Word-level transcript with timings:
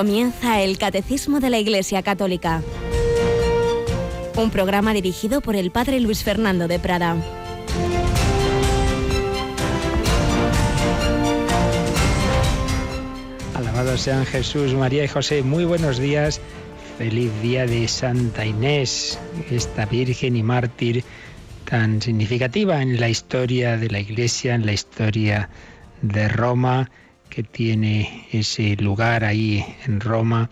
Comienza 0.00 0.62
el 0.62 0.78
Catecismo 0.78 1.40
de 1.40 1.50
la 1.50 1.58
Iglesia 1.58 2.02
Católica. 2.02 2.62
Un 4.34 4.48
programa 4.48 4.94
dirigido 4.94 5.42
por 5.42 5.56
el 5.56 5.70
Padre 5.70 6.00
Luis 6.00 6.24
Fernando 6.24 6.68
de 6.68 6.78
Prada. 6.78 7.16
Alabados 13.54 14.00
sean 14.00 14.24
Jesús, 14.24 14.72
María 14.72 15.04
y 15.04 15.08
José. 15.08 15.42
Muy 15.42 15.66
buenos 15.66 15.98
días. 15.98 16.40
Feliz 16.96 17.30
día 17.42 17.66
de 17.66 17.86
Santa 17.86 18.46
Inés, 18.46 19.18
esta 19.50 19.84
Virgen 19.84 20.34
y 20.34 20.42
mártir 20.42 21.04
tan 21.66 22.00
significativa 22.00 22.80
en 22.80 22.98
la 22.98 23.10
historia 23.10 23.76
de 23.76 23.90
la 23.90 24.00
Iglesia, 24.00 24.54
en 24.54 24.64
la 24.64 24.72
historia 24.72 25.50
de 26.00 26.26
Roma, 26.28 26.90
que 27.30 27.42
tiene 27.42 28.26
ese 28.32 28.76
lugar 28.76 29.24
ahí 29.24 29.64
en 29.86 30.00
Roma 30.00 30.50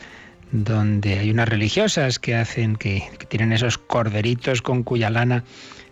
donde 0.50 1.18
hay 1.18 1.30
unas 1.30 1.48
religiosas 1.48 2.18
que 2.18 2.34
hacen 2.34 2.76
que, 2.76 3.02
tienen 3.28 3.52
esos 3.52 3.76
corderitos 3.76 4.62
con 4.62 4.82
cuya 4.82 5.10
lana 5.10 5.44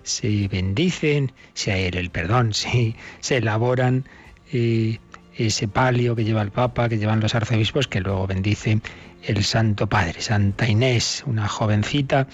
se 0.02 0.48
bendicen, 0.48 1.32
se 1.54 1.88
el 1.88 2.10
perdón, 2.10 2.54
se, 2.54 2.95
se 3.20 3.36
elaboran 3.36 4.04
eh, 4.52 4.98
ese 5.34 5.68
palio 5.68 6.16
que 6.16 6.24
lleva 6.24 6.42
el 6.42 6.50
Papa, 6.50 6.88
que 6.88 6.98
llevan 6.98 7.20
los 7.20 7.34
arzobispos, 7.34 7.88
que 7.88 8.00
luego 8.00 8.26
bendice 8.26 8.80
el 9.24 9.45
Santo 9.45 9.88
Padre, 9.88 10.20
Santa 10.20 10.68
Inés, 10.68 11.24
una 11.26 11.48
jovencita 11.48 12.26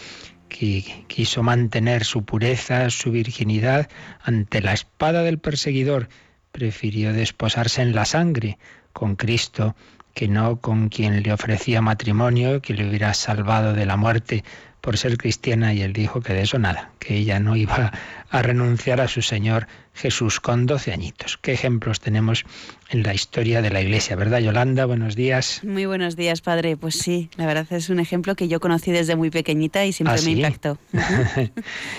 que 0.49 1.05
quiso 1.09 1.43
mantener 1.43 2.05
su 2.05 2.25
pureza, 2.25 2.91
su 2.91 3.11
virginidad 3.11 3.89
ante 4.23 4.61
la 4.61 4.75
espada 4.75 5.23
del 5.23 5.39
perseguidor. 5.39 6.09
Prefirió 6.53 7.13
desposarse 7.13 7.83
en 7.83 7.95
la 7.95 8.05
sangre 8.05 8.59
con 8.93 9.17
Cristo 9.17 9.75
que 10.15 10.29
no 10.29 10.57
con 10.57 10.89
quien 10.89 11.23
le 11.23 11.33
ofrecía 11.33 11.81
matrimonio, 11.81 12.61
que 12.61 12.75
le 12.75 12.89
hubiera 12.89 13.15
salvado 13.15 13.73
de 13.73 13.87
la 13.87 13.97
muerte 13.97 14.45
por 14.83 14.99
ser 14.99 15.17
cristiana 15.17 15.73
y 15.73 15.81
él 15.81 15.93
dijo 15.93 16.21
que 16.21 16.35
de 16.35 16.43
eso 16.43 16.59
nada, 16.59 16.91
que 16.99 17.17
ella 17.17 17.41
no 17.41 17.57
iba 17.57 17.93
a 18.33 18.41
renunciar 18.41 19.01
a 19.03 19.09
su 19.09 19.21
Señor 19.21 19.67
Jesús 19.95 20.41
con 20.41 20.65
doce 20.65 20.91
añitos. 20.91 21.37
¿Qué 21.37 21.53
ejemplos 21.53 22.01
tenemos 22.01 22.45
en 22.89 23.03
la 23.03 23.13
historia 23.13 23.61
de 23.61 23.69
la 23.69 23.83
Iglesia, 23.83 24.17
verdad, 24.17 24.39
Yolanda? 24.39 24.87
Buenos 24.87 25.17
días. 25.17 25.61
Muy 25.63 25.85
buenos 25.85 26.17
días, 26.17 26.41
padre. 26.41 26.79
Pues 26.79 26.95
sí, 26.95 27.29
la 27.37 27.45
verdad 27.45 27.67
es 27.71 27.91
un 27.91 28.01
ejemplo 28.01 28.35
que 28.35 28.49
yo 28.49 28.59
conocí 28.59 28.91
desde 28.91 29.17
muy 29.17 29.29
pequeñita 29.29 29.85
y 29.85 29.93
siempre 29.93 30.19
¿Ah, 30.19 30.25
me 30.25 30.31
impactó. 30.31 30.79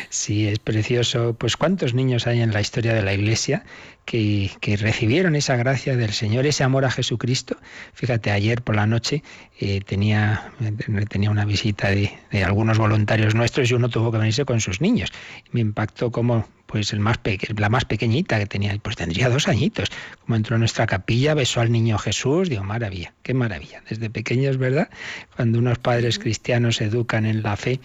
sí, 0.09 0.47
es 0.47 0.57
precioso. 0.57 1.35
Pues 1.35 1.55
cuántos 1.55 1.93
niños 1.93 2.25
hay 2.25 2.41
en 2.41 2.51
la 2.51 2.61
historia 2.61 2.95
de 2.95 3.03
la 3.03 3.13
Iglesia 3.13 3.63
que, 4.05 4.77
recibieron 4.79 5.35
esa 5.35 5.55
gracia 5.55 5.95
del 5.95 6.11
Señor, 6.11 6.45
ese 6.45 6.63
amor 6.63 6.85
a 6.85 6.91
Jesucristo. 6.91 7.57
Fíjate, 7.93 8.31
ayer 8.31 8.61
por 8.61 8.75
la 8.75 8.85
noche 8.85 9.23
eh, 9.59 9.81
tenía, 9.81 10.51
tenía 11.09 11.29
una 11.29 11.45
visita 11.45 11.89
de, 11.89 12.11
de, 12.31 12.43
algunos 12.43 12.77
voluntarios 12.77 13.35
nuestros 13.35 13.69
y 13.71 13.73
uno 13.75 13.89
tuvo 13.89 14.11
que 14.11 14.17
venirse 14.17 14.45
con 14.45 14.59
sus 14.59 14.81
niños. 14.81 15.11
Me 15.51 15.61
impactó 15.61 16.11
cómo 16.23 16.47
pues 16.67 16.93
el 16.93 17.01
más 17.01 17.19
la 17.57 17.69
más 17.69 17.83
pequeñita 17.85 18.39
que 18.39 18.45
tenía, 18.45 18.75
pues 18.81 18.95
tendría 18.95 19.29
dos 19.29 19.49
añitos. 19.49 19.89
Como 20.21 20.37
entró 20.37 20.55
a 20.55 20.59
nuestra 20.59 20.87
capilla, 20.87 21.33
besó 21.33 21.59
al 21.59 21.71
niño 21.71 21.97
Jesús, 21.97 22.49
digo, 22.49 22.63
maravilla, 22.63 23.13
qué 23.23 23.33
maravilla. 23.33 23.83
Desde 23.89 24.09
pequeños, 24.09 24.57
¿verdad? 24.57 24.89
Cuando 25.35 25.59
unos 25.59 25.77
padres 25.79 26.17
cristianos 26.17 26.77
se 26.77 26.85
educan 26.85 27.25
en 27.25 27.43
la 27.43 27.57
fe, 27.57 27.79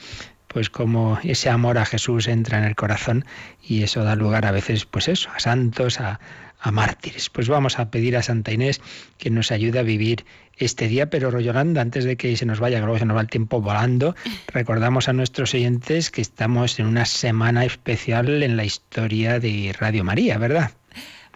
pues 0.46 0.70
como 0.70 1.18
ese 1.24 1.50
amor 1.50 1.78
a 1.78 1.84
Jesús 1.84 2.28
entra 2.28 2.58
en 2.58 2.64
el 2.64 2.76
corazón 2.76 3.24
y 3.60 3.82
eso 3.82 4.04
da 4.04 4.14
lugar 4.14 4.46
a 4.46 4.52
veces, 4.52 4.86
pues 4.86 5.08
eso, 5.08 5.28
a 5.34 5.40
santos, 5.40 6.00
a, 6.00 6.20
a 6.60 6.70
mártires. 6.70 7.30
Pues 7.30 7.48
vamos 7.48 7.78
a 7.78 7.90
pedir 7.90 8.16
a 8.16 8.22
Santa 8.22 8.52
Inés 8.52 8.80
que 9.16 9.30
nos 9.30 9.52
ayude 9.52 9.78
a 9.78 9.82
vivir 9.82 10.24
este 10.56 10.88
día, 10.88 11.08
pero 11.08 11.30
Royolanda, 11.30 11.80
antes 11.80 12.04
de 12.04 12.16
que 12.16 12.36
se 12.36 12.46
nos 12.46 12.60
vaya, 12.60 12.80
luego 12.80 12.98
se 12.98 13.04
nos 13.04 13.16
va 13.16 13.20
el 13.20 13.28
tiempo 13.28 13.60
volando, 13.60 14.16
recordamos 14.48 15.08
a 15.08 15.12
nuestros 15.12 15.54
oyentes 15.54 16.10
que 16.10 16.20
estamos 16.20 16.78
en 16.78 16.86
una 16.86 17.04
semana 17.04 17.64
especial 17.64 18.42
en 18.42 18.56
la 18.56 18.64
historia 18.64 19.38
de 19.38 19.74
Radio 19.78 20.04
María, 20.04 20.38
¿verdad? 20.38 20.72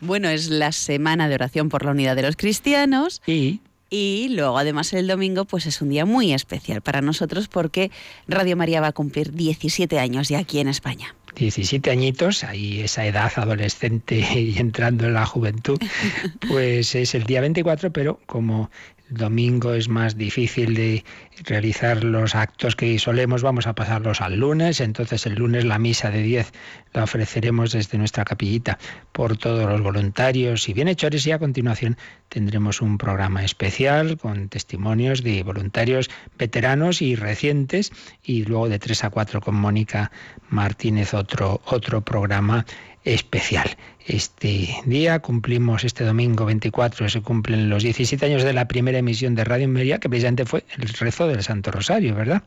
Bueno, 0.00 0.28
es 0.28 0.48
la 0.50 0.72
semana 0.72 1.28
de 1.28 1.36
oración 1.36 1.68
por 1.68 1.84
la 1.84 1.92
unidad 1.92 2.16
de 2.16 2.22
los 2.22 2.36
cristianos. 2.36 3.22
Y 3.26 3.60
y 3.92 4.30
luego, 4.30 4.56
además, 4.56 4.94
el 4.94 5.06
domingo, 5.06 5.44
pues 5.44 5.66
es 5.66 5.82
un 5.82 5.90
día 5.90 6.06
muy 6.06 6.32
especial 6.32 6.80
para 6.80 7.02
nosotros 7.02 7.48
porque 7.48 7.90
Radio 8.26 8.56
María 8.56 8.80
va 8.80 8.86
a 8.86 8.92
cumplir 8.92 9.34
17 9.34 9.98
años 9.98 10.30
ya 10.30 10.38
aquí 10.38 10.60
en 10.60 10.68
España. 10.68 11.14
17 11.36 11.90
añitos, 11.90 12.44
ahí 12.44 12.80
esa 12.80 13.06
edad 13.06 13.32
adolescente 13.36 14.16
y 14.34 14.58
entrando 14.58 15.06
en 15.06 15.14
la 15.14 15.26
juventud, 15.26 15.78
pues 16.48 16.94
es 16.94 17.14
el 17.14 17.24
día 17.24 17.40
24, 17.40 17.92
pero 17.92 18.20
como 18.26 18.70
domingo 19.12 19.74
es 19.74 19.88
más 19.88 20.16
difícil 20.16 20.74
de 20.74 21.04
realizar 21.44 22.04
los 22.04 22.34
actos 22.34 22.76
que 22.76 22.98
solemos, 22.98 23.42
vamos 23.42 23.66
a 23.66 23.74
pasarlos 23.74 24.20
al 24.20 24.38
lunes, 24.38 24.80
entonces 24.80 25.26
el 25.26 25.34
lunes 25.34 25.64
la 25.64 25.78
misa 25.78 26.10
de 26.10 26.22
10 26.22 26.52
la 26.92 27.04
ofreceremos 27.04 27.72
desde 27.72 27.98
nuestra 27.98 28.24
capillita 28.24 28.78
por 29.12 29.36
todos 29.36 29.68
los 29.68 29.80
voluntarios 29.80 30.68
y 30.68 30.72
bienhechores 30.74 31.26
y 31.26 31.32
a 31.32 31.38
continuación 31.38 31.96
tendremos 32.28 32.80
un 32.80 32.98
programa 32.98 33.44
especial 33.44 34.18
con 34.18 34.48
testimonios 34.48 35.22
de 35.22 35.42
voluntarios 35.42 36.10
veteranos 36.38 37.02
y 37.02 37.14
recientes 37.14 37.92
y 38.22 38.44
luego 38.44 38.68
de 38.68 38.78
3 38.78 39.04
a 39.04 39.10
4 39.10 39.40
con 39.40 39.54
Mónica 39.54 40.10
Martínez 40.48 41.14
otro, 41.14 41.60
otro 41.64 42.02
programa 42.02 42.66
especial. 43.04 43.76
Este 44.06 44.68
día 44.84 45.20
cumplimos, 45.20 45.84
este 45.84 46.02
domingo 46.02 46.44
24, 46.44 47.08
se 47.08 47.20
cumplen 47.20 47.70
los 47.70 47.84
17 47.84 48.26
años 48.26 48.42
de 48.42 48.52
la 48.52 48.66
primera 48.66 48.98
emisión 48.98 49.36
de 49.36 49.44
Radio 49.44 49.68
María, 49.68 49.98
que 49.98 50.08
precisamente 50.08 50.44
fue 50.44 50.64
el 50.76 50.88
rezo 50.88 51.28
del 51.28 51.42
Santo 51.44 51.70
Rosario, 51.70 52.16
¿verdad? 52.16 52.42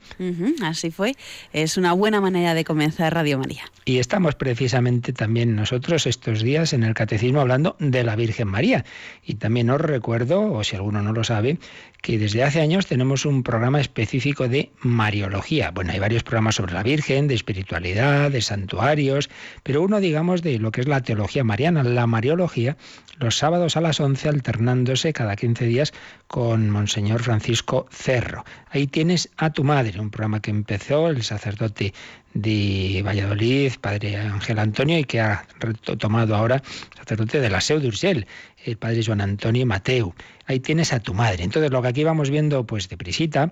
así 0.64 0.92
fue. 0.92 1.16
Es 1.54 1.78
una 1.78 1.94
buena 1.94 2.20
manera 2.20 2.54
de 2.54 2.66
comenzar 2.66 3.14
Radio 3.14 3.40
María. 3.40 3.64
Y 3.86 4.00
estamos 4.00 4.36
precisamente 4.36 5.14
también 5.14 5.56
nosotros 5.56 6.06
estos 6.08 6.42
días 6.42 6.74
en 6.74 6.84
el 6.84 6.94
Catecismo 6.94 7.40
hablando 7.40 7.78
de 7.80 8.04
la 8.04 8.18
Virgen 8.18 8.50
María. 8.50 8.84
Y 9.24 9.36
también 9.36 9.70
os 9.70 9.80
recuerdo, 9.80 10.52
o 10.52 10.64
si 10.64 10.76
alguno 10.76 11.02
no 11.02 11.14
lo 11.14 11.24
sabe, 11.24 11.58
que 12.06 12.20
desde 12.20 12.44
hace 12.44 12.62
años 12.62 12.86
tenemos 12.86 13.26
un 13.26 13.42
programa 13.42 13.82
específico 13.82 14.48
de 14.48 14.70
Mariología. 14.82 15.72
Bueno, 15.72 15.92
hay 15.92 15.98
varios 15.98 16.22
programas 16.22 16.54
sobre 16.54 16.76
la 16.76 16.84
Virgen, 16.84 17.28
de 17.28 17.34
espiritualidad, 17.34 18.30
de 18.30 18.42
santuarios, 18.42 19.28
pero 19.64 19.82
uno, 19.82 20.00
digamos, 20.00 20.44
de 20.44 20.60
lo 20.60 20.70
que 20.70 20.82
es 20.82 20.88
la 20.88 21.02
teología 21.02 21.44
mariana, 21.44 21.82
la 21.82 22.06
Mariología, 22.06 22.78
los 23.18 23.40
sábados 23.40 23.76
a 23.76 23.82
las 23.82 24.00
11 24.00 24.30
alternándose 24.30 25.14
cada 25.14 25.36
15 25.36 25.66
días 25.66 25.94
con 26.28 26.70
Monseñor 26.70 27.24
Francisco 27.24 27.88
Cerro. 27.90 28.46
Ahí 28.70 28.86
tienes 28.86 29.32
a 29.38 29.50
tu 29.50 29.64
madre, 29.64 30.00
un 30.00 30.12
programa 30.12 30.42
que 30.42 30.52
empezó 30.52 31.10
el 31.10 31.24
sacerdote 31.24 31.96
de 32.36 33.02
Valladolid, 33.04 33.72
padre 33.82 34.18
Ángel 34.18 34.60
Antonio, 34.60 35.00
y 35.00 35.06
que 35.06 35.22
ha 35.22 35.48
retomado 35.60 36.36
ahora 36.36 36.62
sacerdote 36.96 37.40
de 37.40 37.50
la 37.50 37.62
Seu 37.62 37.80
d'Urgell, 37.80 38.28
el 38.66 38.78
padre 38.78 39.04
Juan 39.04 39.22
Antonio 39.22 39.66
Mateu. 39.66 40.14
Ahí 40.46 40.60
tienes 40.60 40.94
a 40.94 41.00
tu 41.00 41.14
madre. 41.14 41.44
Entonces, 41.44 41.72
lo 41.72 41.82
que 41.82 41.88
aquí 41.88 42.04
vamos 42.04 42.30
viendo, 42.30 42.66
pues 42.66 42.90
de 42.90 42.98
prisita, 42.98 43.52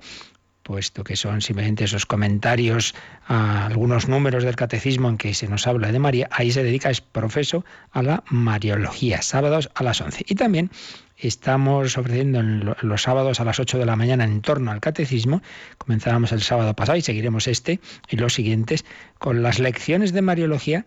puesto 0.64 1.04
que 1.04 1.16
son 1.16 1.42
simplemente 1.42 1.84
esos 1.84 2.06
comentarios 2.06 2.96
a 3.28 3.66
algunos 3.66 4.08
números 4.08 4.44
del 4.44 4.56
catecismo 4.56 5.10
en 5.10 5.18
que 5.18 5.34
se 5.34 5.48
nos 5.48 5.68
habla 5.68 5.92
de 5.92 6.00
María, 6.00 6.30
ahí 6.32 6.52
se 6.52 6.64
dedica, 6.64 6.90
es 6.90 7.02
profeso, 7.02 7.66
a 7.92 8.02
la 8.02 8.24
Mariología, 8.30 9.22
sábados 9.22 9.70
a 9.76 9.84
las 9.84 10.02
11. 10.02 10.26
Y 10.28 10.36
también 10.36 10.72
estamos 11.18 11.98
ofreciendo 11.98 12.42
los 12.42 13.02
sábados 13.02 13.40
a 13.40 13.46
las 13.46 13.60
8 13.60 13.78
de 13.78 13.86
la 13.86 13.96
mañana 13.96 14.24
en 14.24 14.42
torno 14.42 14.72
al 14.72 14.80
catecismo, 14.80 15.42
comenzábamos 15.78 16.32
el 16.32 16.42
sábado 16.42 16.74
pasado 16.74 16.98
y 16.98 17.02
seguiremos 17.02 17.48
este 17.48 17.80
y 18.10 18.16
los 18.16 18.34
siguientes, 18.34 18.86
con 19.20 19.44
las 19.44 19.60
lecciones 19.60 20.14
de 20.14 20.22
Mariología 20.22 20.86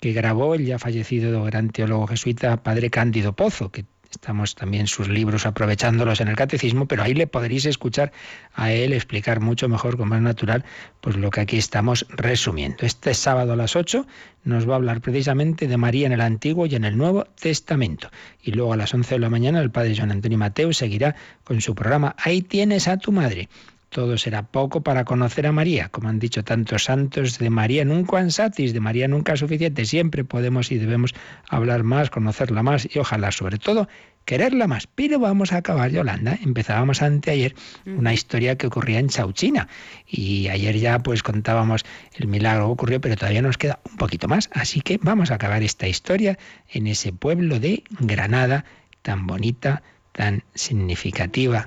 que 0.00 0.12
grabó 0.12 0.54
el 0.54 0.64
ya 0.64 0.78
fallecido 0.78 1.42
gran 1.44 1.70
teólogo 1.70 2.06
jesuita 2.06 2.62
Padre 2.62 2.90
Cándido 2.90 3.34
Pozo, 3.34 3.70
que 3.70 3.84
Estamos 4.10 4.54
también 4.54 4.86
sus 4.86 5.08
libros 5.08 5.44
aprovechándolos 5.44 6.20
en 6.20 6.28
el 6.28 6.36
catecismo, 6.36 6.86
pero 6.86 7.02
ahí 7.02 7.12
le 7.12 7.26
podréis 7.26 7.66
escuchar 7.66 8.10
a 8.54 8.72
él 8.72 8.92
explicar 8.92 9.40
mucho 9.40 9.68
mejor, 9.68 9.98
con 9.98 10.08
más 10.08 10.22
natural, 10.22 10.64
pues 11.00 11.16
lo 11.16 11.30
que 11.30 11.42
aquí 11.42 11.58
estamos 11.58 12.06
resumiendo. 12.08 12.78
Este 12.80 13.12
sábado 13.12 13.52
a 13.52 13.56
las 13.56 13.76
8 13.76 14.06
nos 14.44 14.68
va 14.68 14.72
a 14.72 14.76
hablar 14.76 15.02
precisamente 15.02 15.68
de 15.68 15.76
María 15.76 16.06
en 16.06 16.12
el 16.12 16.22
Antiguo 16.22 16.66
y 16.66 16.74
en 16.74 16.84
el 16.84 16.96
Nuevo 16.96 17.24
Testamento. 17.24 18.08
Y 18.42 18.52
luego 18.52 18.72
a 18.72 18.76
las 18.76 18.94
11 18.94 19.16
de 19.16 19.18
la 19.20 19.30
mañana 19.30 19.60
el 19.60 19.70
padre 19.70 19.94
Juan 19.94 20.10
Antonio 20.10 20.38
Mateo 20.38 20.72
seguirá 20.72 21.14
con 21.44 21.60
su 21.60 21.74
programa 21.74 22.16
Ahí 22.18 22.40
tienes 22.40 22.88
a 22.88 22.96
tu 22.96 23.12
madre 23.12 23.48
todo 23.88 24.18
será 24.18 24.42
poco 24.42 24.82
para 24.82 25.04
conocer 25.04 25.46
a 25.46 25.52
María, 25.52 25.88
como 25.88 26.08
han 26.08 26.18
dicho 26.18 26.44
tantos 26.44 26.84
santos, 26.84 27.38
de 27.38 27.50
María 27.50 27.84
nunca 27.84 28.18
ansatis, 28.18 28.72
de 28.72 28.80
María 28.80 29.08
nunca 29.08 29.36
suficiente, 29.36 29.84
siempre 29.84 30.24
podemos 30.24 30.70
y 30.70 30.78
debemos 30.78 31.14
hablar 31.48 31.84
más, 31.84 32.10
conocerla 32.10 32.62
más 32.62 32.88
y 32.94 32.98
ojalá 32.98 33.32
sobre 33.32 33.58
todo 33.58 33.88
quererla 34.28 34.66
más. 34.66 34.86
Pero 34.86 35.18
vamos 35.18 35.54
a 35.54 35.56
acabar, 35.56 35.90
Yolanda. 35.90 36.38
Empezábamos 36.44 37.00
anteayer 37.00 37.54
una 37.86 38.12
historia 38.12 38.58
que 38.58 38.66
ocurría 38.66 38.98
en 38.98 39.08
Chauchina 39.08 39.68
y 40.06 40.48
ayer 40.48 40.76
ya 40.78 40.98
pues 40.98 41.22
contábamos 41.22 41.86
el 42.14 42.28
milagro 42.28 42.66
que 42.66 42.72
ocurrió, 42.72 43.00
pero 43.00 43.16
todavía 43.16 43.40
nos 43.40 43.56
queda 43.56 43.80
un 43.90 43.96
poquito 43.96 44.28
más. 44.28 44.50
Así 44.52 44.82
que 44.82 44.98
vamos 45.02 45.30
a 45.30 45.36
acabar 45.36 45.62
esta 45.62 45.88
historia 45.88 46.38
en 46.68 46.86
ese 46.86 47.10
pueblo 47.10 47.58
de 47.58 47.84
Granada 48.00 48.66
tan 49.00 49.26
bonita, 49.26 49.82
tan 50.12 50.44
significativa 50.54 51.66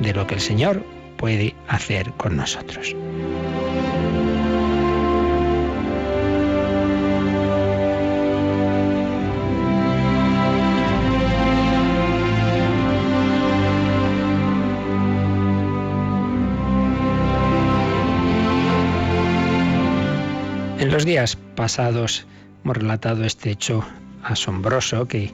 de 0.00 0.12
lo 0.12 0.26
que 0.26 0.34
el 0.34 0.40
Señor 0.40 0.95
puede 1.16 1.54
hacer 1.68 2.12
con 2.12 2.36
nosotros. 2.36 2.94
En 20.78 20.92
los 20.92 21.04
días 21.04 21.36
pasados 21.56 22.26
hemos 22.62 22.76
relatado 22.76 23.24
este 23.24 23.50
hecho 23.50 23.84
asombroso 24.22 25.08
que 25.08 25.32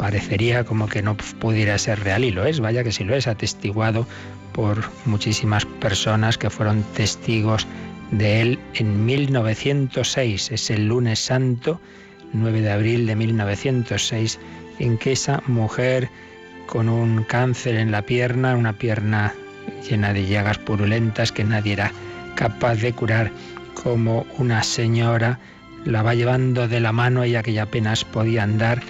parecería 0.00 0.64
como 0.64 0.88
que 0.88 1.02
no 1.02 1.14
pudiera 1.14 1.76
ser 1.76 2.00
real 2.00 2.24
y 2.24 2.30
lo 2.30 2.46
es, 2.46 2.58
vaya 2.58 2.82
que 2.82 2.90
si 2.90 3.04
lo 3.04 3.14
es, 3.14 3.26
atestiguado 3.26 4.06
por 4.54 4.82
muchísimas 5.04 5.66
personas 5.66 6.38
que 6.38 6.48
fueron 6.48 6.82
testigos 6.94 7.66
de 8.10 8.40
él 8.40 8.58
en 8.72 9.04
1906, 9.04 10.52
es 10.52 10.70
el 10.70 10.88
lunes 10.88 11.18
santo, 11.18 11.78
9 12.32 12.62
de 12.62 12.70
abril 12.72 13.06
de 13.06 13.14
1906, 13.14 14.38
en 14.78 14.96
que 14.96 15.12
esa 15.12 15.42
mujer 15.46 16.08
con 16.66 16.88
un 16.88 17.22
cáncer 17.24 17.74
en 17.74 17.92
la 17.92 18.00
pierna, 18.00 18.56
una 18.56 18.72
pierna 18.72 19.34
llena 19.86 20.14
de 20.14 20.26
llagas 20.26 20.56
purulentas 20.56 21.30
que 21.30 21.44
nadie 21.44 21.74
era 21.74 21.92
capaz 22.36 22.76
de 22.76 22.94
curar, 22.94 23.30
como 23.74 24.24
una 24.38 24.62
señora 24.62 25.38
la 25.84 26.02
va 26.02 26.14
llevando 26.14 26.68
de 26.68 26.80
la 26.80 26.92
mano, 26.92 27.22
ella 27.22 27.42
que 27.42 27.52
ya 27.52 27.64
apenas 27.64 28.06
podía 28.06 28.44
andar, 28.44 28.80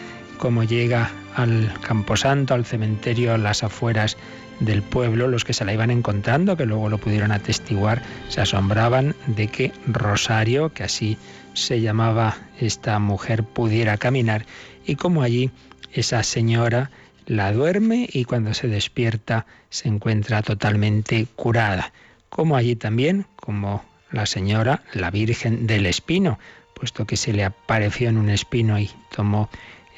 como 0.41 0.65
llega 0.65 1.11
al 1.37 1.71
camposanto, 1.83 2.55
al 2.55 2.65
cementerio, 2.65 3.35
a 3.35 3.39
las 3.39 3.63
afueras 3.63 4.17
del 4.59 4.83
pueblo, 4.83 5.29
los 5.29 5.45
que 5.45 5.53
se 5.53 5.67
la 5.67 5.75
iban 5.75 5.91
encontrando, 5.91 6.57
que 6.57 6.65
luego 6.65 6.89
lo 6.89 6.99
pudieron 6.99 7.31
atestiguar, 7.31 8.03
se 8.29 8.41
asombraban 8.41 9.15
de 9.27 9.49
que 9.49 9.71
Rosario, 9.87 10.73
que 10.73 10.85
así 10.85 11.19
se 11.53 11.83
llamaba 11.83 12.39
esta 12.59 12.99
mujer, 12.99 13.45
pudiera 13.45 13.99
caminar 13.99 14.47
y 14.87 14.97
como 14.97 15.23
allí 15.23 15.51
esa 15.93 16.23
señora 16.23 16.91
la 17.27 17.53
duerme 17.53 18.09
y 18.11 18.25
cuando 18.25 18.55
se 18.55 18.67
despierta 18.67 19.45
se 19.69 19.89
encuentra 19.89 20.41
totalmente 20.41 21.27
curada. 21.37 21.93
Como 22.31 22.57
allí 22.57 22.77
también, 22.77 23.27
como 23.37 23.85
la 24.11 24.25
señora, 24.25 24.83
la 24.95 25.11
Virgen 25.11 25.67
del 25.67 25.85
Espino, 25.85 26.39
puesto 26.75 27.05
que 27.05 27.19
se 27.19 27.35
le 27.35 27.45
apareció 27.45 28.09
en 28.09 28.17
un 28.17 28.31
espino 28.31 28.79
y 28.79 28.91
tomó 29.15 29.51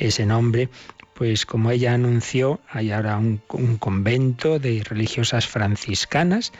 ese 0.06 0.26
nombre, 0.26 0.68
pues 1.14 1.46
como 1.46 1.70
ella 1.70 1.94
anunció, 1.94 2.60
hay 2.68 2.90
ahora 2.90 3.18
un, 3.18 3.38
convento 3.78 4.58
de 4.58 4.82
religiosas 4.84 5.46
franciscanas, 5.46 6.52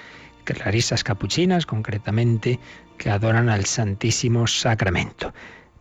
clarisas 0.45 1.05
capuchinas 1.05 1.67
concretamente, 1.67 2.59
que 2.99 3.11
adoran 3.11 3.49
al 3.49 3.65
Santísimo 3.65 4.47
Sacramento. 4.47 5.33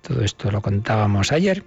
Todo 0.02 0.24
esto 0.24 0.52
lo 0.52 0.62
contábamos 0.62 1.32
ayer, 1.32 1.64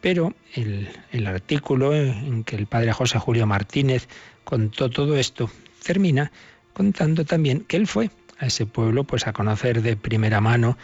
pero 0.00 0.34
el, 0.54 0.88
el 1.12 1.26
artículo 1.26 1.94
en 1.94 2.44
que 2.44 2.56
el 2.56 2.66
padre 2.66 2.92
José 2.92 3.18
Julio 3.18 3.46
Martínez 3.46 4.08
contó 4.44 4.90
todo 4.90 5.16
esto 5.16 5.50
termina 5.82 6.32
contando 6.72 7.24
también 7.24 7.60
que 7.60 7.76
él 7.76 7.86
fue 7.86 8.10
a 8.38 8.46
ese 8.46 8.66
pueblo 8.66 9.04
pues 9.04 9.26
a 9.26 9.32
conocer 9.32 9.82
de 9.82 9.96
primera 9.96 10.40
mano 10.40 10.76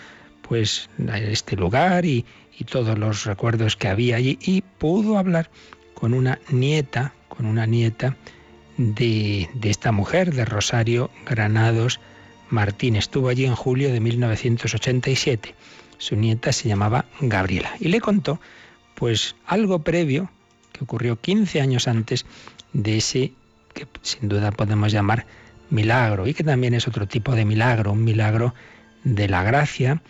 pues 0.42 0.90
este 1.08 1.56
lugar 1.56 2.04
y, 2.04 2.24
todos 2.64 2.98
los 2.98 3.24
recuerdos 3.24 3.76
que 3.76 3.88
había 3.88 4.16
allí 4.16 4.38
y 4.40 4.62
pudo 4.62 5.18
hablar 5.18 5.50
con 5.94 6.14
una 6.14 6.38
nieta, 6.50 7.12
con 7.28 7.46
una 7.46 7.66
nieta 7.66 8.16
de, 8.76 9.48
de 9.54 9.70
esta 9.70 9.92
mujer, 9.92 10.34
de 10.34 10.44
Rosario 10.44 11.10
Granados 11.26 12.00
Martín. 12.48 12.96
Estuvo 12.96 13.28
allí 13.28 13.44
en 13.44 13.54
julio 13.54 13.92
de 13.92 14.00
1987. 14.00 15.54
Su 15.98 16.16
nieta 16.16 16.52
se 16.52 16.68
llamaba 16.68 17.04
Gabriela 17.20 17.72
y 17.78 17.88
le 17.88 18.00
contó 18.00 18.40
pues 18.94 19.36
algo 19.46 19.80
previo 19.80 20.30
que 20.72 20.84
ocurrió 20.84 21.20
15 21.20 21.60
años 21.60 21.88
antes 21.88 22.26
de 22.72 22.98
ese 22.98 23.32
que 23.74 23.86
sin 24.02 24.28
duda 24.28 24.50
podemos 24.50 24.92
llamar 24.92 25.26
milagro 25.70 26.26
y 26.26 26.34
que 26.34 26.44
también 26.44 26.74
es 26.74 26.88
otro 26.88 27.06
tipo 27.06 27.34
de 27.34 27.44
milagro, 27.44 27.92
un 27.92 28.04
milagro 28.04 28.54
de 29.04 29.28
la 29.28 29.42
gracia 29.42 30.02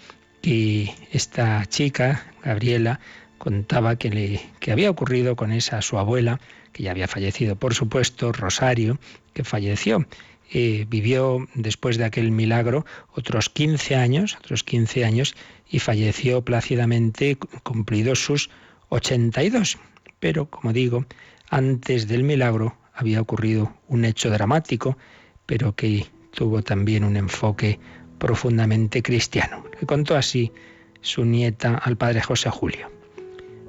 y 0.43 0.91
esta 1.13 1.65
chica, 1.67 2.25
Gabriela, 2.43 3.01
contaba 3.39 3.97
que, 3.97 4.11
le, 4.11 4.41
que 4.61 4.73
había 4.73 4.91
ocurrido 4.91 5.37
con 5.37 5.53
esa 5.53 5.83
su 5.83 5.99
abuela, 5.99 6.41
que 6.73 6.83
ya 6.83 6.91
había 6.91 7.09
fallecido, 7.09 7.57
por 7.57 7.75
supuesto, 7.75 8.33
Rosario, 8.33 8.99
que 9.33 9.45
falleció. 9.45 10.07
Eh, 10.53 10.85
vivió 10.89 11.47
después 11.55 11.97
de 11.97 12.05
aquel 12.05 12.33
milagro 12.33 12.85
otros 13.15 13.49
15 13.49 13.95
años, 13.95 14.37
otros 14.37 14.65
15 14.65 15.05
años, 15.05 15.37
y 15.71 15.79
falleció 15.79 16.43
plácidamente 16.45 17.37
cumplidos 17.63 18.25
sus 18.25 18.51
82. 18.89 19.79
Pero, 20.19 20.51
como 20.51 20.73
digo, 20.73 21.07
antes 21.49 22.09
del 22.09 22.25
milagro 22.25 22.77
había 22.93 23.21
ocurrido 23.21 23.73
un 23.89 24.05
hecho 24.05 24.31
dramático, 24.31 24.99
pero 25.47 25.75
que 25.75 26.07
tuvo 26.33 26.63
también 26.63 27.05
un 27.05 27.17
enfoque 27.17 27.79
profundamente 28.21 29.03
cristiano. 29.03 29.65
Le 29.81 29.87
contó 29.87 30.15
así 30.15 30.53
su 31.01 31.25
nieta 31.25 31.77
al 31.77 31.97
padre 31.97 32.23
José 32.23 32.51
Julio. 32.51 32.93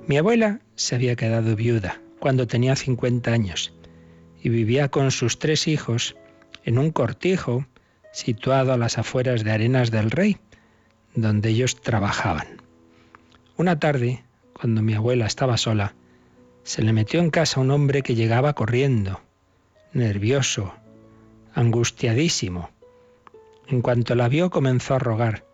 Mi 0.06 0.18
abuela 0.18 0.60
se 0.76 0.94
había 0.94 1.16
quedado 1.16 1.56
viuda 1.56 2.00
cuando 2.20 2.46
tenía 2.46 2.76
50 2.76 3.32
años 3.32 3.74
y 4.44 4.50
vivía 4.50 4.90
con 4.90 5.10
sus 5.10 5.40
tres 5.40 5.68
hijos 5.68 6.16
en 6.64 6.78
un 6.78 6.92
cortijo 6.92 7.66
situado 8.12 8.74
a 8.74 8.78
las 8.78 8.98
afueras 8.98 9.44
de 9.44 9.52
Arenas 9.52 9.90
del 9.90 10.12
Rey, 10.12 10.38
donde 11.16 11.50
ellos 11.50 11.80
trabajaban. 11.82 12.62
Una 13.58 13.80
tarde, 13.80 14.24
cuando 14.54 14.82
mi 14.82 14.94
abuela 14.94 15.26
estaba 15.26 15.58
sola, 15.58 15.96
se 16.64 16.82
le 16.84 16.94
metió 16.94 17.20
en 17.20 17.32
casa 17.32 17.60
un 17.60 17.72
hombre 17.72 18.02
que 18.02 18.16
llegaba 18.16 18.54
corriendo, 18.54 19.22
nervioso, 19.94 20.74
angustiadísimo. 21.54 22.70
En 23.72 23.82
cuanto 23.82 24.16
la 24.16 24.28
vio 24.28 24.50
comenzó 24.50 24.96
a 24.96 25.00
rogar, 25.00 25.46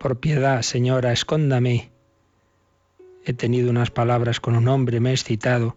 Por 0.00 0.18
piedad, 0.18 0.62
señora, 0.62 1.12
escóndame. 1.12 1.92
He 3.24 3.32
tenido 3.32 3.70
unas 3.70 3.92
palabras 3.92 4.40
con 4.40 4.56
un 4.56 4.66
hombre, 4.66 4.98
me 4.98 5.10
he 5.10 5.12
excitado 5.12 5.76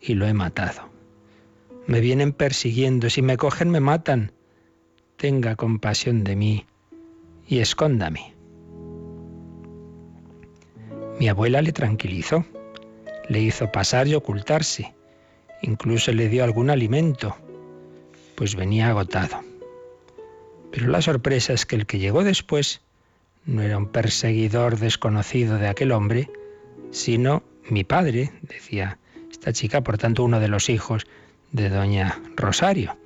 y 0.00 0.14
lo 0.14 0.28
he 0.28 0.32
matado. 0.32 0.88
Me 1.88 1.98
vienen 1.98 2.32
persiguiendo, 2.32 3.10
si 3.10 3.22
me 3.22 3.36
cogen 3.36 3.70
me 3.70 3.80
matan. 3.80 4.30
Tenga 5.16 5.56
compasión 5.56 6.22
de 6.22 6.36
mí 6.36 6.66
y 7.48 7.58
escóndame. 7.58 8.32
Mi 11.18 11.26
abuela 11.28 11.60
le 11.60 11.72
tranquilizó, 11.72 12.46
le 13.28 13.40
hizo 13.40 13.72
pasar 13.72 14.06
y 14.06 14.14
ocultarse, 14.14 14.94
incluso 15.60 16.12
le 16.12 16.28
dio 16.28 16.44
algún 16.44 16.70
alimento, 16.70 17.36
pues 18.36 18.54
venía 18.54 18.90
agotado. 18.90 19.53
Pero 20.74 20.88
la 20.88 21.00
sorpresa 21.00 21.52
es 21.52 21.66
que 21.66 21.76
el 21.76 21.86
que 21.86 22.00
llegó 22.00 22.24
después 22.24 22.80
no 23.46 23.62
era 23.62 23.78
un 23.78 23.86
perseguidor 23.86 24.76
desconocido 24.76 25.56
de 25.56 25.68
aquel 25.68 25.92
hombre, 25.92 26.28
sino 26.90 27.44
mi 27.70 27.84
padre, 27.84 28.32
decía 28.42 28.98
esta 29.30 29.52
chica, 29.52 29.82
por 29.82 29.98
tanto 29.98 30.24
uno 30.24 30.40
de 30.40 30.48
los 30.48 30.68
hijos 30.68 31.06
de 31.52 31.68
doña 31.68 32.20
Rosario, 32.34 32.96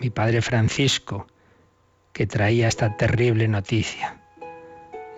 mi 0.00 0.10
padre 0.10 0.42
Francisco, 0.42 1.28
que 2.12 2.26
traía 2.26 2.66
esta 2.66 2.96
terrible 2.96 3.46
noticia. 3.46 4.20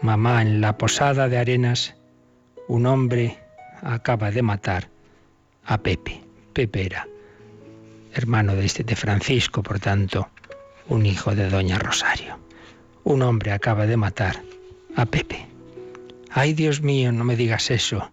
Mamá, 0.03 0.43
en 0.43 0.61
la 0.61 0.77
posada 0.77 1.31
de 1.31 1.39
Arenas, 1.39 1.95
un 2.67 2.85
hombre 2.85 3.39
acaba 3.81 4.31
de 4.31 4.43
matar 4.43 4.91
a 5.65 5.79
Pepe. 5.79 6.21
Pepe 6.53 6.85
era 6.85 7.09
hermano 8.13 8.57
de, 8.57 8.67
este, 8.67 8.85
de 8.85 8.95
Francisco, 8.95 9.63
por 9.63 9.81
tanto, 9.81 10.29
un 10.89 11.07
hijo 11.07 11.35
de 11.35 11.49
doña 11.49 11.79
Rosario. 11.79 12.39
Un 13.05 13.23
hombre 13.23 13.53
acaba 13.53 13.87
de 13.87 13.97
matar 13.97 14.43
a 14.97 15.07
Pepe. 15.07 15.47
Ay, 16.31 16.53
Dios 16.53 16.83
mío, 16.83 17.13
no 17.13 17.25
me 17.25 17.37
digas 17.37 17.71
eso. 17.71 18.11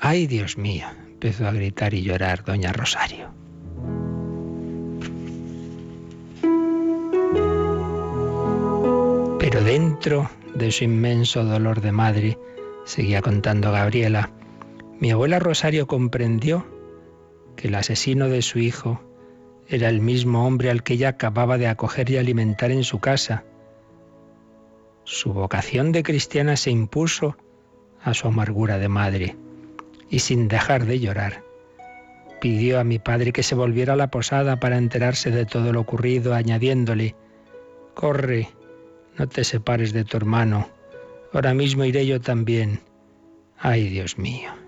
Ay, 0.00 0.26
Dios 0.26 0.56
mío, 0.56 0.86
empezó 1.08 1.46
a 1.46 1.52
gritar 1.52 1.94
y 1.94 2.02
llorar 2.02 2.44
doña 2.44 2.72
Rosario. 2.72 3.30
Pero 9.38 9.64
dentro 9.64 10.30
de 10.54 10.70
su 10.70 10.84
inmenso 10.84 11.44
dolor 11.44 11.80
de 11.80 11.92
madre, 11.92 12.38
seguía 12.84 13.22
contando 13.22 13.72
Gabriela, 13.72 14.30
mi 15.00 15.10
abuela 15.10 15.38
Rosario 15.38 15.86
comprendió 15.86 16.66
que 17.56 17.68
el 17.68 17.74
asesino 17.74 18.28
de 18.28 18.42
su 18.42 18.58
hijo 18.58 19.00
era 19.70 19.88
el 19.88 20.00
mismo 20.00 20.46
hombre 20.46 20.68
al 20.68 20.82
que 20.82 20.94
ella 20.94 21.10
acababa 21.10 21.56
de 21.56 21.68
acoger 21.68 22.10
y 22.10 22.16
alimentar 22.16 22.72
en 22.72 22.82
su 22.82 22.98
casa. 22.98 23.44
Su 25.04 25.32
vocación 25.32 25.92
de 25.92 26.02
cristiana 26.02 26.56
se 26.56 26.72
impuso 26.72 27.36
a 28.02 28.12
su 28.12 28.26
amargura 28.26 28.78
de 28.78 28.88
madre 28.88 29.36
y 30.10 30.18
sin 30.18 30.48
dejar 30.48 30.86
de 30.86 30.98
llorar, 30.98 31.44
pidió 32.40 32.80
a 32.80 32.84
mi 32.84 32.98
padre 32.98 33.32
que 33.32 33.44
se 33.44 33.54
volviera 33.54 33.92
a 33.92 33.96
la 33.96 34.10
posada 34.10 34.58
para 34.58 34.76
enterarse 34.76 35.30
de 35.30 35.46
todo 35.46 35.72
lo 35.72 35.80
ocurrido, 35.80 36.34
añadiéndole, 36.34 37.14
Corre, 37.94 38.48
no 39.18 39.28
te 39.28 39.44
separes 39.44 39.92
de 39.92 40.04
tu 40.04 40.16
hermano, 40.16 40.68
ahora 41.32 41.54
mismo 41.54 41.84
iré 41.84 42.06
yo 42.06 42.20
también. 42.20 42.80
Ay, 43.56 43.88
Dios 43.88 44.18
mío. 44.18 44.59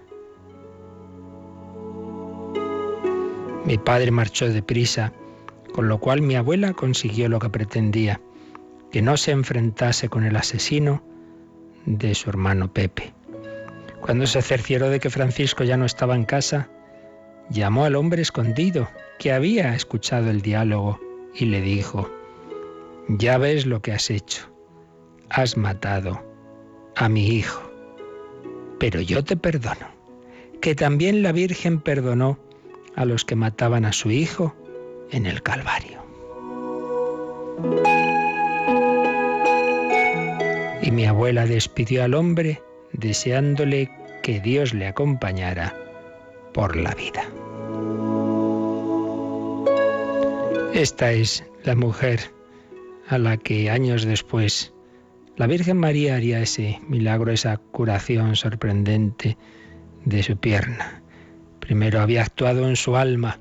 Mi 3.72 3.78
padre 3.78 4.10
marchó 4.10 4.50
deprisa, 4.50 5.14
con 5.72 5.88
lo 5.88 5.96
cual 5.96 6.20
mi 6.20 6.34
abuela 6.34 6.74
consiguió 6.74 7.30
lo 7.30 7.38
que 7.38 7.48
pretendía, 7.48 8.20
que 8.90 9.00
no 9.00 9.16
se 9.16 9.30
enfrentase 9.30 10.10
con 10.10 10.24
el 10.24 10.36
asesino 10.36 11.02
de 11.86 12.14
su 12.14 12.28
hermano 12.28 12.70
Pepe. 12.70 13.14
Cuando 14.02 14.26
se 14.26 14.42
cercioró 14.42 14.90
de 14.90 15.00
que 15.00 15.08
Francisco 15.08 15.64
ya 15.64 15.78
no 15.78 15.86
estaba 15.86 16.14
en 16.14 16.26
casa, 16.26 16.68
llamó 17.48 17.86
al 17.86 17.96
hombre 17.96 18.20
escondido 18.20 18.90
que 19.18 19.32
había 19.32 19.74
escuchado 19.74 20.28
el 20.28 20.42
diálogo 20.42 21.00
y 21.34 21.46
le 21.46 21.62
dijo, 21.62 22.10
ya 23.08 23.38
ves 23.38 23.64
lo 23.64 23.80
que 23.80 23.92
has 23.92 24.10
hecho, 24.10 24.42
has 25.30 25.56
matado 25.56 26.22
a 26.96 27.08
mi 27.08 27.26
hijo, 27.26 27.62
pero 28.78 29.00
yo 29.00 29.24
te 29.24 29.34
perdono, 29.34 29.88
que 30.60 30.74
también 30.74 31.22
la 31.22 31.32
Virgen 31.32 31.80
perdonó 31.80 32.38
a 32.96 33.04
los 33.04 33.24
que 33.24 33.36
mataban 33.36 33.84
a 33.84 33.92
su 33.92 34.10
hijo 34.10 34.54
en 35.10 35.26
el 35.26 35.42
Calvario. 35.42 36.02
Y 40.82 40.90
mi 40.90 41.06
abuela 41.06 41.46
despidió 41.46 42.04
al 42.04 42.14
hombre 42.14 42.62
deseándole 42.92 43.90
que 44.22 44.40
Dios 44.40 44.74
le 44.74 44.86
acompañara 44.86 45.74
por 46.52 46.76
la 46.76 46.94
vida. 46.94 47.24
Esta 50.74 51.12
es 51.12 51.44
la 51.64 51.74
mujer 51.74 52.20
a 53.08 53.18
la 53.18 53.36
que 53.36 53.70
años 53.70 54.04
después 54.04 54.72
la 55.36 55.46
Virgen 55.46 55.78
María 55.78 56.16
haría 56.16 56.40
ese 56.40 56.80
milagro, 56.88 57.32
esa 57.32 57.56
curación 57.56 58.36
sorprendente 58.36 59.36
de 60.04 60.22
su 60.22 60.36
pierna. 60.36 61.01
Primero 61.62 62.00
había 62.00 62.22
actuado 62.22 62.68
en 62.68 62.74
su 62.74 62.96
alma, 62.96 63.38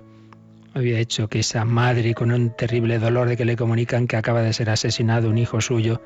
había 0.76 1.00
hecho 1.00 1.28
que 1.28 1.40
esa 1.40 1.66
madre 1.66 2.14
con 2.14 2.32
un 2.32 2.56
terrible 2.56 3.00
dolor 3.00 3.28
de 3.28 3.36
que 3.36 3.46
le 3.46 3.56
comunican 3.56 4.06
que 4.06 4.16
acaba 4.16 4.44
de 4.44 4.54
ser 4.54 4.70
asesinado 4.70 5.28
un 5.28 5.40
hijo 5.40 5.60
suyo, 5.60 6.04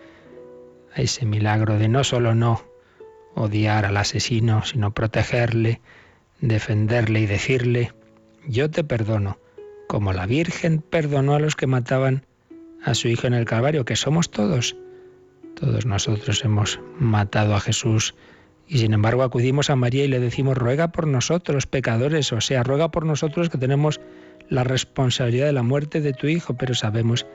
a 0.95 1.01
ese 1.01 1.25
milagro 1.25 1.77
de 1.77 1.89
no 1.89 2.05
solo 2.05 2.33
no 2.33 2.63
odiar 3.35 3.83
al 3.83 3.97
asesino, 3.97 4.63
sino 4.63 4.93
protegerle, 4.93 5.81
defenderle 6.39 7.19
y 7.19 7.25
decirle, 7.25 7.91
yo 8.47 8.71
te 8.71 8.85
perdono, 8.85 9.37
como 9.89 10.13
la 10.13 10.25
Virgen 10.25 10.79
perdonó 10.79 11.35
a 11.35 11.39
los 11.39 11.57
que 11.57 11.67
mataban 11.67 12.25
a 12.81 12.93
su 12.93 13.09
Hijo 13.09 13.27
en 13.27 13.33
el 13.33 13.43
Calvario, 13.43 13.83
que 13.83 13.97
somos 13.97 14.31
todos. 14.31 14.77
Todos 15.59 15.85
nosotros 15.85 16.45
hemos 16.45 16.79
matado 16.97 17.55
a 17.55 17.59
Jesús 17.59 18.15
y 18.67 18.79
sin 18.79 18.93
embargo 18.93 19.23
acudimos 19.23 19.69
a 19.69 19.75
María 19.75 20.05
y 20.05 20.07
le 20.07 20.19
decimos, 20.19 20.57
ruega 20.57 20.91
por 20.91 21.07
nosotros, 21.07 21.67
pecadores, 21.67 22.31
o 22.33 22.41
sea, 22.41 22.63
ruega 22.63 22.89
por 22.89 23.05
nosotros 23.05 23.49
que 23.49 23.57
tenemos 23.57 23.99
la 24.49 24.63
responsabilidad 24.63 25.47
de 25.47 25.53
la 25.53 25.63
muerte 25.63 26.01
de 26.01 26.13
tu 26.13 26.27
Hijo, 26.27 26.55
pero 26.55 26.73
sabemos 26.73 27.25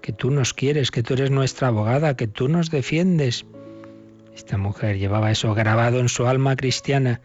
que 0.00 0.12
tú 0.12 0.30
nos 0.30 0.54
quieres, 0.54 0.90
que 0.90 1.02
tú 1.02 1.14
eres 1.14 1.30
nuestra 1.30 1.68
abogada, 1.68 2.16
que 2.16 2.28
tú 2.28 2.48
nos 2.48 2.70
defiendes. 2.70 3.44
Esta 4.34 4.56
mujer 4.56 4.98
llevaba 4.98 5.30
eso 5.30 5.54
grabado 5.54 5.98
en 5.98 6.08
su 6.08 6.26
alma 6.26 6.54
cristiana. 6.56 7.20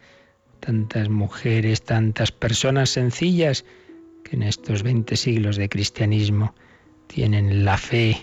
Tantas 0.60 1.10
mujeres, 1.10 1.84
tantas 1.84 2.32
personas 2.32 2.90
sencillas 2.90 3.66
que 4.24 4.36
en 4.36 4.44
estos 4.44 4.82
20 4.82 5.16
siglos 5.16 5.58
de 5.58 5.70
cristianismo 5.70 6.56
tienen 7.08 7.66
la 7.66 7.78
fe, 7.78 8.18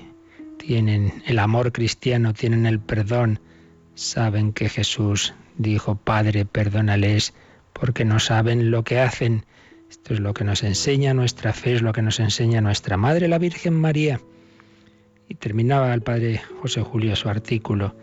tienen 0.59 1.23
el 1.27 1.39
amor 1.39 1.71
cristiano, 1.71 2.33
tienen 2.33 2.67
el 2.67 2.81
perdón, 2.81 3.39
saben 3.95 4.53
que 4.53 4.69
Jesús 4.69 5.35
dijo, 5.59 5.97
Padre, 5.97 6.45
perdónales 6.45 7.35
porque 7.73 8.05
no 8.05 8.19
saben 8.19 8.71
lo 8.71 8.85
que 8.85 9.01
hacen. 9.01 9.45
Esto 9.91 10.15
es 10.15 10.21
lo 10.21 10.35
que 10.35 10.45
nos 10.45 10.63
enseña 10.63 11.15
nuestra 11.15 11.53
fe, 11.53 11.75
es 11.75 11.83
lo 11.83 11.93
que 11.93 12.03
nos 12.03 12.21
enseña 12.21 12.61
nuestra 12.61 12.97
Madre, 12.97 13.29
la 13.29 13.39
Virgen 13.39 13.75
María. 13.75 14.21
Y 15.29 15.35
terminaba 15.35 15.93
el 15.95 16.03
Padre 16.03 16.41
José 16.61 16.83
Julio 16.83 17.17
su 17.17 17.29
artículo 17.29 17.95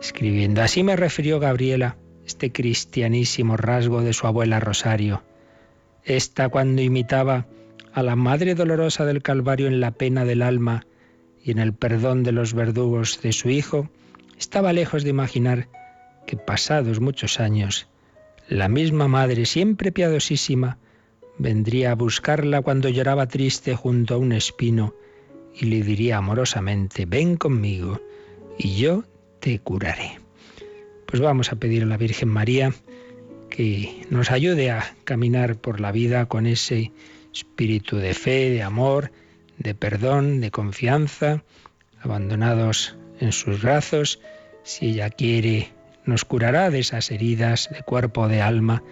escribiendo, 0.00 0.62
así 0.62 0.82
me 0.82 0.96
refirió 0.96 1.40
Gabriela, 1.40 1.96
este 2.26 2.52
cristianísimo 2.52 3.56
rasgo 3.56 4.02
de 4.02 4.12
su 4.12 4.26
abuela 4.26 4.60
Rosario. 4.60 5.22
Esta 6.04 6.48
cuando 6.48 6.82
imitaba 6.82 7.46
a 7.92 8.02
la 8.02 8.16
Madre 8.16 8.54
Dolorosa 8.54 9.04
del 9.04 9.22
Calvario 9.22 9.68
en 9.68 9.80
la 9.80 9.92
pena 9.92 10.24
del 10.24 10.42
alma 10.42 10.86
y 11.42 11.50
en 11.50 11.58
el 11.58 11.72
perdón 11.72 12.24
de 12.24 12.32
los 12.32 12.52
verdugos 12.52 13.22
de 13.22 13.32
su 13.32 13.48
Hijo, 13.48 13.88
estaba 14.38 14.72
lejos 14.72 15.04
de 15.04 15.10
imaginar 15.10 15.68
que 16.26 16.36
pasados 16.36 17.00
muchos 17.00 17.40
años, 17.40 17.88
la 18.48 18.68
misma 18.68 19.08
Madre, 19.08 19.46
siempre 19.46 19.92
piadosísima, 19.92 20.78
vendría 21.38 21.92
a 21.92 21.94
buscarla 21.94 22.62
cuando 22.62 22.88
lloraba 22.88 23.26
triste 23.26 23.74
junto 23.74 24.14
a 24.14 24.18
un 24.18 24.32
espino 24.32 24.94
y 25.54 25.66
le 25.66 25.82
diría 25.82 26.18
amorosamente, 26.18 27.06
ven 27.06 27.36
conmigo 27.36 28.00
y 28.58 28.76
yo 28.76 29.04
te 29.40 29.58
curaré. 29.58 30.18
Pues 31.06 31.20
vamos 31.22 31.52
a 31.52 31.56
pedir 31.56 31.84
a 31.84 31.86
la 31.86 31.96
Virgen 31.96 32.28
María 32.28 32.74
que 33.48 34.06
nos 34.10 34.30
ayude 34.30 34.70
a 34.70 34.84
caminar 35.04 35.56
por 35.56 35.80
la 35.80 35.92
vida 35.92 36.26
con 36.26 36.46
ese 36.46 36.92
espíritu 37.32 37.96
de 37.96 38.12
fe, 38.12 38.50
de 38.50 38.62
amor, 38.62 39.12
de 39.58 39.74
perdón, 39.74 40.40
de 40.40 40.50
confianza, 40.50 41.44
abandonados 42.00 42.96
en 43.20 43.32
sus 43.32 43.62
brazos. 43.62 44.20
Si 44.62 44.90
ella 44.90 45.10
quiere, 45.10 45.70
nos 46.04 46.24
curará 46.24 46.70
de 46.70 46.80
esas 46.80 47.10
heridas 47.10 47.68
de 47.70 47.82
cuerpo 47.82 48.28
de 48.28 48.42
alma 48.42 48.82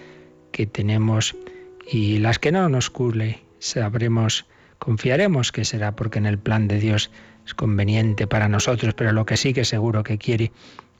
que 0.52 0.66
tenemos 0.66 1.34
y 1.90 2.18
las 2.18 2.38
que 2.38 2.52
no 2.52 2.68
nos 2.68 2.90
cure, 2.90 3.40
sabremos, 3.58 4.46
confiaremos 4.78 5.52
que 5.52 5.64
será 5.64 5.96
porque 5.96 6.18
en 6.18 6.26
el 6.26 6.38
plan 6.38 6.68
de 6.68 6.78
Dios 6.78 7.10
es 7.46 7.54
conveniente 7.54 8.26
para 8.26 8.48
nosotros, 8.48 8.94
pero 8.94 9.12
lo 9.12 9.26
que 9.26 9.36
sí 9.36 9.52
que 9.52 9.64
seguro 9.64 10.02
que 10.02 10.18
quiere 10.18 10.52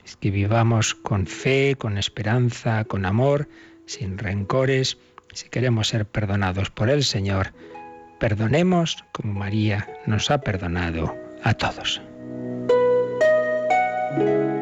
es 0.05 0.15
que 0.15 0.29
vivamos 0.29 0.93
con 0.93 1.25
fe, 1.25 1.75
con 1.77 1.97
esperanza, 1.97 2.83
con 2.85 3.05
amor, 3.05 3.47
sin 3.85 4.17
rencores. 4.17 4.97
Si 5.33 5.49
queremos 5.49 5.87
ser 5.87 6.05
perdonados 6.05 6.69
por 6.69 6.89
el 6.89 7.03
Señor, 7.03 7.53
perdonemos 8.19 9.03
como 9.11 9.33
María 9.33 9.87
nos 10.05 10.29
ha 10.31 10.41
perdonado 10.41 11.15
a 11.43 11.53
todos. 11.53 12.01
Thank 14.15 14.29
you. 14.29 14.54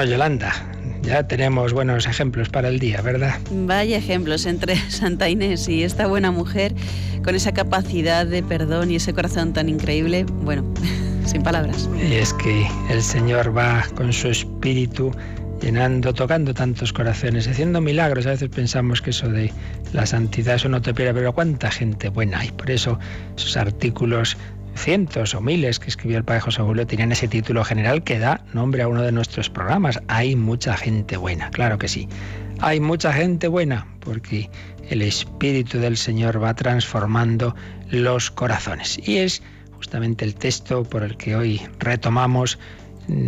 Bueno, 0.00 0.12
Yolanda, 0.12 0.54
ya 1.02 1.28
tenemos 1.28 1.74
buenos 1.74 2.06
ejemplos 2.06 2.48
para 2.48 2.68
el 2.68 2.78
día, 2.78 3.02
¿verdad? 3.02 3.38
Vaya 3.50 3.98
ejemplos 3.98 4.46
entre 4.46 4.74
Santa 4.90 5.28
Inés 5.28 5.68
y 5.68 5.82
esta 5.82 6.06
buena 6.06 6.30
mujer 6.30 6.74
con 7.22 7.34
esa 7.34 7.52
capacidad 7.52 8.24
de 8.24 8.42
perdón 8.42 8.90
y 8.90 8.96
ese 8.96 9.12
corazón 9.12 9.52
tan 9.52 9.68
increíble. 9.68 10.24
Bueno, 10.24 10.64
sin 11.26 11.42
palabras. 11.42 11.90
Y 12.02 12.14
es 12.14 12.32
que 12.32 12.66
el 12.88 13.02
Señor 13.02 13.54
va 13.54 13.84
con 13.94 14.10
su 14.10 14.28
espíritu 14.28 15.12
llenando, 15.60 16.14
tocando 16.14 16.54
tantos 16.54 16.94
corazones, 16.94 17.46
haciendo 17.46 17.82
milagros. 17.82 18.24
A 18.24 18.30
veces 18.30 18.48
pensamos 18.48 19.02
que 19.02 19.10
eso 19.10 19.28
de 19.28 19.52
la 19.92 20.06
santidad 20.06 20.54
eso 20.54 20.70
no 20.70 20.80
te 20.80 20.94
pierde, 20.94 21.12
pero 21.12 21.34
cuánta 21.34 21.70
gente 21.70 22.08
buena 22.08 22.38
hay. 22.38 22.50
Por 22.52 22.70
eso 22.70 22.98
esos 23.36 23.54
artículos 23.58 24.38
cientos 24.80 25.34
o 25.34 25.40
miles 25.40 25.78
que 25.78 25.88
escribió 25.88 26.18
el 26.18 26.24
padre 26.24 26.40
José 26.40 26.62
Julio 26.62 26.86
tenían 26.86 27.12
ese 27.12 27.28
título 27.28 27.64
general 27.64 28.02
que 28.02 28.18
da 28.18 28.44
nombre 28.52 28.82
a 28.82 28.88
uno 28.88 29.02
de 29.02 29.12
nuestros 29.12 29.50
programas. 29.50 30.00
Hay 30.08 30.36
mucha 30.36 30.76
gente 30.76 31.16
buena, 31.16 31.50
claro 31.50 31.78
que 31.78 31.88
sí. 31.88 32.08
Hay 32.60 32.80
mucha 32.80 33.12
gente 33.12 33.48
buena 33.48 33.86
porque 34.00 34.50
el 34.88 35.02
Espíritu 35.02 35.78
del 35.78 35.96
Señor 35.96 36.42
va 36.42 36.54
transformando 36.54 37.54
los 37.90 38.30
corazones. 38.30 38.98
Y 39.06 39.18
es 39.18 39.42
justamente 39.72 40.24
el 40.24 40.34
texto 40.34 40.82
por 40.82 41.02
el 41.02 41.16
que 41.16 41.36
hoy 41.36 41.60
retomamos 41.78 42.58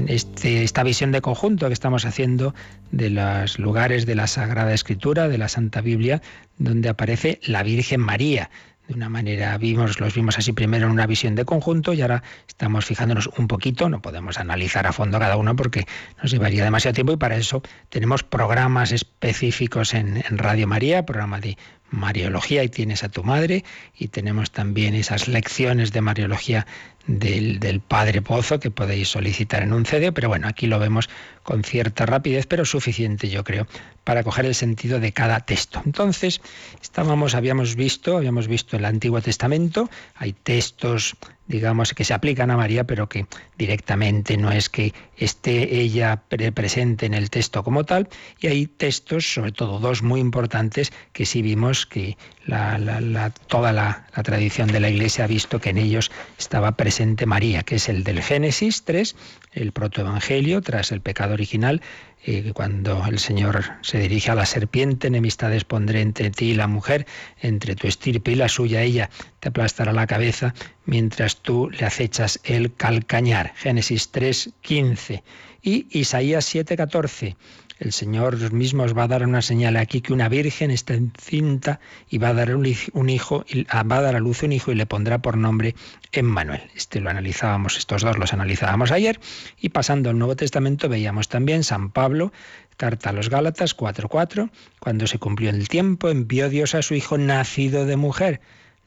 este, 0.07 0.63
esta 0.63 0.83
visión 0.83 1.13
de 1.13 1.21
conjunto 1.21 1.67
que 1.67 1.73
estamos 1.73 2.05
haciendo 2.05 2.55
de 2.91 3.11
los 3.11 3.59
lugares 3.59 4.07
de 4.07 4.15
la 4.15 4.27
Sagrada 4.27 4.73
Escritura, 4.73 5.29
de 5.29 5.39
la 5.39 5.49
Santa 5.49 5.81
Biblia, 5.81 6.23
donde 6.59 6.89
aparece 6.89 7.41
la 7.45 7.63
Virgen 7.63 8.01
María. 8.01 8.51
De 8.93 8.99
una 8.99 9.09
manera 9.09 9.57
vimos, 9.57 10.01
los 10.01 10.15
vimos 10.15 10.37
así 10.37 10.53
primero 10.53 10.85
en 10.85 10.93
una 10.93 11.07
visión 11.07 11.35
de 11.35 11.47
conjunto 11.47 11.95
y 11.95 12.03
ahora 12.03 12.23
estamos 12.47 12.85
fijándonos 12.85 13.27
un 13.39 13.49
poquito, 13.49 13.89
no 13.89 14.03
podemos 14.03 14.37
analizar 14.39 14.87
a 14.87 14.93
fondo 14.93 15.19
cada 15.19 15.39
uno 15.39 15.57
porque 15.57 15.87
nos 16.21 16.31
llevaría 16.31 16.63
demasiado 16.63 16.93
tiempo 16.93 17.15
y 17.15 17.17
para 17.17 17.37
eso 17.37 17.63
tenemos 17.89 18.23
programas 18.23 18.93
específicos 18.93 19.95
en, 19.95 20.19
en 20.19 20.37
Radio 20.37 20.67
María, 20.67 21.07
programa 21.07 21.41
de 21.41 21.57
Mariología 21.93 22.65
y 22.65 22.69
tienes 22.69 23.05
a 23.05 23.11
tu 23.11 23.23
madre 23.23 23.65
y 23.97 24.09
tenemos 24.09 24.51
también 24.51 24.95
esas 24.95 25.29
lecciones 25.29 25.93
de 25.93 26.01
Mariología 26.01 26.67
del, 27.07 27.61
del, 27.61 27.81
Padre 27.81 28.23
Pozo 28.23 28.59
que 28.61 28.71
podéis 28.71 29.09
solicitar 29.09 29.63
en 29.63 29.73
un 29.73 29.85
CD, 29.85 30.13
pero 30.13 30.29
bueno, 30.29 30.49
aquí 30.49 30.67
lo 30.67 30.79
vemos 30.79 31.11
con 31.43 31.65
cierta 31.65 32.07
rapidez, 32.07 32.47
pero 32.47 32.65
suficiente 32.65 33.29
yo 33.29 33.45
creo 33.45 33.67
para 34.05 34.23
coger 34.23 34.47
el 34.47 34.55
sentido 34.55 35.01
de 35.01 35.13
cada 35.13 35.41
texto. 35.41 35.83
Entonces, 35.85 36.41
estábamos, 36.81 37.35
habíamos 37.35 37.77
visto, 37.77 38.17
habíamos 38.17 38.49
visto 38.49 38.77
el 38.77 38.85
Antiguo 38.85 39.21
Testamento, 39.21 39.91
hay 40.15 40.33
textos 40.33 41.17
digamos, 41.53 41.93
que 41.93 42.05
se 42.05 42.15
aplican 42.15 42.51
a 42.51 42.57
María, 42.57 42.85
pero 42.85 43.09
que 43.09 43.27
directamente 43.59 44.39
no 44.39 44.51
es 44.51 44.71
que 44.71 44.95
esté 45.19 45.81
ella 45.81 46.23
presente 46.55 47.05
en 47.05 47.13
el 47.13 47.29
texto 47.29 47.63
como 47.63 47.85
tal. 47.85 48.09
Y 48.41 48.47
hay 48.47 48.67
textos, 48.67 49.35
sobre 49.35 49.53
todo 49.53 49.79
dos 49.79 50.03
muy 50.03 50.19
importantes, 50.21 50.93
que 51.13 51.27
sí 51.27 51.43
vimos 51.43 51.85
que 51.85 52.17
toda 52.47 53.73
la, 53.73 54.07
la, 54.17 54.23
tradición 54.23 54.69
de 54.69 54.81
la 54.81 54.89
Iglesia 54.89 55.25
ha 55.25 55.29
visto 55.29 55.61
que 55.61 55.71
en 55.71 55.79
ellos 55.79 56.11
estaba 56.39 56.73
presente 56.73 57.27
María, 57.27 57.63
que 57.63 57.77
es 57.77 57.89
el 57.89 58.03
del 58.03 58.23
Génesis 58.23 58.85
3, 58.85 59.15
el 59.53 59.73
protoevangelio 59.73 60.63
tras 60.63 60.91
el 60.91 61.03
pecado 61.03 61.35
original, 61.35 61.83
y 62.25 62.53
cuando 62.53 63.05
el 63.07 63.19
Señor 63.19 63.65
se 63.81 63.99
dirige 63.99 64.31
a 64.31 64.35
la 64.35 64.47
serpiente, 64.47 65.09
enemistades 65.09 65.65
pondré 65.65 66.01
entre 66.01 66.31
ti 66.31 66.51
y 66.51 66.55
la 66.55 66.69
mujer, 66.69 67.07
entre 67.41 67.75
tu 67.75 67.89
estirpe 67.89 68.33
y 68.33 68.37
la 68.37 68.49
suya, 68.49 68.83
ella 68.83 69.11
te 69.41 69.49
aplastará 69.49 69.93
la 69.93 70.07
cabeza 70.07 70.55
mientras 70.85 71.37
tú 71.37 71.69
le 71.71 71.85
acechas 71.85 72.41
el 72.45 72.75
calcañar. 72.75 73.53
Génesis 73.57 74.11
3, 74.11 74.51
15. 74.61 75.23
Y 75.63 75.87
Isaías 75.91 76.45
7, 76.45 76.77
14. 76.77 77.37
El 77.79 77.93
Señor 77.93 78.53
mismo 78.53 78.83
os 78.83 78.97
va 78.97 79.05
a 79.05 79.09
dar 79.09 79.25
una 79.25 79.43
señal 79.43 79.77
aquí 79.77 80.01
que 80.01 80.13
una 80.13 80.29
virgen 80.29 80.73
está 80.73 80.95
encinta 80.95 81.79
y 82.11 82.19
va 82.19 82.29
a 82.29 82.35
dar 82.35 82.55
un 82.55 82.67
hijo, 82.67 83.45
a 83.69 83.81
a 83.81 84.21
luz 84.21 84.43
un 84.43 84.53
hijo 84.53 84.73
y 84.73 84.75
le 84.75 84.87
pondrá 84.87 85.19
por 85.19 85.37
nombre 85.37 85.75
Emmanuel. 86.11 86.63
Este 86.75 87.01
lo 87.01 87.11
analizábamos, 87.11 87.77
estos 87.77 88.03
dos 88.03 88.19
los 88.19 88.33
analizábamos 88.33 88.91
ayer 88.91 89.21
y 89.61 89.69
pasando 89.69 90.11
al 90.11 90.19
Nuevo 90.19 90.37
Testamento 90.37 90.89
veíamos 90.89 91.29
también 91.29 91.65
San 91.65 91.91
Pablo, 91.91 92.33
carta 92.77 93.11
a 93.11 93.13
los 93.13 93.31
Gálatas 93.31 93.77
4:4, 93.77 94.51
cuando 94.81 95.07
se 95.07 95.19
cumplió 95.19 95.51
el 95.51 95.69
tiempo 95.69 96.09
envió 96.09 96.49
Dios 96.49 96.75
a 96.75 96.83
su 96.83 96.95
hijo 96.95 97.19
nacido 97.19 97.87
de 97.87 97.97
mujer 97.97 98.41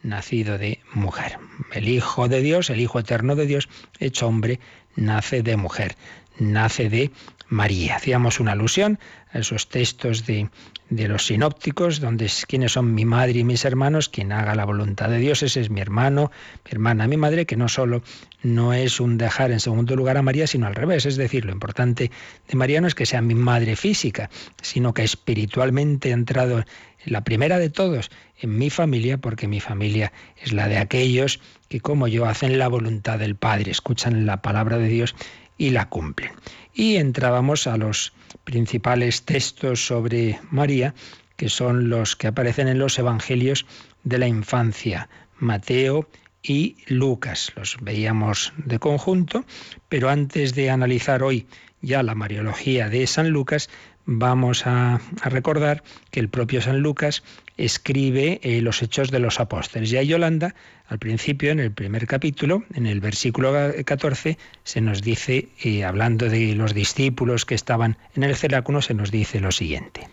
nacido 0.03 0.60
de 0.60 0.82
mujer. 0.94 1.39
El 1.74 1.90
Hijo 1.90 2.27
de 2.27 2.42
Dios, 2.42 2.70
el 2.70 2.79
Hijo 2.79 3.00
eterno 3.00 3.35
de 3.35 3.48
Dios, 3.48 3.70
hecho 4.00 4.27
hombre, 4.27 4.59
nace 4.96 5.42
de 5.42 5.57
mujer, 5.57 5.96
nace 6.39 6.89
de 6.89 7.11
María. 7.48 7.98
Hacíamos 7.98 8.39
una 8.39 8.53
alusión 8.53 9.00
a 9.31 9.39
esos 9.39 9.69
textos 9.69 10.25
de, 10.25 10.50
de 10.89 11.07
los 11.07 11.25
sinópticos, 11.25 12.00
donde 12.00 12.29
quiénes 12.48 12.74
son 12.74 12.93
mi 12.93 13.05
madre 13.05 13.39
y 13.39 13.43
mis 13.43 13.65
hermanos, 13.65 14.09
quien 14.09 14.31
haga 14.31 14.55
la 14.55 14.65
voluntad 14.65 15.09
de 15.09 15.19
Dios, 15.19 15.43
ese 15.43 15.61
es 15.61 15.69
mi 15.69 15.81
hermano, 15.81 16.31
mi 16.65 16.71
hermana, 16.71 17.07
mi 17.07 17.17
madre, 17.17 17.45
que 17.45 17.57
no 17.57 17.67
solo 17.67 18.01
no 18.43 18.74
es 18.74 19.00
un 19.00 19.17
dejar 19.17 19.51
en 19.51 19.59
segundo 19.59 19.95
lugar 19.95 20.17
a 20.17 20.21
María, 20.21 20.48
sino 20.48 20.67
al 20.67 20.75
revés. 20.75 21.05
Es 21.05 21.17
decir, 21.17 21.45
lo 21.45 21.51
importante 21.51 22.11
de 22.48 22.55
María 22.55 22.81
no 22.81 22.87
es 22.87 22.95
que 22.95 23.05
sea 23.05 23.21
mi 23.21 23.35
madre 23.35 23.75
física, 23.75 24.29
sino 24.61 24.93
que 24.93 25.03
espiritualmente 25.03 26.11
ha 26.11 26.13
entrado 26.13 26.63
la 27.05 27.24
primera 27.24 27.59
de 27.59 27.69
todos 27.69 28.09
en 28.39 28.57
mi 28.57 28.69
familia, 28.69 29.17
porque 29.17 29.48
mi 29.48 29.59
familia 29.59 30.11
es 30.41 30.53
la 30.53 30.67
de 30.67 30.77
aquellos 30.77 31.39
que 31.69 31.79
como 31.79 32.07
yo 32.07 32.25
hacen 32.25 32.57
la 32.57 32.67
voluntad 32.67 33.19
del 33.19 33.35
Padre, 33.35 33.71
escuchan 33.71 34.25
la 34.25 34.41
palabra 34.41 34.77
de 34.77 34.87
Dios 34.87 35.15
y 35.57 35.70
la 35.70 35.89
cumplen. 35.89 36.31
Y 36.74 36.98
entrábamos 36.98 37.68
a 37.68 37.77
los 37.77 38.13
principales 38.44 39.24
textos 39.24 39.85
sobre 39.85 40.39
María, 40.51 40.94
que 41.37 41.50
son 41.50 41.89
los 41.89 42.15
que 42.15 42.27
aparecen 42.27 42.68
en 42.68 42.79
los 42.79 42.98
evangelios 43.00 43.65
de 44.03 44.20
la 44.20 44.27
infancia, 44.27 45.09
Mateo 45.37 46.07
y 46.41 46.77
Lucas. 46.87 47.51
Los 47.55 47.77
veíamos 47.81 48.53
de 48.57 48.79
conjunto, 48.79 49.46
pero 49.89 50.09
antes 50.09 50.53
de 50.53 50.70
analizar 50.70 51.24
hoy 51.24 51.48
ya 51.81 52.03
la 52.03 52.15
Mariología 52.15 52.89
de 52.89 53.05
San 53.07 53.29
Lucas, 53.29 53.70
vamos 54.05 54.65
a, 54.65 55.00
recordar 55.24 55.83
que 56.11 56.20
el 56.20 56.29
propio 56.29 56.61
San 56.61 56.79
Lucas 56.79 57.24
escribe 57.57 58.39
eh, 58.44 58.61
los 58.61 58.81
hechos 58.81 59.11
de 59.11 59.20
los 59.20 59.39
apóstoles. 59.39 59.91
Y 59.91 59.98
a 59.98 60.03
Yolanda, 60.03 60.55
al 60.87 61.00
principio, 61.00 61.51
en 61.51 61.59
el 61.59 61.72
primer 61.72 62.07
capítulo, 62.07 62.63
en 62.74 62.85
el 62.85 63.00
versículo 63.00 63.53
14, 63.85 64.37
se 64.63 64.81
nos 64.81 65.01
dice, 65.01 65.50
eh, 65.63 65.83
hablando 65.83 66.29
de 66.29 66.55
los 66.55 66.74
discípulos 66.74 67.46
que 67.46 67.55
estaban 67.55 67.98
en 68.15 68.24
el 68.24 68.35
ceráculo, 68.35 68.81
se 68.81 68.94
nos 68.94 69.11
dice 69.11 69.39
lo 69.39 69.51
siguiente. 69.51 70.07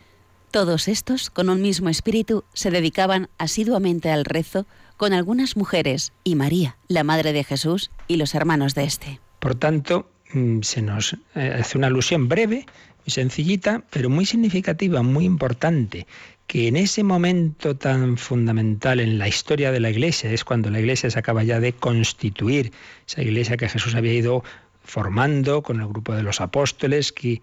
Todos 0.51 0.87
estos, 0.87 1.31
con 1.31 1.49
un 1.49 1.63
mismo 1.63 1.89
espíritu, 1.89 2.45
se 2.53 2.71
dedicaban 2.71 3.31
asiduamente 3.39 4.11
al 4.11 4.25
rezo 4.25 4.67
con 4.99 5.15
algunas 5.15 5.57
mujeres 5.57 6.13
y 6.25 6.35
María, 6.35 6.77
la 6.89 7.05
madre 7.05 7.33
de 7.33 7.43
Jesús, 7.43 7.91
y 8.07 8.17
los 8.17 8.35
hermanos 8.35 8.75
de 8.75 8.85
éste. 8.85 9.21
Por 9.41 9.55
tanto, 9.55 10.11
mm, 10.33 10.61
se 10.61 10.83
nos 10.83 11.17
eh, 11.35 11.57
hace 11.59 11.79
una 11.79 11.89
alusión 11.89 12.29
breve 12.29 12.67
muy 13.05 13.11
sencillita, 13.11 13.83
pero 13.91 14.11
muy 14.11 14.27
significativa, 14.27 15.03
muy 15.03 15.25
importante, 15.25 16.07
que 16.53 16.69
en 16.69 16.77
ese 16.77 17.03
momento 17.03 17.79
tan 17.79 18.19
fundamental 18.19 19.01
en 19.01 19.17
la 19.17 19.27
historia 19.27 19.73
de 19.73 19.81
la 19.81 19.89
Iglesia, 19.89 20.31
es 20.33 20.45
cuando 20.45 20.69
la 20.69 20.81
Iglesia 20.81 21.09
se 21.09 21.19
acaba 21.19 21.43
ya 21.45 21.61
de 21.61 21.73
constituir, 21.73 22.73
esa 23.09 23.23
Iglesia 23.23 23.57
que 23.57 23.71
Jesús 23.71 23.95
había 23.95 24.13
ido 24.13 24.45
formando 24.85 25.63
con 25.63 25.81
el 25.81 25.89
grupo 25.89 26.13
de 26.15 26.23
los 26.23 26.43
apóstoles, 26.43 27.11
que 27.11 27.41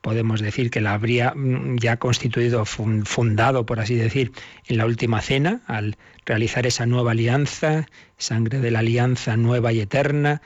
podemos 0.00 0.40
decir 0.40 0.72
que 0.72 0.80
la 0.80 0.94
habría 0.94 1.34
mm, 1.36 1.76
ya 1.78 1.98
constituido, 1.98 2.64
fundado, 2.64 3.64
por 3.64 3.78
así 3.78 3.94
decir, 3.94 4.32
en 4.66 4.78
la 4.78 4.86
última 4.86 5.20
cena, 5.20 5.60
al 5.68 5.96
realizar 6.26 6.66
esa 6.66 6.84
nueva 6.84 7.12
alianza, 7.12 7.86
sangre 8.16 8.58
de 8.58 8.72
la 8.72 8.80
alianza 8.80 9.36
nueva 9.36 9.72
y 9.72 9.78
eterna, 9.78 10.42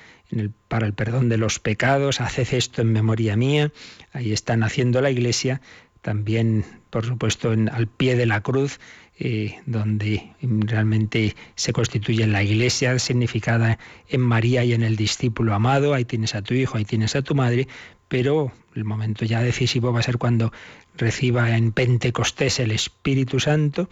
para 0.68 0.84
el 0.84 0.92
perdón 0.92 1.30
de 1.30 1.38
los 1.38 1.60
pecados, 1.60 2.20
haced 2.20 2.52
esto 2.52 2.82
en 2.82 2.92
memoria 2.92 3.36
mía. 3.36 3.72
Ahí 4.12 4.34
están 4.34 4.64
haciendo 4.64 5.00
la 5.00 5.10
iglesia, 5.10 5.62
también, 6.02 6.81
por 6.92 7.06
supuesto, 7.06 7.54
en, 7.54 7.70
al 7.70 7.86
pie 7.86 8.16
de 8.16 8.26
la 8.26 8.42
cruz, 8.42 8.78
eh, 9.18 9.56
donde 9.64 10.30
realmente 10.42 11.34
se 11.54 11.72
constituye 11.72 12.26
la 12.26 12.42
iglesia 12.42 12.98
significada 12.98 13.78
en 14.10 14.20
María 14.20 14.62
y 14.62 14.74
en 14.74 14.82
el 14.82 14.96
discípulo 14.96 15.54
amado. 15.54 15.94
Ahí 15.94 16.04
tienes 16.04 16.34
a 16.34 16.42
tu 16.42 16.52
hijo, 16.52 16.76
ahí 16.76 16.84
tienes 16.84 17.16
a 17.16 17.22
tu 17.22 17.34
madre, 17.34 17.66
pero 18.08 18.52
el 18.74 18.84
momento 18.84 19.24
ya 19.24 19.40
decisivo 19.40 19.90
va 19.90 20.00
a 20.00 20.02
ser 20.02 20.18
cuando 20.18 20.52
reciba 20.98 21.56
en 21.56 21.72
Pentecostés 21.72 22.60
el 22.60 22.72
Espíritu 22.72 23.40
Santo, 23.40 23.88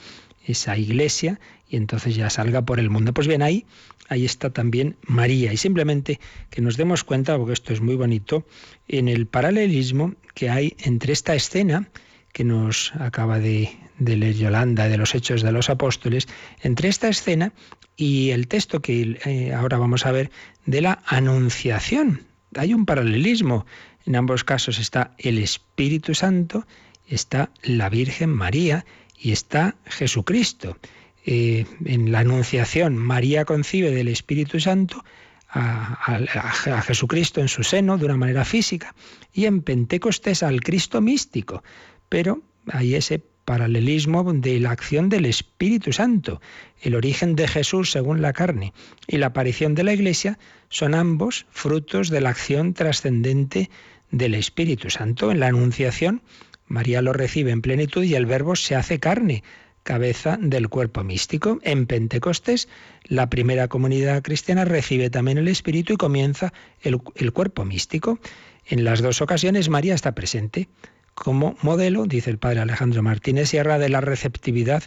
esa 0.46 0.76
iglesia, 0.76 1.40
y 1.70 1.76
entonces 1.76 2.16
ya 2.16 2.28
salga 2.28 2.66
por 2.66 2.78
el 2.78 2.90
mundo. 2.90 3.14
Pues 3.14 3.26
bien, 3.26 3.40
ahí 3.40 3.64
ahí 4.10 4.26
está 4.26 4.50
también 4.50 4.96
María. 5.06 5.54
Y 5.54 5.56
simplemente 5.56 6.20
que 6.50 6.60
nos 6.60 6.76
demos 6.76 7.02
cuenta, 7.02 7.38
porque 7.38 7.54
esto 7.54 7.72
es 7.72 7.80
muy 7.80 7.96
bonito, 7.96 8.46
en 8.88 9.08
el 9.08 9.26
paralelismo 9.26 10.14
que 10.34 10.50
hay 10.50 10.76
entre 10.80 11.14
esta 11.14 11.34
escena 11.34 11.88
que 12.32 12.44
nos 12.44 12.92
acaba 12.96 13.38
de, 13.38 13.76
leer 13.98 14.34
Yolanda 14.34 14.88
de 14.88 14.96
los 14.96 15.14
Hechos 15.14 15.42
de 15.42 15.52
los 15.52 15.70
Apóstoles, 15.70 16.28
entre 16.62 16.88
esta 16.88 17.08
escena 17.08 17.52
y 17.96 18.30
el 18.30 18.48
texto 18.48 18.80
que 18.80 19.18
eh, 19.24 19.52
ahora 19.52 19.78
vamos 19.78 20.06
a 20.06 20.12
ver 20.12 20.30
de 20.66 20.80
la 20.80 21.02
Anunciación. 21.06 22.22
Hay 22.56 22.74
un 22.74 22.86
paralelismo. 22.86 23.66
En 24.06 24.16
ambos 24.16 24.44
casos 24.44 24.78
está 24.78 25.12
el 25.18 25.38
Espíritu 25.38 26.14
Santo, 26.14 26.66
está 27.06 27.50
la 27.62 27.88
Virgen 27.88 28.30
María 28.30 28.84
y 29.18 29.32
está 29.32 29.76
Jesucristo. 29.84 30.78
Eh, 31.26 31.66
en 31.84 32.10
la 32.10 32.20
Anunciación 32.20 32.96
María 32.96 33.44
concibe 33.44 33.90
del 33.90 34.08
Espíritu 34.08 34.58
Santo 34.58 35.04
a, 35.50 35.98
a, 36.06 36.82
Jesucristo 36.82 37.40
en 37.40 37.48
su 37.48 37.62
seno 37.62 37.98
de 37.98 38.06
una 38.06 38.16
manera 38.16 38.44
física 38.44 38.94
y 39.32 39.44
en 39.44 39.62
Pentecostés 39.62 40.42
al 40.42 40.60
Cristo 40.62 41.00
místico. 41.00 41.62
Pero 42.10 42.42
hay 42.66 42.96
ese 42.96 43.22
paralelismo 43.46 44.32
de 44.32 44.60
la 44.60 44.70
acción 44.70 45.08
del 45.08 45.24
Espíritu 45.24 45.92
Santo. 45.92 46.40
El 46.82 46.94
origen 46.94 47.34
de 47.34 47.48
Jesús 47.48 47.90
según 47.90 48.22
la 48.22 48.32
carne 48.32 48.72
y 49.08 49.16
la 49.16 49.26
aparición 49.26 49.74
de 49.74 49.84
la 49.84 49.92
Iglesia 49.92 50.38
son 50.68 50.94
ambos 50.94 51.46
frutos 51.50 52.10
de 52.10 52.20
la 52.20 52.28
acción 52.28 52.74
trascendente 52.74 53.70
del 54.10 54.34
Espíritu 54.34 54.90
Santo. 54.90 55.32
En 55.32 55.40
la 55.40 55.48
Anunciación, 55.48 56.22
María 56.66 57.02
lo 57.02 57.12
recibe 57.12 57.50
en 57.50 57.62
plenitud 57.62 58.04
y 58.04 58.14
el 58.14 58.26
Verbo 58.26 58.54
se 58.54 58.76
hace 58.76 59.00
carne, 59.00 59.42
cabeza 59.82 60.38
del 60.40 60.68
cuerpo 60.68 61.02
místico. 61.02 61.58
En 61.62 61.86
Pentecostés, 61.86 62.68
la 63.04 63.30
primera 63.30 63.66
comunidad 63.66 64.22
cristiana 64.22 64.64
recibe 64.64 65.10
también 65.10 65.38
el 65.38 65.48
Espíritu 65.48 65.94
y 65.94 65.96
comienza 65.96 66.52
el, 66.82 67.00
el 67.16 67.32
cuerpo 67.32 67.64
místico. 67.64 68.20
En 68.66 68.84
las 68.84 69.02
dos 69.02 69.20
ocasiones 69.20 69.68
María 69.68 69.94
está 69.94 70.14
presente 70.14 70.68
como 71.14 71.56
modelo, 71.62 72.06
dice 72.06 72.30
el 72.30 72.38
padre 72.38 72.60
Alejandro 72.60 73.02
Martínez 73.02 73.50
Sierra, 73.50 73.78
de 73.78 73.88
la 73.88 74.00
receptividad 74.00 74.84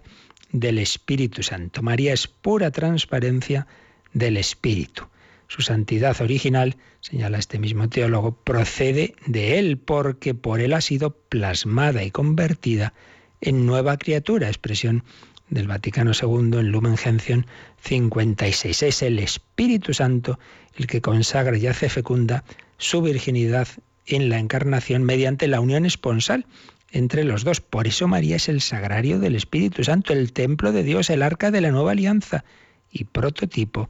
del 0.51 0.79
Espíritu 0.79 1.43
Santo. 1.43 1.81
María 1.81 2.13
es 2.13 2.27
pura 2.27 2.71
transparencia 2.71 3.67
del 4.13 4.37
Espíritu. 4.37 5.07
Su 5.47 5.61
santidad 5.61 6.19
original, 6.21 6.77
señala 7.01 7.37
este 7.37 7.59
mismo 7.59 7.89
teólogo, 7.89 8.35
procede 8.43 9.15
de 9.25 9.59
él 9.59 9.77
porque 9.77 10.33
por 10.33 10.61
él 10.61 10.73
ha 10.73 10.81
sido 10.81 11.11
plasmada 11.11 12.03
y 12.03 12.11
convertida 12.11 12.93
en 13.41 13.65
nueva 13.65 13.97
criatura, 13.97 14.47
expresión 14.47 15.03
del 15.49 15.67
Vaticano 15.67 16.11
II 16.19 16.59
en 16.59 16.71
Lumen 16.71 16.97
Gentium 16.97 17.43
56. 17.81 18.83
Es 18.83 19.01
el 19.03 19.19
Espíritu 19.19 19.93
Santo 19.93 20.39
el 20.75 20.87
que 20.87 21.01
consagra 21.01 21.57
y 21.57 21.67
hace 21.67 21.89
fecunda 21.89 22.43
su 22.77 23.01
virginidad 23.01 23.67
en 24.05 24.29
la 24.29 24.39
encarnación 24.39 25.03
mediante 25.03 25.47
la 25.47 25.59
unión 25.59 25.85
esponsal 25.85 26.45
entre 26.91 27.23
los 27.23 27.43
dos. 27.43 27.61
Por 27.61 27.87
eso 27.87 28.07
María 28.07 28.35
es 28.35 28.49
el 28.49 28.61
sagrario 28.61 29.19
del 29.19 29.35
Espíritu 29.35 29.83
Santo, 29.83 30.13
el 30.13 30.33
templo 30.33 30.71
de 30.71 30.83
Dios, 30.83 31.09
el 31.09 31.23
arca 31.23 31.51
de 31.51 31.61
la 31.61 31.71
nueva 31.71 31.91
alianza 31.91 32.43
y 32.91 33.05
prototipo 33.05 33.89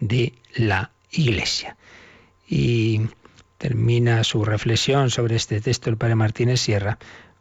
de 0.00 0.34
la 0.54 0.90
Iglesia. 1.10 1.76
Y 2.48 3.02
termina 3.58 4.24
su 4.24 4.44
reflexión 4.44 5.10
sobre 5.10 5.36
este 5.36 5.60
texto 5.60 5.88
el 5.88 5.96
padre 5.96 6.16
Martínez 6.16 6.60
Sierra 6.60 6.98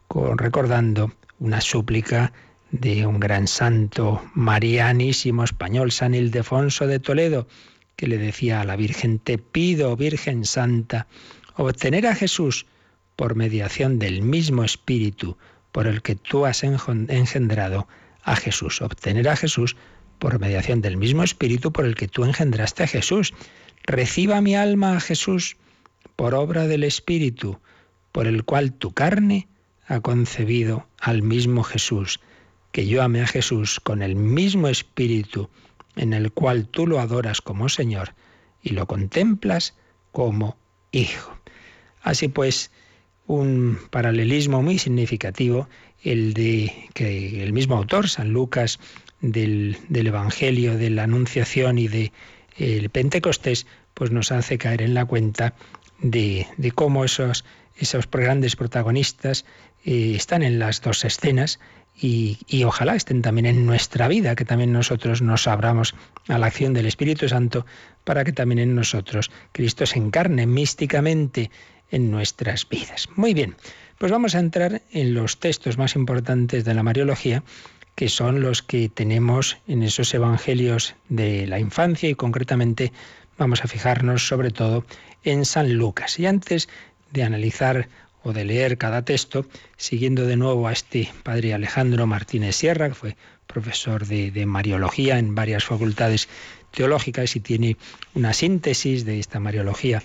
con 0.07 0.37
recordando 0.37 1.11
una 1.39 1.61
súplica 1.61 2.31
de 2.71 3.05
un 3.05 3.19
gran 3.19 3.47
santo 3.47 4.21
marianísimo 4.33 5.43
español, 5.43 5.91
San 5.91 6.13
Ildefonso 6.13 6.87
de 6.87 6.99
Toledo, 6.99 7.47
que 7.95 8.07
le 8.07 8.17
decía 8.17 8.61
a 8.61 8.65
la 8.65 8.75
Virgen, 8.75 9.19
te 9.19 9.37
pido, 9.37 9.95
Virgen 9.97 10.45
Santa, 10.45 11.07
obtener 11.55 12.07
a 12.07 12.15
Jesús 12.15 12.65
por 13.15 13.35
mediación 13.35 13.99
del 13.99 14.21
mismo 14.21 14.63
Espíritu 14.63 15.37
por 15.71 15.87
el 15.87 16.01
que 16.01 16.15
tú 16.15 16.45
has 16.45 16.63
engendrado 16.63 17.87
a 18.23 18.35
Jesús. 18.35 18.81
Obtener 18.81 19.29
a 19.29 19.35
Jesús 19.35 19.75
por 20.19 20.39
mediación 20.39 20.81
del 20.81 20.97
mismo 20.97 21.23
Espíritu 21.23 21.71
por 21.71 21.85
el 21.85 21.95
que 21.95 22.07
tú 22.07 22.23
engendraste 22.23 22.83
a 22.83 22.87
Jesús. 22.87 23.33
Reciba 23.83 24.41
mi 24.41 24.55
alma 24.55 24.97
a 24.97 24.99
Jesús 24.99 25.57
por 26.15 26.35
obra 26.35 26.67
del 26.67 26.83
Espíritu, 26.83 27.59
por 28.11 28.27
el 28.27 28.43
cual 28.43 28.73
tu 28.73 28.91
carne 28.91 29.47
ha 29.87 29.99
concebido 30.01 30.87
al 30.99 31.21
mismo 31.21 31.63
Jesús. 31.63 32.19
Que 32.71 32.87
yo 32.87 33.01
ame 33.01 33.21
a 33.21 33.27
Jesús 33.27 33.79
con 33.79 34.01
el 34.01 34.15
mismo 34.15 34.67
Espíritu 34.67 35.49
en 35.95 36.13
el 36.13 36.31
cual 36.31 36.67
tú 36.67 36.87
lo 36.87 36.99
adoras 36.99 37.41
como 37.41 37.69
Señor 37.69 38.13
y 38.61 38.69
lo 38.69 38.87
contemplas 38.87 39.75
como 40.11 40.57
Hijo. 40.91 41.37
Así 42.01 42.27
pues, 42.27 42.71
un 43.27 43.79
paralelismo 43.91 44.61
muy 44.61 44.77
significativo, 44.77 45.69
el 46.03 46.33
de 46.33 46.73
que 46.93 47.43
el 47.43 47.53
mismo 47.53 47.75
autor, 47.75 48.09
San 48.09 48.31
Lucas, 48.31 48.79
del, 49.21 49.77
Evangelio, 49.93 50.77
de 50.77 50.89
la 50.89 51.03
Anunciación 51.03 51.77
y 51.77 51.87
de 51.87 52.11
el 52.57 52.89
Pentecostés, 52.89 53.67
pues 53.93 54.11
nos 54.11 54.31
hace 54.31 54.57
caer 54.57 54.81
en 54.81 54.93
la 54.93 55.05
cuenta 55.05 55.53
de, 55.99 56.47
cómo 56.75 57.05
esos, 57.05 57.45
esos 57.77 58.09
grandes 58.09 58.55
protagonistas 58.55 59.45
eh, 59.85 60.13
están 60.15 60.43
en 60.43 60.59
las 60.59 60.81
dos 60.81 61.05
escenas 61.05 61.59
y, 61.95 62.63
ojalá 62.63 62.95
estén 62.95 63.21
también 63.21 63.45
en 63.45 63.65
nuestra 63.65 64.07
vida, 64.07 64.35
que 64.35 64.45
también 64.45 64.71
nosotros 64.71 65.21
nos 65.21 65.47
abramos 65.47 65.93
a 66.27 66.39
la 66.39 66.47
acción 66.47 66.73
del 66.73 66.87
Espíritu 66.87 67.29
Santo 67.29 67.65
para 68.03 68.23
que 68.23 68.31
también 68.31 68.59
en 68.59 68.75
nosotros 68.75 69.29
Cristo 69.51 69.85
se 69.85 69.99
encarne 69.99 70.47
místicamente 70.47 71.51
en 71.91 72.09
nuestras 72.09 72.67
vidas. 72.67 73.07
Muy 73.15 73.33
bien, 73.33 73.55
pues 73.99 74.11
vamos 74.11 74.33
a 74.33 74.39
entrar 74.39 74.81
en 74.91 75.13
los 75.13 75.39
textos 75.39 75.77
más 75.77 75.95
importantes 75.95 76.65
de 76.65 76.73
la 76.73 76.81
Mariología, 76.81 77.43
que 77.93 78.09
son 78.09 78.41
los 78.41 78.63
que 78.63 78.89
tenemos 78.89 79.59
en 79.67 79.83
esos 79.83 80.13
evangelios 80.13 80.95
de 81.09 81.45
la 81.45 81.59
infancia 81.59 82.09
y 82.09 82.15
concretamente 82.15 82.91
vamos 83.37 83.63
a 83.63 83.67
fijarnos 83.67 84.27
sobre 84.27 84.49
todo 84.49 84.85
en 85.23 85.45
San 85.45 85.73
Lucas. 85.73 86.17
Y 86.19 86.25
antes 86.25 86.67
de 87.11 87.23
analizar 87.23 87.89
o 88.23 88.33
de 88.33 88.45
leer 88.45 88.77
cada 88.77 89.03
texto, 89.03 89.45
siguiendo 89.77 90.25
de 90.25 90.37
nuevo 90.37 90.67
a 90.67 90.73
este 90.73 91.09
padre 91.23 91.53
Alejandro 91.53 92.07
Martínez 92.07 92.55
Sierra, 92.55 92.89
que 92.89 92.95
fue 92.95 93.15
profesor 93.47 94.05
de, 94.05 94.45
Mariología 94.45 95.19
en 95.19 95.35
varias 95.35 95.65
facultades 95.65 96.29
teológicas 96.71 97.35
y 97.35 97.39
tiene 97.39 97.77
una 98.13 98.33
síntesis 98.33 99.05
de 99.05 99.19
esta 99.19 99.39
Mariología 99.39 100.01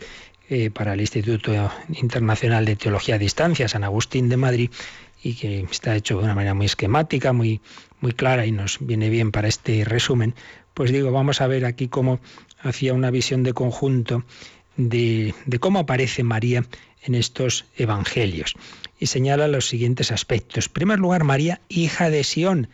eh, 0.49 0.71
para 0.71 0.95
el 0.95 1.01
Instituto 1.01 1.71
Internacional 1.89 2.65
de 2.65 2.77
Teología 2.77 3.17
a 3.17 3.19
Distancia, 3.19 3.69
San 3.69 3.85
Agustín 3.85 4.29
de 4.29 4.37
Madrid, 4.37 4.71
y 5.23 5.35
que 5.35 5.67
está 5.71 5.95
hecho 5.97 6.19
de 6.19 6.25
una 6.25 6.35
manera 6.35 6.55
muy 6.55 6.67
esquemática, 6.67 7.33
muy, 7.33 7.61
muy 8.01 8.13
clara 8.13 8.47
y 8.47 8.53
nos 8.53 8.79
viene 8.81 9.09
bien 9.11 9.33
para 9.33 9.49
este 9.49 9.85
resumen, 9.85 10.35
pues 10.75 10.93
digo, 10.93 11.11
vamos 11.11 11.41
a 11.41 11.47
ver 11.47 11.65
aquí 11.65 11.89
cómo 11.89 12.21
hacía 12.61 12.95
una 12.95 13.11
visión 13.11 13.43
de 13.43 13.55
conjunto 13.55 14.25
de, 14.77 15.35
de 15.47 15.59
cómo 15.59 15.81
aparece 15.81 16.23
María 16.23 16.65
en 17.07 17.15
estos 17.15 17.65
evangelios. 17.77 18.55
Y 18.99 19.07
señala 19.07 19.49
los 19.49 19.69
siguientes 19.69 20.13
aspectos. 20.13 20.67
En 20.67 20.73
primer 20.73 20.99
lugar, 20.99 21.25
María, 21.25 21.61
hija 21.69 22.11
de 22.11 22.25
Sión. 22.25 22.69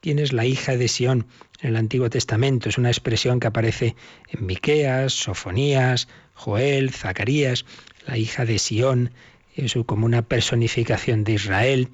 ¿Quién 0.00 0.18
es 0.18 0.32
la 0.32 0.44
hija 0.44 0.76
de 0.76 0.88
Sión 0.88 1.26
en 1.60 1.70
el 1.70 1.76
Antiguo 1.76 2.08
Testamento? 2.08 2.68
Es 2.68 2.78
una 2.78 2.90
expresión 2.90 3.40
que 3.40 3.48
aparece 3.48 3.96
en 4.28 4.46
Miqueas, 4.46 5.12
Sofonías, 5.12 6.08
Joel, 6.34 6.90
Zacarías, 6.90 7.64
la 8.06 8.16
hija 8.16 8.44
de 8.44 8.58
Sión, 8.58 9.10
es 9.58 9.76
como 9.86 10.06
una 10.06 10.22
personificación 10.22 11.24
de 11.24 11.32
Israel, 11.32 11.88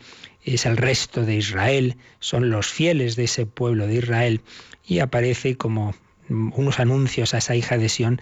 es 0.44 0.66
el 0.66 0.76
resto 0.76 1.24
de 1.24 1.36
Israel, 1.36 1.96
son 2.20 2.50
los 2.50 2.66
fieles 2.66 3.16
de 3.16 3.24
ese 3.24 3.46
pueblo 3.46 3.86
de 3.86 3.96
Israel 3.96 4.42
y 4.86 4.98
aparece 4.98 5.56
como 5.56 5.94
unos 6.28 6.78
anuncios 6.78 7.32
a 7.32 7.38
esa 7.38 7.56
hija 7.56 7.78
de 7.78 7.88
Sión 7.88 8.20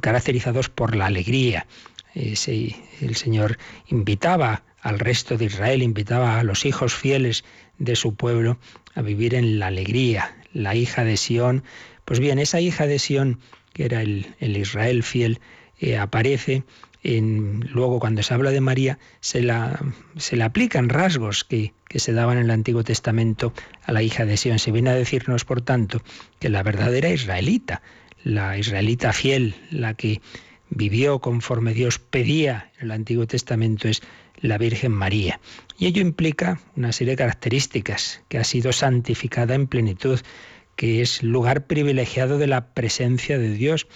caracterizados 0.00 0.68
por 0.68 0.96
la 0.96 1.06
alegría. 1.06 1.66
El 2.14 3.16
Señor 3.16 3.58
invitaba 3.88 4.62
al 4.80 4.98
resto 4.98 5.36
de 5.36 5.46
Israel, 5.46 5.82
invitaba 5.82 6.38
a 6.38 6.44
los 6.44 6.64
hijos 6.66 6.94
fieles 6.94 7.44
de 7.78 7.96
su 7.96 8.14
pueblo 8.14 8.58
a 8.94 9.02
vivir 9.02 9.34
en 9.34 9.58
la 9.58 9.68
alegría. 9.68 10.36
La 10.52 10.74
hija 10.74 11.04
de 11.04 11.16
Sión, 11.16 11.64
pues 12.04 12.20
bien, 12.20 12.38
esa 12.38 12.60
hija 12.60 12.86
de 12.86 12.98
Sión 12.98 13.40
que 13.74 13.84
era 13.84 14.00
el, 14.00 14.26
Israel 14.40 15.02
fiel, 15.02 15.40
eh, 15.80 15.98
aparece 15.98 16.62
en, 17.02 17.68
luego 17.72 18.00
cuando 18.00 18.22
se 18.22 18.32
habla 18.32 18.50
de 18.50 18.62
María, 18.62 18.98
se, 19.20 19.42
la, 19.42 19.78
se 20.16 20.36
le 20.36 20.44
aplican 20.44 20.88
rasgos 20.88 21.44
que, 21.44 21.74
que, 21.88 21.98
se 21.98 22.14
daban 22.14 22.38
en 22.38 22.44
el 22.44 22.50
Antiguo 22.50 22.82
Testamento 22.82 23.52
a 23.84 23.92
la 23.92 24.02
hija 24.02 24.24
de 24.24 24.38
Sion. 24.38 24.58
Se 24.58 24.70
viene 24.70 24.90
a 24.90 24.94
decirnos, 24.94 25.44
por 25.44 25.60
tanto, 25.60 26.02
que 26.38 26.48
la 26.48 26.62
verdadera 26.62 27.10
israelita, 27.10 27.82
la 28.22 28.56
israelita 28.56 29.12
fiel, 29.12 29.54
la 29.70 29.92
que 29.94 30.22
vivió 30.70 31.20
conforme 31.20 31.74
Dios 31.74 31.98
pedía 31.98 32.70
en 32.78 32.86
el 32.86 32.90
Antiguo 32.92 33.26
Testamento, 33.26 33.88
es 33.88 34.02
la 34.38 34.58
Virgen 34.58 34.92
María. 34.92 35.40
Y 35.78 35.86
ello 35.86 36.02
implica 36.02 36.60
una 36.76 36.92
serie 36.92 37.12
de 37.12 37.18
características, 37.18 38.22
que 38.28 38.38
ha 38.38 38.44
sido 38.44 38.72
santificada 38.72 39.54
en 39.54 39.66
plenitud, 39.66 40.20
que 40.76 41.02
es 41.02 41.22
lugar 41.22 41.66
privilegiado 41.66 42.38
de 42.38 42.46
la 42.46 42.68
presencia 42.74 43.38
de 43.38 43.54
Dios, 43.54 43.86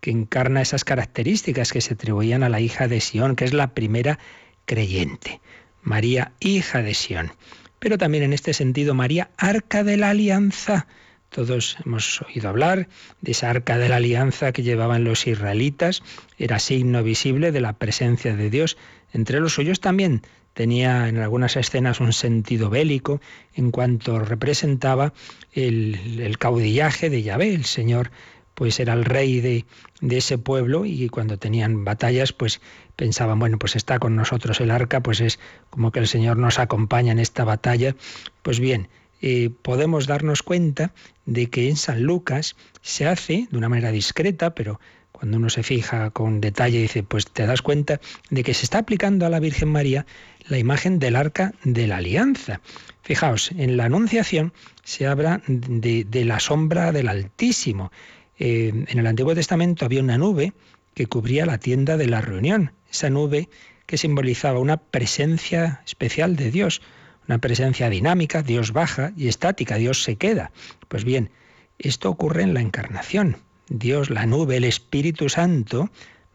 que 0.00 0.10
encarna 0.10 0.62
esas 0.62 0.84
características 0.84 1.72
que 1.72 1.80
se 1.80 1.94
atribuían 1.94 2.42
a 2.42 2.48
la 2.48 2.60
hija 2.60 2.88
de 2.88 3.00
Sión, 3.00 3.34
que 3.34 3.44
es 3.44 3.52
la 3.52 3.74
primera 3.74 4.18
creyente. 4.66 5.40
María, 5.82 6.32
hija 6.40 6.82
de 6.82 6.94
Sión. 6.94 7.32
Pero 7.78 7.98
también 7.98 8.24
en 8.24 8.32
este 8.32 8.54
sentido, 8.54 8.94
María, 8.94 9.30
arca 9.36 9.84
de 9.84 9.96
la 9.96 10.10
alianza. 10.10 10.86
Todos 11.30 11.76
hemos 11.84 12.22
oído 12.22 12.48
hablar 12.48 12.88
de 13.20 13.32
esa 13.32 13.50
arca 13.50 13.78
de 13.78 13.88
la 13.88 13.96
alianza 13.96 14.52
que 14.52 14.62
llevaban 14.62 15.04
los 15.04 15.26
israelitas. 15.26 16.02
Era 16.38 16.58
signo 16.58 17.02
visible 17.02 17.52
de 17.52 17.60
la 17.60 17.74
presencia 17.74 18.34
de 18.34 18.50
Dios 18.50 18.76
entre 19.12 19.40
los 19.40 19.54
suyos 19.54 19.80
también 19.80 20.22
tenía 20.54 21.08
en 21.08 21.18
algunas 21.18 21.56
escenas 21.56 22.00
un 22.00 22.12
sentido 22.12 22.68
bélico 22.68 23.20
en 23.54 23.70
cuanto 23.70 24.18
representaba 24.18 25.12
el, 25.52 26.36
caudillaje 26.38 27.10
de 27.10 27.22
Yahvé, 27.22 27.54
el 27.54 27.64
Señor 27.64 28.10
pues 28.54 28.80
era 28.80 28.94
el 28.94 29.04
rey 29.04 29.40
de, 29.40 29.66
de, 30.00 30.16
ese 30.16 30.36
pueblo 30.36 30.84
y 30.84 31.08
cuando 31.10 31.38
tenían 31.38 31.84
batallas 31.84 32.32
pues 32.32 32.60
pensaban, 32.96 33.38
bueno, 33.38 33.56
pues 33.56 33.76
está 33.76 34.00
con 34.00 34.16
nosotros 34.16 34.60
el 34.60 34.72
arca, 34.72 35.00
pues 35.00 35.20
es 35.20 35.38
como 35.70 35.92
que 35.92 36.00
el 36.00 36.08
Señor 36.08 36.38
nos 36.38 36.58
acompaña 36.58 37.12
en 37.12 37.20
esta 37.20 37.44
batalla. 37.44 37.94
Pues 38.42 38.58
bien, 38.58 38.88
eh, 39.20 39.50
podemos 39.62 40.06
darnos 40.06 40.42
cuenta 40.42 40.92
de 41.26 41.48
que 41.48 41.68
en 41.68 41.76
San 41.76 42.02
Lucas 42.02 42.56
se 42.82 43.06
hace 43.06 43.48
de 43.50 43.58
una 43.58 43.68
manera 43.68 43.90
discreta, 43.90 44.54
pero 44.54 44.80
cuando 45.12 45.38
uno 45.38 45.50
se 45.50 45.64
fija 45.64 46.10
con 46.10 46.40
detalle, 46.40 46.80
dice, 46.80 47.02
pues 47.02 47.26
te 47.26 47.44
das 47.44 47.60
cuenta 47.60 48.00
de 48.30 48.44
que 48.44 48.54
se 48.54 48.64
está 48.64 48.78
aplicando 48.78 49.26
a 49.26 49.30
la 49.30 49.40
Virgen 49.40 49.68
María 49.68 50.06
la 50.46 50.58
imagen 50.58 50.98
del 51.00 51.16
arca 51.16 51.52
de 51.64 51.88
la 51.88 51.96
alianza. 51.96 52.60
Fijaos, 53.02 53.50
en 53.52 53.76
la 53.76 53.86
Anunciación 53.86 54.52
se 54.84 55.06
habla 55.06 55.42
de, 55.46 56.24
la 56.24 56.38
sombra 56.38 56.92
del 56.92 57.08
Altísimo. 57.08 57.90
Eh, 58.38 58.72
en 58.86 58.98
el 58.98 59.06
Antiguo 59.06 59.34
Testamento 59.34 59.84
había 59.84 60.02
una 60.02 60.18
nube 60.18 60.52
que 60.94 61.06
cubría 61.06 61.46
la 61.46 61.58
tienda 61.58 61.96
de 61.96 62.06
la 62.06 62.20
reunión. 62.20 62.72
Esa 62.90 63.10
nube 63.10 63.48
que 63.86 63.98
simbolizaba 63.98 64.58
una 64.60 64.76
presencia 64.76 65.82
especial 65.86 66.36
de 66.36 66.50
Dios, 66.50 66.82
una 67.28 67.38
presencia 67.38 67.90
dinámica, 67.90 68.42
Dios 68.42 68.72
baja 68.72 69.12
y 69.16 69.28
estática, 69.28 69.76
Dios 69.76 70.02
se 70.02 70.16
queda. 70.16 70.50
Pues 70.88 71.04
bien, 71.04 71.30
esto 71.78 72.08
ocurre 72.10 72.42
en 72.42 72.54
la 72.54 72.62
encarnación. 72.62 73.36
Dios, 73.68 74.08
la 74.08 74.24
nube, 74.24 74.56
el 74.56 74.64
Espíritu 74.64 75.28
Santo, 75.28 75.90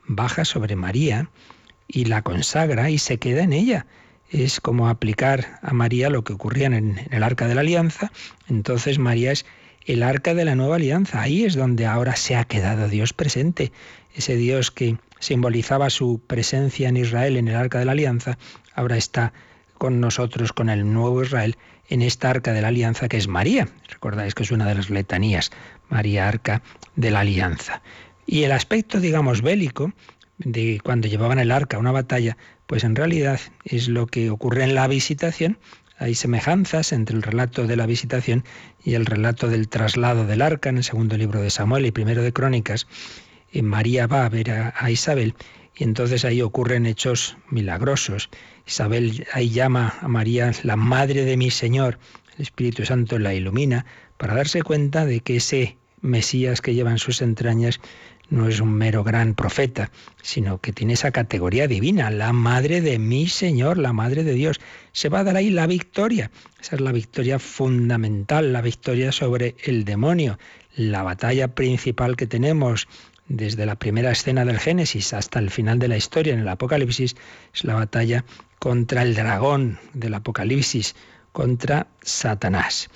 baja 0.05 0.45
sobre 0.45 0.75
María 0.75 1.29
y 1.87 2.05
la 2.05 2.21
consagra 2.21 2.91
y 2.91 2.99
se 2.99 3.17
queda 3.17 3.43
en 3.43 3.53
ella. 3.53 3.87
Es 4.29 4.61
como 4.61 4.87
aplicar 4.87 5.59
a 5.63 5.73
María 5.73 6.09
lo 6.09 6.23
que 6.23 6.33
ocurría 6.33 6.67
en 6.67 6.99
el 7.09 7.23
arca 7.23 7.47
de 7.47 7.55
la 7.55 7.61
alianza. 7.61 8.11
Entonces 8.47 8.99
María 8.99 9.31
es 9.31 9.45
el 9.85 10.03
arca 10.03 10.35
de 10.35 10.45
la 10.45 10.55
nueva 10.55 10.75
alianza. 10.75 11.21
Ahí 11.21 11.43
es 11.43 11.55
donde 11.55 11.87
ahora 11.87 12.15
se 12.15 12.35
ha 12.35 12.45
quedado 12.45 12.87
Dios 12.87 13.13
presente. 13.13 13.71
Ese 14.15 14.35
Dios 14.35 14.69
que 14.69 14.97
simbolizaba 15.19 15.89
su 15.89 16.21
presencia 16.25 16.89
en 16.89 16.97
Israel 16.97 17.37
en 17.37 17.47
el 17.47 17.55
arca 17.55 17.79
de 17.79 17.85
la 17.85 17.93
alianza, 17.93 18.37
ahora 18.75 18.97
está 18.97 19.33
con 19.83 19.99
nosotros, 19.99 20.53
con 20.53 20.69
el 20.69 20.93
nuevo 20.93 21.21
Israel, 21.23 21.57
en 21.89 22.01
esta 22.01 22.29
arca 22.29 22.53
de 22.53 22.61
la 22.61 22.69
alianza 22.69 23.09
que 23.09 23.17
es 23.17 23.27
María. 23.27 23.67
Recordáis 23.89 24.33
que 24.33 24.43
es 24.43 24.51
una 24.51 24.65
de 24.65 24.75
las 24.75 24.89
letanías, 24.89 25.51
María 25.89 26.25
Arca 26.25 26.61
de 26.95 27.11
la 27.11 27.19
Alianza. 27.19 27.81
Y 28.25 28.43
el 28.43 28.53
aspecto, 28.53 29.01
digamos, 29.01 29.41
bélico 29.41 29.91
de 30.37 30.79
cuando 30.81 31.09
llevaban 31.09 31.37
el 31.37 31.51
arca 31.51 31.75
a 31.75 31.81
una 31.81 31.91
batalla, 31.91 32.37
pues 32.65 32.85
en 32.85 32.95
realidad 32.95 33.41
es 33.65 33.89
lo 33.89 34.07
que 34.07 34.29
ocurre 34.29 34.63
en 34.63 34.73
la 34.73 34.87
visitación. 34.87 35.57
Hay 35.97 36.15
semejanzas 36.15 36.93
entre 36.93 37.17
el 37.17 37.21
relato 37.21 37.67
de 37.67 37.75
la 37.75 37.85
visitación 37.85 38.45
y 38.85 38.93
el 38.93 39.05
relato 39.05 39.49
del 39.49 39.67
traslado 39.67 40.25
del 40.25 40.43
arca 40.43 40.69
en 40.69 40.77
el 40.77 40.85
segundo 40.85 41.17
libro 41.17 41.41
de 41.41 41.49
Samuel 41.49 41.85
y 41.85 41.91
primero 41.91 42.23
de 42.23 42.31
Crónicas. 42.31 42.87
Y 43.51 43.63
María 43.63 44.07
va 44.07 44.25
a 44.25 44.29
ver 44.29 44.49
a 44.49 44.89
Isabel 44.89 45.35
y 45.75 45.83
entonces 45.83 46.23
ahí 46.25 46.41
ocurren 46.41 46.85
hechos 46.85 47.37
milagrosos. 47.49 48.29
Isabel 48.65 49.27
ahí 49.33 49.49
llama 49.49 49.95
a 50.01 50.07
María 50.07 50.51
la 50.63 50.75
madre 50.75 51.25
de 51.25 51.37
mi 51.37 51.51
Señor. 51.51 51.99
El 52.35 52.43
Espíritu 52.43 52.85
Santo 52.85 53.19
la 53.19 53.33
ilumina 53.33 53.85
para 54.17 54.35
darse 54.35 54.61
cuenta 54.61 55.05
de 55.05 55.19
que 55.19 55.37
ese 55.37 55.77
Mesías 56.01 56.61
que 56.61 56.73
lleva 56.73 56.91
en 56.91 56.97
sus 56.97 57.21
entrañas 57.21 57.79
no 58.29 58.47
es 58.47 58.59
un 58.59 58.73
mero 58.73 59.03
gran 59.03 59.35
profeta, 59.35 59.91
sino 60.21 60.59
que 60.59 60.73
tiene 60.73 60.93
esa 60.93 61.11
categoría 61.11 61.67
divina, 61.67 62.09
la 62.09 62.33
madre 62.33 62.81
de 62.81 62.99
mi 62.99 63.27
Señor, 63.27 63.77
la 63.77 63.93
madre 63.93 64.23
de 64.23 64.33
Dios. 64.33 64.59
Se 64.91 65.09
va 65.09 65.19
a 65.19 65.23
dar 65.23 65.35
ahí 65.35 65.49
la 65.49 65.67
victoria. 65.67 66.31
Esa 66.59 66.75
es 66.75 66.81
la 66.81 66.91
victoria 66.91 67.39
fundamental, 67.39 68.51
la 68.51 68.61
victoria 68.61 69.11
sobre 69.11 69.55
el 69.63 69.85
demonio, 69.85 70.39
la 70.75 71.03
batalla 71.03 71.53
principal 71.53 72.15
que 72.15 72.27
tenemos 72.27 72.87
desde 73.27 73.65
la 73.65 73.75
primera 73.75 74.11
escena 74.11 74.45
del 74.45 74.59
Génesis 74.59 75.13
hasta 75.13 75.39
el 75.39 75.49
final 75.49 75.79
de 75.79 75.87
la 75.87 75.97
historia 75.97 76.33
en 76.33 76.39
el 76.39 76.47
Apocalipsis, 76.47 77.15
es 77.53 77.63
la 77.63 77.75
batalla 77.75 78.25
contra 78.63 79.01
el 79.01 79.13
dragón 79.13 79.77
del 79.93 80.13
Apocalipsis, 80.13 80.95
contra 81.33 81.87
Satanás. 82.01 82.87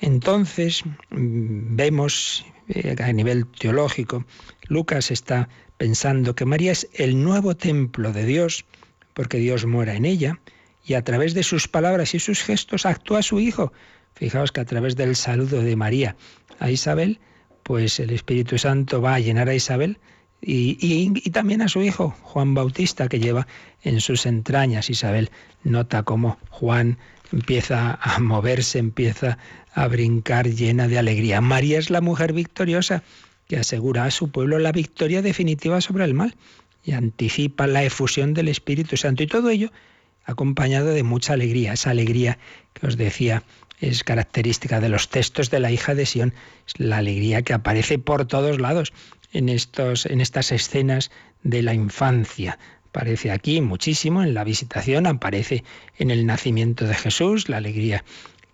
Entonces 0.00 0.82
mm, 1.10 1.76
vemos 1.76 2.46
eh, 2.68 2.96
a 2.98 3.12
nivel 3.12 3.46
teológico, 3.48 4.24
Lucas 4.66 5.10
está 5.10 5.50
pensando 5.76 6.34
que 6.34 6.46
María 6.46 6.72
es 6.72 6.88
el 6.94 7.22
nuevo 7.22 7.54
templo 7.54 8.14
de 8.14 8.24
Dios, 8.24 8.64
porque 9.12 9.36
Dios 9.36 9.66
muera 9.66 9.94
en 9.94 10.06
ella, 10.06 10.40
y 10.82 10.94
a 10.94 11.04
través 11.04 11.34
de 11.34 11.42
sus 11.42 11.68
palabras 11.68 12.14
y 12.14 12.18
sus 12.18 12.42
gestos 12.42 12.86
actúa 12.86 13.20
su 13.20 13.40
Hijo. 13.40 13.74
Fijaos 14.14 14.52
que 14.52 14.62
a 14.62 14.64
través 14.64 14.96
del 14.96 15.16
saludo 15.16 15.60
de 15.60 15.76
María 15.76 16.16
a 16.60 16.70
Isabel, 16.70 17.20
pues 17.62 18.00
el 18.00 18.08
Espíritu 18.08 18.56
Santo 18.56 19.02
va 19.02 19.16
a 19.16 19.20
llenar 19.20 19.50
a 19.50 19.54
Isabel 19.54 19.98
y, 20.46 21.30
también 21.30 21.62
a 21.62 21.68
su 21.68 21.82
hijo, 21.82 22.14
Juan 22.22 22.54
Bautista, 22.54 23.08
que 23.08 23.18
lleva 23.18 23.46
en 23.82 24.00
sus 24.00 24.26
entrañas. 24.26 24.90
Isabel 24.90 25.30
nota 25.62 26.02
cómo 26.02 26.38
Juan 26.50 26.98
empieza 27.32 27.98
a 28.00 28.18
moverse, 28.20 28.78
empieza 28.78 29.38
a 29.72 29.88
brincar 29.88 30.48
llena 30.48 30.88
de 30.88 30.98
alegría. 30.98 31.40
María 31.40 31.78
es 31.78 31.90
la 31.90 32.00
mujer 32.00 32.32
victoriosa 32.32 33.02
que 33.48 33.56
asegura 33.56 34.04
a 34.04 34.10
su 34.10 34.30
pueblo 34.30 34.58
la 34.58 34.72
victoria 34.72 35.22
definitiva 35.22 35.80
sobre 35.80 36.04
el 36.04 36.14
mal 36.14 36.34
y 36.84 36.92
anticipa 36.92 37.66
la 37.66 37.82
efusión 37.82 38.34
del 38.34 38.48
Espíritu 38.48 38.96
Santo. 38.96 39.22
Y 39.22 39.26
todo 39.26 39.50
ello 39.50 39.70
acompañado 40.24 40.88
de 40.88 41.02
mucha 41.02 41.34
alegría, 41.34 41.72
esa 41.72 41.90
alegría 41.90 42.38
que 42.72 42.86
os 42.86 42.96
decía 42.96 43.42
es 43.80 44.04
característica 44.04 44.80
de 44.80 44.88
los 44.88 45.08
textos 45.08 45.50
de 45.50 45.60
la 45.60 45.70
hija 45.70 45.94
de 45.94 46.06
Sión, 46.06 46.32
la 46.76 46.98
alegría 46.98 47.42
que 47.42 47.52
aparece 47.52 47.98
por 47.98 48.26
todos 48.26 48.60
lados 48.60 48.92
en, 49.34 49.50
estos, 49.50 50.06
en 50.06 50.20
estas 50.22 50.50
escenas 50.52 51.10
de 51.42 51.62
la 51.62 51.74
infancia. 51.74 52.58
Aparece 52.88 53.30
aquí 53.30 53.60
muchísimo, 53.60 54.22
en 54.22 54.32
la 54.32 54.44
visitación, 54.44 55.06
aparece 55.06 55.64
en 55.98 56.10
el 56.10 56.24
nacimiento 56.24 56.86
de 56.86 56.94
Jesús, 56.94 57.48
la 57.48 57.58
alegría 57.58 58.04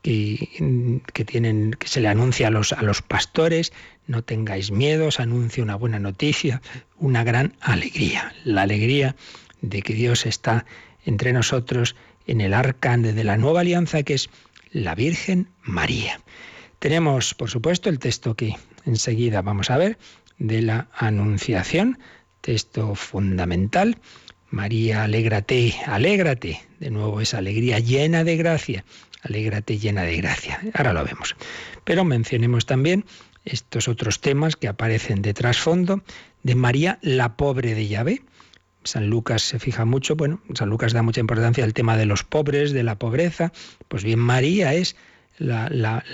que, 0.03 1.03
que, 1.12 1.25
tienen, 1.25 1.73
que 1.73 1.87
se 1.87 2.01
le 2.01 2.09
anuncia 2.09 2.49
a 2.49 2.51
los, 2.51 2.73
a 2.73 2.83
los 2.83 3.03
pastores, 3.03 3.73
no 4.07 4.23
tengáis 4.23 4.71
miedo, 4.71 5.11
se 5.11 5.23
anuncia 5.23 5.62
una 5.62 5.77
buena 5.77 5.99
noticia, 5.99 6.62
una 6.97 7.23
gran 7.23 7.55
alegría, 7.61 8.35
la 8.45 8.62
alegría 8.62 9.14
de 9.61 9.83
que 9.83 9.95
Dios 9.95 10.25
está 10.25 10.64
entre 11.05 11.33
nosotros 11.33 11.95
en 12.27 12.40
el 12.40 12.55
arcán 12.55 13.03
de 13.03 13.25
la 13.25 13.37
nueva 13.37 13.61
alianza 13.61 14.03
que 14.03 14.14
es 14.14 14.31
la 14.73 14.95
Virgen 14.95 15.49
María. 15.62 16.21
Tenemos, 16.79 17.35
por 17.35 17.51
supuesto, 17.51 17.90
el 17.90 17.99
texto 17.99 18.35
que 18.35 18.57
enseguida 18.87 19.43
vamos 19.43 19.71
a 19.71 19.77
ver 19.77 19.99
de 20.40 20.62
la 20.62 20.88
Anunciación, 20.92 22.00
texto 22.40 22.96
fundamental. 22.96 23.98
María, 24.50 25.05
alégrate, 25.05 25.76
alégrate. 25.87 26.61
De 26.81 26.90
nuevo 26.90 27.20
esa 27.20 27.38
alegría 27.38 27.79
llena 27.79 28.24
de 28.24 28.37
gracia. 28.37 28.85
Alégrate 29.22 29.79
llena 29.79 30.03
de 30.03 30.16
gracia. 30.16 30.61
Ahora 30.74 30.92
lo 30.92 31.05
vemos. 31.05 31.37
Pero 31.85 32.05
mencionemos 32.05 32.66
también 32.66 33.05
estos 33.44 33.87
otros 33.87 34.20
temas 34.20 34.57
que 34.57 34.66
aparecen 34.66 35.22
de 35.22 35.35
trasfondo 35.35 36.03
de 36.42 36.55
María, 36.55 36.98
la 37.03 37.37
pobre 37.37 37.74
de 37.74 37.87
Yahvé. 37.87 38.22
San 38.83 39.09
Lucas 39.09 39.42
se 39.42 39.59
fija 39.59 39.85
mucho, 39.85 40.16
bueno, 40.16 40.40
San 40.55 40.70
Lucas 40.70 40.94
da 40.94 41.03
mucha 41.03 41.20
importancia 41.20 41.64
al 41.64 41.74
tema 41.74 41.98
de 41.98 42.07
los 42.07 42.24
pobres, 42.24 42.72
de 42.72 42.83
la 42.83 42.98
pobreza. 42.98 43.53
Pues 43.88 44.05
bien, 44.05 44.18
María 44.18 44.72
es 44.72 44.96
la, 45.40 46.05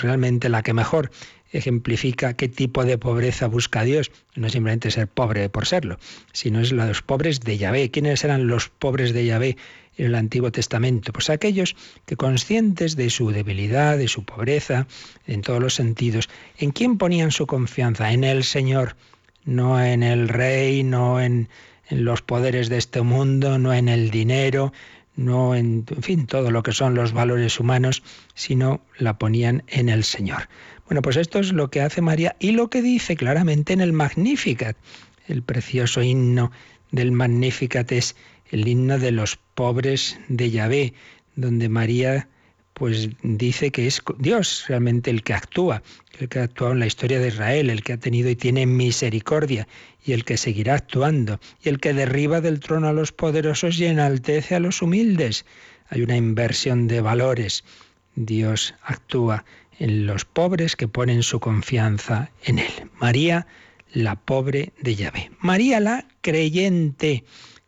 realmente 0.00 0.48
la 0.48 0.62
que 0.62 0.72
mejor 0.72 1.10
ejemplifica 1.52 2.34
qué 2.34 2.48
tipo 2.48 2.84
de 2.84 2.98
pobreza 2.98 3.46
busca 3.46 3.84
Dios. 3.84 4.10
No 4.34 4.46
es 4.46 4.52
simplemente 4.52 4.90
ser 4.90 5.08
pobre 5.08 5.48
por 5.48 5.66
serlo, 5.66 5.98
sino 6.32 6.60
es 6.60 6.72
los 6.72 7.02
pobres 7.02 7.40
de 7.40 7.58
Yahvé. 7.58 7.90
¿Quiénes 7.90 8.24
eran 8.24 8.46
los 8.48 8.68
pobres 8.68 9.12
de 9.12 9.26
Yahvé 9.26 9.56
en 9.96 10.06
el 10.06 10.14
Antiguo 10.14 10.52
Testamento? 10.52 11.12
Pues 11.12 11.30
aquellos 11.30 11.76
que 12.04 12.16
conscientes 12.16 12.96
de 12.96 13.10
su 13.10 13.30
debilidad, 13.30 13.98
de 13.98 14.08
su 14.08 14.24
pobreza, 14.24 14.86
en 15.26 15.42
todos 15.42 15.60
los 15.60 15.74
sentidos, 15.74 16.28
¿en 16.58 16.70
quién 16.70 16.98
ponían 16.98 17.30
su 17.30 17.46
confianza? 17.46 18.12
En 18.12 18.24
el 18.24 18.44
Señor, 18.44 18.96
no 19.44 19.82
en 19.82 20.02
el 20.02 20.28
rey, 20.28 20.82
no 20.82 21.20
en 21.20 21.48
en 21.88 22.04
los 22.04 22.22
poderes 22.22 22.68
de 22.68 22.78
este 22.78 23.02
mundo, 23.02 23.58
no 23.58 23.72
en 23.72 23.88
el 23.88 24.10
dinero, 24.10 24.72
no 25.14 25.54
en, 25.54 25.84
en, 25.88 26.02
fin, 26.02 26.26
todo 26.26 26.50
lo 26.50 26.62
que 26.62 26.72
son 26.72 26.94
los 26.94 27.12
valores 27.12 27.58
humanos, 27.60 28.02
sino 28.34 28.80
la 28.98 29.18
ponían 29.18 29.62
en 29.68 29.88
el 29.88 30.04
Señor. 30.04 30.48
Bueno, 30.86 31.02
pues 31.02 31.16
esto 31.16 31.40
es 31.40 31.52
lo 31.52 31.68
que 31.68 31.80
hace 31.80 32.00
María 32.00 32.36
y 32.38 32.52
lo 32.52 32.70
que 32.70 32.80
dice 32.80 33.16
claramente 33.16 33.72
en 33.72 33.80
el 33.80 33.92
Magnificat. 33.92 34.76
El 35.26 35.42
precioso 35.42 36.00
himno 36.00 36.52
del 36.92 37.10
Magnificat 37.10 37.90
es 37.90 38.14
el 38.50 38.68
himno 38.68 38.96
de 38.98 39.10
los 39.10 39.36
pobres 39.54 40.18
de 40.28 40.50
Yahvé, 40.50 40.94
donde 41.34 41.68
María 41.68 42.28
pues 42.72 43.08
dice 43.22 43.70
que 43.72 43.86
es 43.86 44.02
Dios 44.18 44.66
realmente 44.68 45.10
el 45.10 45.22
que 45.22 45.32
actúa, 45.32 45.82
el 46.20 46.28
que 46.28 46.40
ha 46.40 46.44
actuado 46.44 46.74
en 46.74 46.80
la 46.80 46.86
historia 46.86 47.18
de 47.18 47.28
Israel, 47.28 47.70
el 47.70 47.82
que 47.82 47.94
ha 47.94 47.96
tenido 47.96 48.28
y 48.28 48.36
tiene 48.36 48.66
misericordia, 48.66 49.66
y 50.04 50.12
el 50.12 50.24
que 50.24 50.36
seguirá 50.36 50.74
actuando, 50.74 51.40
y 51.64 51.70
el 51.70 51.80
que 51.80 51.94
derriba 51.94 52.42
del 52.42 52.60
trono 52.60 52.88
a 52.88 52.92
los 52.92 53.12
poderosos 53.12 53.80
y 53.80 53.86
enaltece 53.86 54.54
a 54.54 54.60
los 54.60 54.82
humildes. 54.82 55.46
Hay 55.88 56.02
una 56.02 56.16
inversión 56.16 56.86
de 56.86 57.00
valores. 57.00 57.64
Dios 58.14 58.74
actúa 58.82 59.44
en 59.78 60.06
los 60.06 60.24
pobres 60.24 60.76
que 60.76 60.88
ponen 60.88 61.22
su 61.22 61.40
confianza 61.40 62.30
en 62.44 62.58
Él. 62.58 62.72
María, 62.98 63.46
la 63.92 64.16
pobre 64.16 64.72
de 64.80 64.94
Yahvé. 64.94 65.30
María, 65.40 65.80
la 65.80 66.06
creyente. 66.20 67.24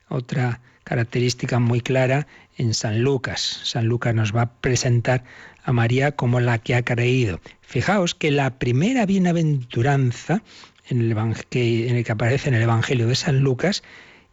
otra 0.08 0.60
característica 0.84 1.58
muy 1.58 1.82
clara 1.82 2.26
en 2.56 2.72
San 2.72 3.02
Lucas. 3.02 3.60
San 3.64 3.86
Lucas 3.86 4.14
nos 4.14 4.34
va 4.34 4.42
a 4.42 4.52
presentar 4.52 5.22
a 5.62 5.72
María 5.72 6.12
como 6.12 6.40
la 6.40 6.58
que 6.58 6.74
ha 6.74 6.82
creído. 6.82 7.40
Fijaos 7.60 8.14
que 8.14 8.30
la 8.30 8.58
primera 8.58 9.04
bienaventuranza 9.04 10.42
en 10.88 11.10
el, 11.10 11.34
que, 11.50 12.02
que 12.04 12.12
aparece 12.12 12.48
en 12.48 12.54
el 12.54 12.62
Evangelio 12.62 13.06
de 13.06 13.14
San 13.14 13.40
Lucas, 13.40 13.82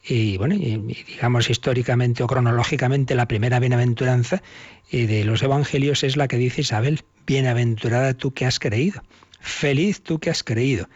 y 0.07 0.37
bueno, 0.37 0.55
digamos 0.55 1.49
históricamente 1.49 2.23
o 2.23 2.27
cronológicamente, 2.27 3.15
la 3.15 3.27
primera 3.27 3.59
bienaventuranza 3.59 4.41
eh, 4.91 5.07
de 5.07 5.25
los 5.25 5.43
Evangelios 5.43 6.03
es 6.03 6.15
la 6.15 6.27
que 6.27 6.37
dice 6.37 6.61
Isabel, 6.61 7.01
bienaventurada 7.25 8.13
tú 8.13 8.33
que 8.33 8.45
has 8.45 8.59
creído, 8.59 9.01
feliz 9.39 10.01
tú 10.01 10.19
que 10.19 10.29
has 10.29 10.43
creído. 10.43 10.89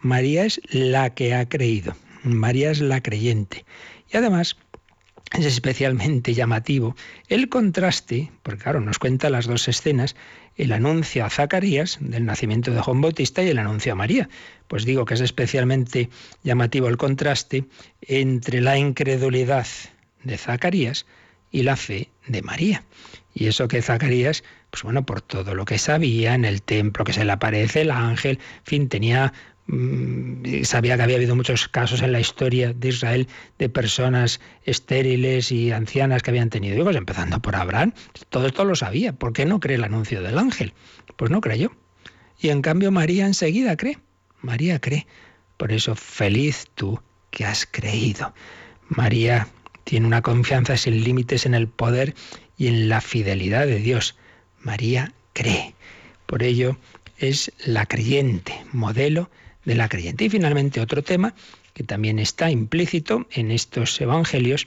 María 0.00 0.44
es 0.44 0.60
la 0.70 1.14
que 1.14 1.34
ha 1.34 1.48
creído, 1.48 1.96
María 2.22 2.70
es 2.70 2.80
la 2.80 3.02
creyente. 3.02 3.64
Y 4.12 4.16
además, 4.16 4.56
es 5.32 5.46
especialmente 5.46 6.34
llamativo 6.34 6.94
el 7.28 7.48
contraste, 7.48 8.30
porque 8.42 8.62
claro, 8.62 8.80
nos 8.80 8.98
cuenta 8.98 9.30
las 9.30 9.46
dos 9.46 9.66
escenas, 9.66 10.14
el 10.56 10.72
anuncio 10.72 11.24
a 11.24 11.30
Zacarías 11.30 11.98
del 12.00 12.24
nacimiento 12.24 12.70
de 12.70 12.80
Juan 12.80 13.00
Bautista 13.00 13.42
y 13.42 13.48
el 13.48 13.58
anuncio 13.58 13.92
a 13.92 13.96
María. 13.96 14.28
Pues 14.68 14.84
digo 14.84 15.04
que 15.04 15.14
es 15.14 15.20
especialmente 15.20 16.08
llamativo 16.44 16.88
el 16.88 16.96
contraste 16.96 17.64
entre 18.02 18.60
la 18.60 18.78
incredulidad 18.78 19.66
de 20.22 20.38
Zacarías 20.38 21.06
y 21.54 21.62
la 21.62 21.76
fe 21.76 22.10
de 22.26 22.42
María. 22.42 22.84
Y 23.32 23.46
eso 23.46 23.68
que 23.68 23.80
Zacarías, 23.80 24.44
pues 24.70 24.82
bueno, 24.82 25.06
por 25.06 25.22
todo 25.22 25.54
lo 25.54 25.64
que 25.64 25.78
sabía 25.78 26.34
en 26.34 26.44
el 26.44 26.62
templo, 26.62 27.04
que 27.04 27.12
se 27.12 27.24
le 27.24 27.32
aparece 27.32 27.82
el 27.82 27.90
ángel, 27.90 28.38
en 28.38 28.64
fin, 28.64 28.88
tenía 28.88 29.32
Mm, 29.66 30.62
sabía 30.64 30.96
que 30.96 31.02
había 31.04 31.16
habido 31.16 31.34
muchos 31.34 31.68
casos 31.68 32.02
en 32.02 32.12
la 32.12 32.20
historia 32.20 32.74
de 32.74 32.88
Israel 32.88 33.28
de 33.58 33.70
personas 33.70 34.40
estériles 34.64 35.50
y 35.52 35.72
ancianas 35.72 36.22
que 36.22 36.30
habían 36.30 36.50
tenido 36.50 36.76
hijos, 36.76 36.96
empezando 36.96 37.40
por 37.40 37.56
Abraham. 37.56 37.92
Todo 38.28 38.46
esto 38.46 38.64
lo 38.64 38.74
sabía. 38.74 39.14
¿Por 39.14 39.32
qué 39.32 39.46
no 39.46 39.60
cree 39.60 39.76
el 39.76 39.84
anuncio 39.84 40.22
del 40.22 40.38
ángel? 40.38 40.74
Pues 41.16 41.30
no 41.30 41.40
creyó. 41.40 41.70
Y 42.38 42.50
en 42.50 42.60
cambio 42.60 42.90
María 42.90 43.26
enseguida 43.26 43.76
cree. 43.76 43.98
María 44.42 44.80
cree. 44.80 45.06
Por 45.56 45.72
eso, 45.72 45.94
feliz 45.94 46.66
tú 46.74 47.00
que 47.30 47.46
has 47.46 47.66
creído. 47.66 48.34
María 48.88 49.48
tiene 49.84 50.06
una 50.06 50.22
confianza 50.22 50.76
sin 50.76 51.04
límites 51.04 51.46
en 51.46 51.54
el 51.54 51.68
poder 51.68 52.14
y 52.56 52.68
en 52.68 52.88
la 52.88 53.00
fidelidad 53.00 53.66
de 53.66 53.78
Dios. 53.78 54.16
María 54.60 55.12
cree. 55.32 55.74
Por 56.26 56.42
ello 56.42 56.76
es 57.18 57.52
la 57.64 57.86
creyente, 57.86 58.54
modelo 58.72 59.30
de 59.64 59.74
la 59.74 59.88
creyente. 59.88 60.24
Y 60.24 60.30
finalmente 60.30 60.80
otro 60.80 61.02
tema 61.02 61.34
que 61.74 61.84
también 61.84 62.18
está 62.18 62.50
implícito 62.50 63.26
en 63.30 63.50
estos 63.50 64.00
evangelios 64.00 64.66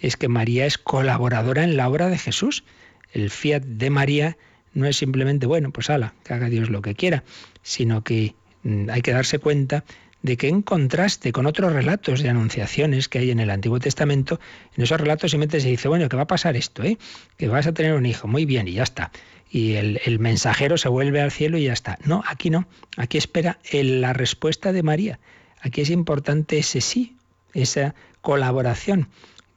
es 0.00 0.16
que 0.16 0.28
María 0.28 0.66
es 0.66 0.78
colaboradora 0.78 1.64
en 1.64 1.76
la 1.76 1.88
obra 1.88 2.08
de 2.08 2.18
Jesús. 2.18 2.64
El 3.12 3.30
fiat 3.30 3.62
de 3.62 3.90
María 3.90 4.36
no 4.74 4.86
es 4.86 4.96
simplemente, 4.96 5.46
bueno, 5.46 5.70
pues 5.70 5.90
ala, 5.90 6.14
que 6.24 6.34
haga 6.34 6.48
Dios 6.48 6.70
lo 6.70 6.82
que 6.82 6.94
quiera, 6.94 7.24
sino 7.62 8.04
que 8.04 8.34
mm, 8.62 8.90
hay 8.90 9.02
que 9.02 9.12
darse 9.12 9.38
cuenta 9.38 9.84
de 10.22 10.36
que 10.36 10.48
en 10.48 10.62
contraste 10.62 11.32
con 11.32 11.46
otros 11.46 11.72
relatos 11.72 12.22
de 12.22 12.28
anunciaciones 12.28 13.08
que 13.08 13.20
hay 13.20 13.30
en 13.30 13.40
el 13.40 13.50
Antiguo 13.50 13.78
Testamento, 13.78 14.40
en 14.76 14.84
esos 14.84 15.00
relatos 15.00 15.30
simplemente 15.30 15.60
se 15.60 15.68
dice, 15.68 15.88
bueno, 15.88 16.08
que 16.08 16.16
va 16.16 16.22
a 16.22 16.26
pasar 16.26 16.56
esto, 16.56 16.82
¿eh? 16.82 16.98
que 17.36 17.48
vas 17.48 17.66
a 17.66 17.72
tener 17.72 17.94
un 17.94 18.06
hijo, 18.06 18.26
muy 18.26 18.44
bien, 18.44 18.66
y 18.68 18.72
ya 18.72 18.82
está 18.82 19.12
y 19.50 19.74
el, 19.74 20.18
mensajero 20.18 20.76
se 20.76 20.88
vuelve 20.88 21.20
al 21.20 21.30
cielo 21.30 21.58
y 21.58 21.64
ya 21.64 21.72
está. 21.72 21.98
No, 22.04 22.22
aquí 22.26 22.50
no. 22.50 22.66
Aquí 22.96 23.18
espera 23.18 23.58
la 23.72 24.12
respuesta 24.12 24.72
de 24.72 24.82
María. 24.82 25.18
Aquí 25.60 25.80
es 25.80 25.90
importante 25.90 26.58
ese 26.58 26.80
sí, 26.80 27.16
esa 27.54 27.94
colaboración. 28.20 29.08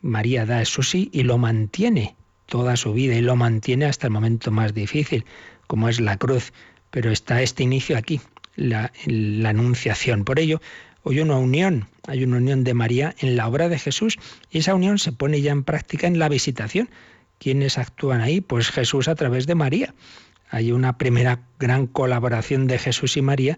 María 0.02 0.46
da 0.46 0.64
su 0.66 0.84
sí 0.84 1.10
y 1.12 1.24
lo 1.24 1.38
mantiene 1.38 2.16
toda 2.46 2.76
su 2.76 2.94
vida 2.94 3.16
y 3.16 3.22
lo 3.22 3.36
mantiene 3.36 3.86
hasta 3.86 4.08
el 4.08 4.14
momento 4.14 4.52
más 4.52 4.74
difícil, 4.74 5.26
como 5.68 5.90
es 5.90 6.00
la 6.00 6.18
cruz. 6.18 6.54
Pero 6.90 7.12
está 7.12 7.42
este 7.42 7.64
inicio 7.64 7.98
aquí, 7.98 8.22
la, 8.56 8.92
anunciación. 9.46 10.24
Por 10.24 10.40
ello, 10.40 10.62
hoy 11.04 11.20
una 11.20 11.38
unión, 11.38 11.88
hay 12.08 12.24
una 12.24 12.38
unión 12.38 12.64
de 12.64 12.74
María 12.74 13.16
en 13.20 13.36
la 13.36 13.48
obra 13.48 13.70
de 13.70 13.80
Jesús 13.80 14.18
y 14.50 14.60
esa 14.60 14.76
unión 14.76 15.00
se 15.00 15.12
pone 15.12 15.42
ya 15.42 15.52
en 15.52 15.64
práctica 15.64 16.08
en 16.08 16.20
la 16.20 16.30
visitación. 16.30 16.90
¿Quiénes 17.40 17.78
actúan 17.78 18.22
ahí? 18.22 18.42
Pues 18.42 18.70
Jesús 18.70 19.08
a 19.08 19.16
través 19.16 19.48
de 19.48 19.56
María. 19.56 19.94
Hay 20.50 20.72
una 20.72 20.98
primera 20.98 21.40
gran 21.60 21.88
colaboración 21.88 22.68
de 22.68 22.78
Jesús 22.78 23.18
y 23.18 23.22
María 23.22 23.58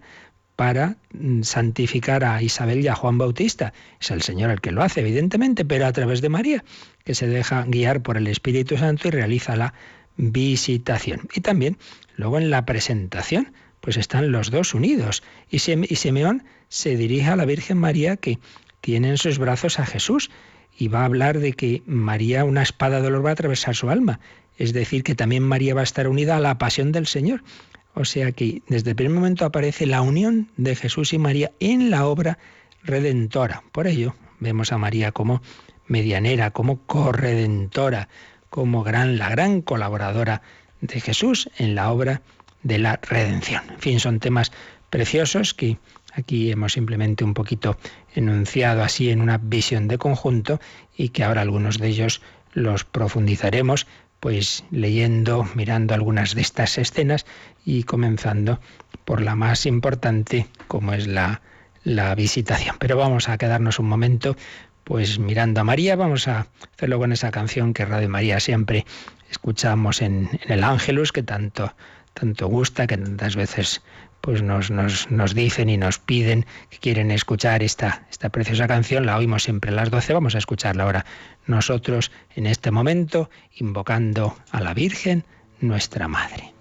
para 0.56 0.96
mm, 1.12 1.42
santificar 1.42 2.24
a 2.24 2.42
Isabel 2.42 2.80
y 2.80 2.88
a 2.88 2.94
Juan 2.94 3.18
Bautista. 3.18 3.72
Es 4.00 4.10
el 4.10 4.22
Señor 4.22 4.50
el 4.50 4.60
que 4.60 4.70
lo 4.70 4.82
hace, 4.82 5.00
evidentemente, 5.00 5.64
pero 5.64 5.86
a 5.86 5.92
través 5.92 6.20
de 6.20 6.28
María, 6.28 6.64
que 7.04 7.14
se 7.14 7.26
deja 7.26 7.64
guiar 7.64 8.02
por 8.02 8.16
el 8.16 8.26
Espíritu 8.26 8.76
Santo 8.76 9.08
y 9.08 9.10
realiza 9.10 9.56
la 9.56 9.74
visitación. 10.16 11.28
Y 11.34 11.40
también 11.40 11.76
luego 12.16 12.38
en 12.38 12.50
la 12.50 12.64
presentación, 12.64 13.52
pues 13.84 13.98
están 13.98 14.32
los 14.32 14.50
dos 14.50 14.72
unidos. 14.72 15.22
Y 15.50 15.58
Simeón 15.58 16.44
se 16.70 16.96
dirige 16.96 17.28
a 17.28 17.36
la 17.36 17.44
Virgen 17.44 17.76
María 17.76 18.16
que 18.16 18.38
tiene 18.80 19.10
en 19.10 19.18
sus 19.18 19.38
brazos 19.38 19.78
a 19.78 19.84
Jesús 19.84 20.30
y 20.78 20.88
va 20.88 21.02
a 21.02 21.04
hablar 21.04 21.38
de 21.38 21.52
que 21.52 21.82
María, 21.84 22.46
una 22.46 22.62
espada 22.62 22.96
de 22.96 23.02
dolor 23.02 23.26
va 23.26 23.30
a 23.30 23.32
atravesar 23.34 23.76
su 23.76 23.90
alma. 23.90 24.20
Es 24.56 24.72
decir, 24.72 25.02
que 25.02 25.14
también 25.14 25.42
María 25.42 25.74
va 25.74 25.82
a 25.82 25.84
estar 25.84 26.08
unida 26.08 26.38
a 26.38 26.40
la 26.40 26.56
pasión 26.56 26.92
del 26.92 27.06
Señor. 27.06 27.44
O 27.92 28.06
sea 28.06 28.32
que 28.32 28.62
desde 28.68 28.90
el 28.90 28.96
primer 28.96 29.16
momento 29.16 29.44
aparece 29.44 29.84
la 29.84 30.00
unión 30.00 30.48
de 30.56 30.76
Jesús 30.76 31.12
y 31.12 31.18
María 31.18 31.52
en 31.60 31.90
la 31.90 32.06
obra 32.06 32.38
redentora. 32.84 33.64
Por 33.70 33.86
ello 33.86 34.14
vemos 34.40 34.72
a 34.72 34.78
María 34.78 35.12
como 35.12 35.42
medianera, 35.88 36.52
como 36.52 36.78
corredentora, 36.86 38.08
como 38.48 38.82
gran, 38.82 39.18
la 39.18 39.28
gran 39.28 39.60
colaboradora 39.60 40.40
de 40.80 41.00
Jesús 41.00 41.50
en 41.58 41.74
la 41.74 41.92
obra 41.92 42.22
de 42.64 42.78
la 42.78 42.98
redención. 43.00 43.62
En 43.70 43.78
fin, 43.78 44.00
son 44.00 44.18
temas 44.18 44.50
preciosos 44.90 45.54
que 45.54 45.78
Aquí 46.14 46.52
hemos 46.52 46.72
simplemente 46.72 47.24
un 47.24 47.34
poquito 47.34 47.76
enunciado 48.14 48.82
así 48.82 49.10
en 49.10 49.20
una 49.20 49.38
visión 49.38 49.88
de 49.88 49.98
conjunto 49.98 50.60
y 50.96 51.08
que 51.08 51.24
ahora 51.24 51.42
algunos 51.42 51.78
de 51.78 51.88
ellos 51.88 52.22
los 52.52 52.84
profundizaremos 52.84 53.86
pues 54.20 54.64
leyendo, 54.70 55.46
mirando 55.54 55.92
algunas 55.92 56.34
de 56.34 56.40
estas 56.40 56.78
escenas 56.78 57.26
y 57.64 57.82
comenzando 57.82 58.60
por 59.04 59.20
la 59.20 59.34
más 59.34 59.66
importante 59.66 60.46
como 60.68 60.94
es 60.94 61.06
la, 61.06 61.42
la 61.82 62.14
visitación. 62.14 62.76
Pero 62.78 62.96
vamos 62.96 63.28
a 63.28 63.36
quedarnos 63.36 63.80
un 63.80 63.88
momento 63.88 64.36
pues 64.84 65.18
mirando 65.18 65.60
a 65.60 65.64
María, 65.64 65.96
vamos 65.96 66.28
a 66.28 66.46
hacerlo 66.74 66.98
con 66.98 67.12
esa 67.12 67.30
canción 67.32 67.74
que 67.74 67.86
Radio 67.86 68.08
María 68.08 68.38
siempre 68.38 68.86
escuchamos 69.30 70.00
en, 70.00 70.28
en 70.42 70.52
el 70.52 70.62
Ángelus, 70.62 71.10
que 71.10 71.22
tanto, 71.22 71.74
tanto 72.14 72.48
gusta, 72.48 72.86
que 72.86 72.96
tantas 72.96 73.36
veces 73.36 73.82
pues 74.20 74.40
nos, 74.42 74.70
nos, 74.70 75.10
nos, 75.10 75.34
dicen 75.34 75.68
y 75.68 75.76
nos 75.76 75.98
piden 75.98 76.46
que 76.70 76.78
quieren 76.78 77.10
escuchar 77.10 77.62
esta, 77.62 78.06
esta 78.10 78.30
preciosa 78.30 78.66
canción. 78.66 79.04
La 79.04 79.18
oímos 79.18 79.42
siempre 79.42 79.70
a 79.70 79.74
las 79.74 79.90
12, 79.90 80.14
vamos 80.14 80.34
a 80.34 80.38
escucharla 80.38 80.84
ahora 80.84 81.04
nosotros 81.46 82.10
en 82.34 82.46
este 82.46 82.70
momento, 82.70 83.28
invocando 83.56 84.34
a 84.50 84.62
la 84.62 84.72
Virgen, 84.72 85.24
nuestra 85.60 86.08
Madre. 86.08 86.54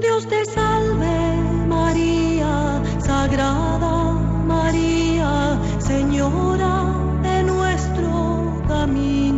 Dios 0.00 0.28
te 0.28 0.44
salve 0.46 1.36
María, 1.68 2.82
Sagrada 2.98 4.12
María, 4.44 5.60
Señora 5.78 6.92
de 7.22 7.42
nuestro 7.44 8.62
camino. 8.66 9.37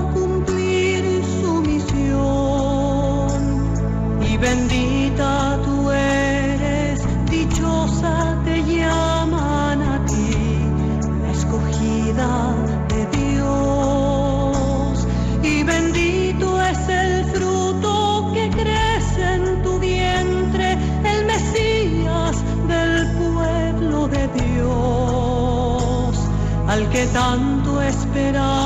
tanto 27.21 27.79
esperamos 27.83 28.60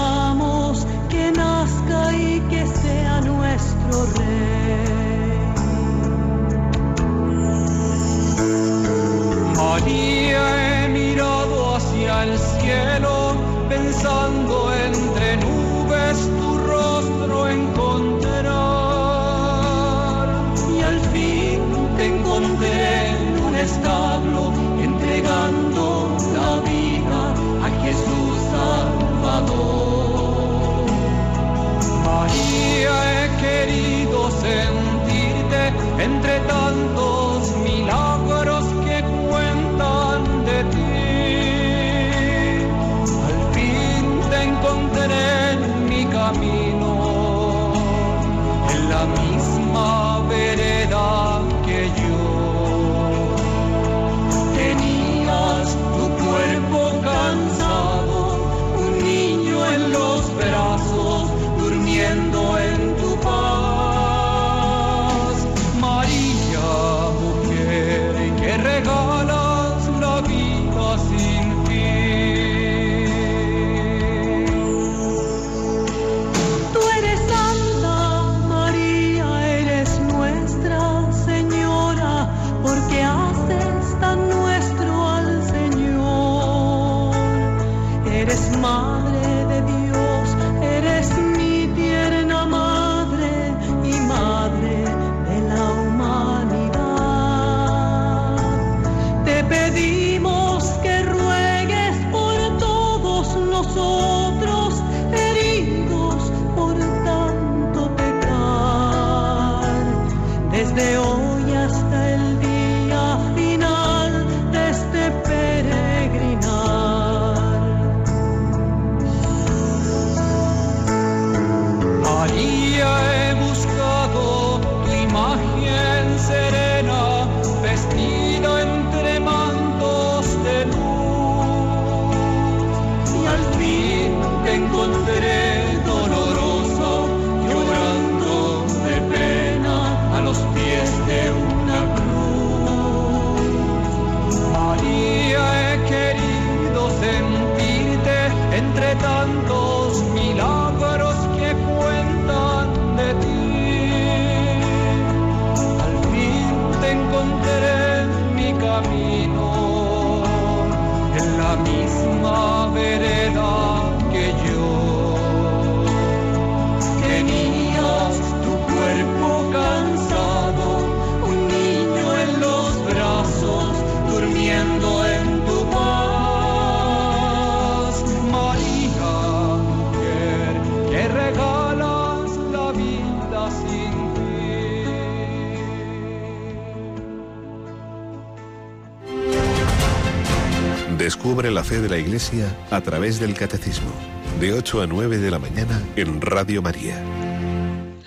Descubre 191.05 191.51
la 191.51 191.63
fe 191.63 191.81
de 191.81 191.87
la 191.87 191.99
Iglesia 191.99 192.47
a 192.71 192.81
través 192.81 193.19
del 193.19 193.35
Catecismo, 193.35 193.91
de 194.39 194.53
8 194.53 194.81
a 194.81 194.87
9 194.87 195.19
de 195.19 195.29
la 195.29 195.37
mañana 195.37 195.79
en 195.95 196.19
Radio 196.19 196.63
María. 196.63 196.99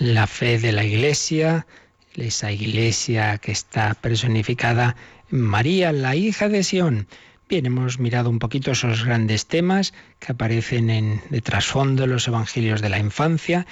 La 0.01 0.27
fe 0.27 0.59
de 0.59 0.73
la 0.73 0.85
Iglesia, 0.85 1.65
esa 2.17 2.51
Iglesia 2.51 3.39
que 3.39 3.53
está 3.53 3.95
personificada 3.95 4.97
en 5.31 5.43
María, 5.43 5.93
la 5.93 6.17
hija 6.17 6.49
de 6.49 6.65
Sión. 6.65 7.07
Bien, 7.49 7.67
hemos 7.67 8.01
mirado 8.01 8.31
un 8.31 8.41
poquito 8.41 8.73
esos 8.73 9.05
grandes 9.05 9.47
temas 9.47 9.95
que 10.19 10.33
aparecen 10.33 10.91
en, 10.91 11.23
de 11.31 11.41
trasfondo 11.41 12.03
en 12.03 12.11
los 12.11 12.27
evangelios 12.27 12.83
de 12.83 12.89
la 12.89 12.99
infancia. 12.99 13.65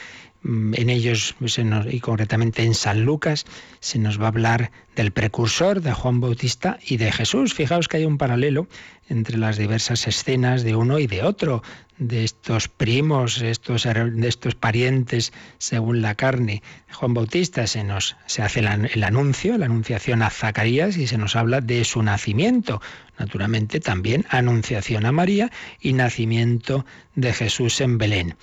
Mm, 0.46 0.74
En 0.76 0.90
ellos, 0.90 1.34
nos- 1.40 1.92
y 1.92 1.98
concretamente 2.00 2.62
en 2.62 2.74
San 2.74 3.04
Lucas, 3.04 3.46
se 3.80 3.98
nos 3.98 4.20
va 4.20 4.26
a 4.26 4.28
hablar 4.28 4.70
del 4.94 5.10
precursor 5.10 5.80
de 5.82 5.92
Juan 5.92 6.20
Bautista 6.20 6.78
y 6.86 6.98
de 6.98 7.10
Jesús. 7.10 7.52
Fijaos 7.52 7.88
que 7.88 7.96
hay 7.98 8.04
un 8.04 8.16
paralelo 8.16 8.68
entre 9.08 9.38
las 9.38 9.56
diversas 9.58 10.06
escenas 10.06 10.62
de 10.62 10.76
uno 10.76 10.98
y 11.00 11.06
de 11.08 11.22
otro, 11.22 11.62
de 11.98 12.24
estos 12.24 12.68
primos, 12.68 13.40
de 13.40 13.50
estos 13.50 14.54
parientes 14.54 15.32
según 15.58 16.00
la 16.02 16.14
carne. 16.14 16.62
Juan 16.92 17.14
Bautista 17.14 17.66
se 17.66 17.82
nos 17.84 18.16
se 18.26 18.42
hace 18.42 18.60
el 18.60 19.04
anuncio, 19.04 19.58
la 19.58 19.66
anunciación 19.66 20.22
a 20.22 20.30
Zacarías 20.30 20.96
y 20.96 21.06
se 21.06 21.18
nos 21.18 21.34
habla 21.36 21.60
de 21.60 21.84
su 21.84 22.02
nacimiento. 22.02 22.80
Naturalmente 23.18 23.80
también 23.80 24.26
anunciación 24.28 25.06
a 25.06 25.12
María 25.12 25.50
y 25.80 25.92
nacimiento 25.94 26.84
de 27.14 27.32
Jesús 27.32 27.80
en 27.80 27.98
Belén. 27.98 28.36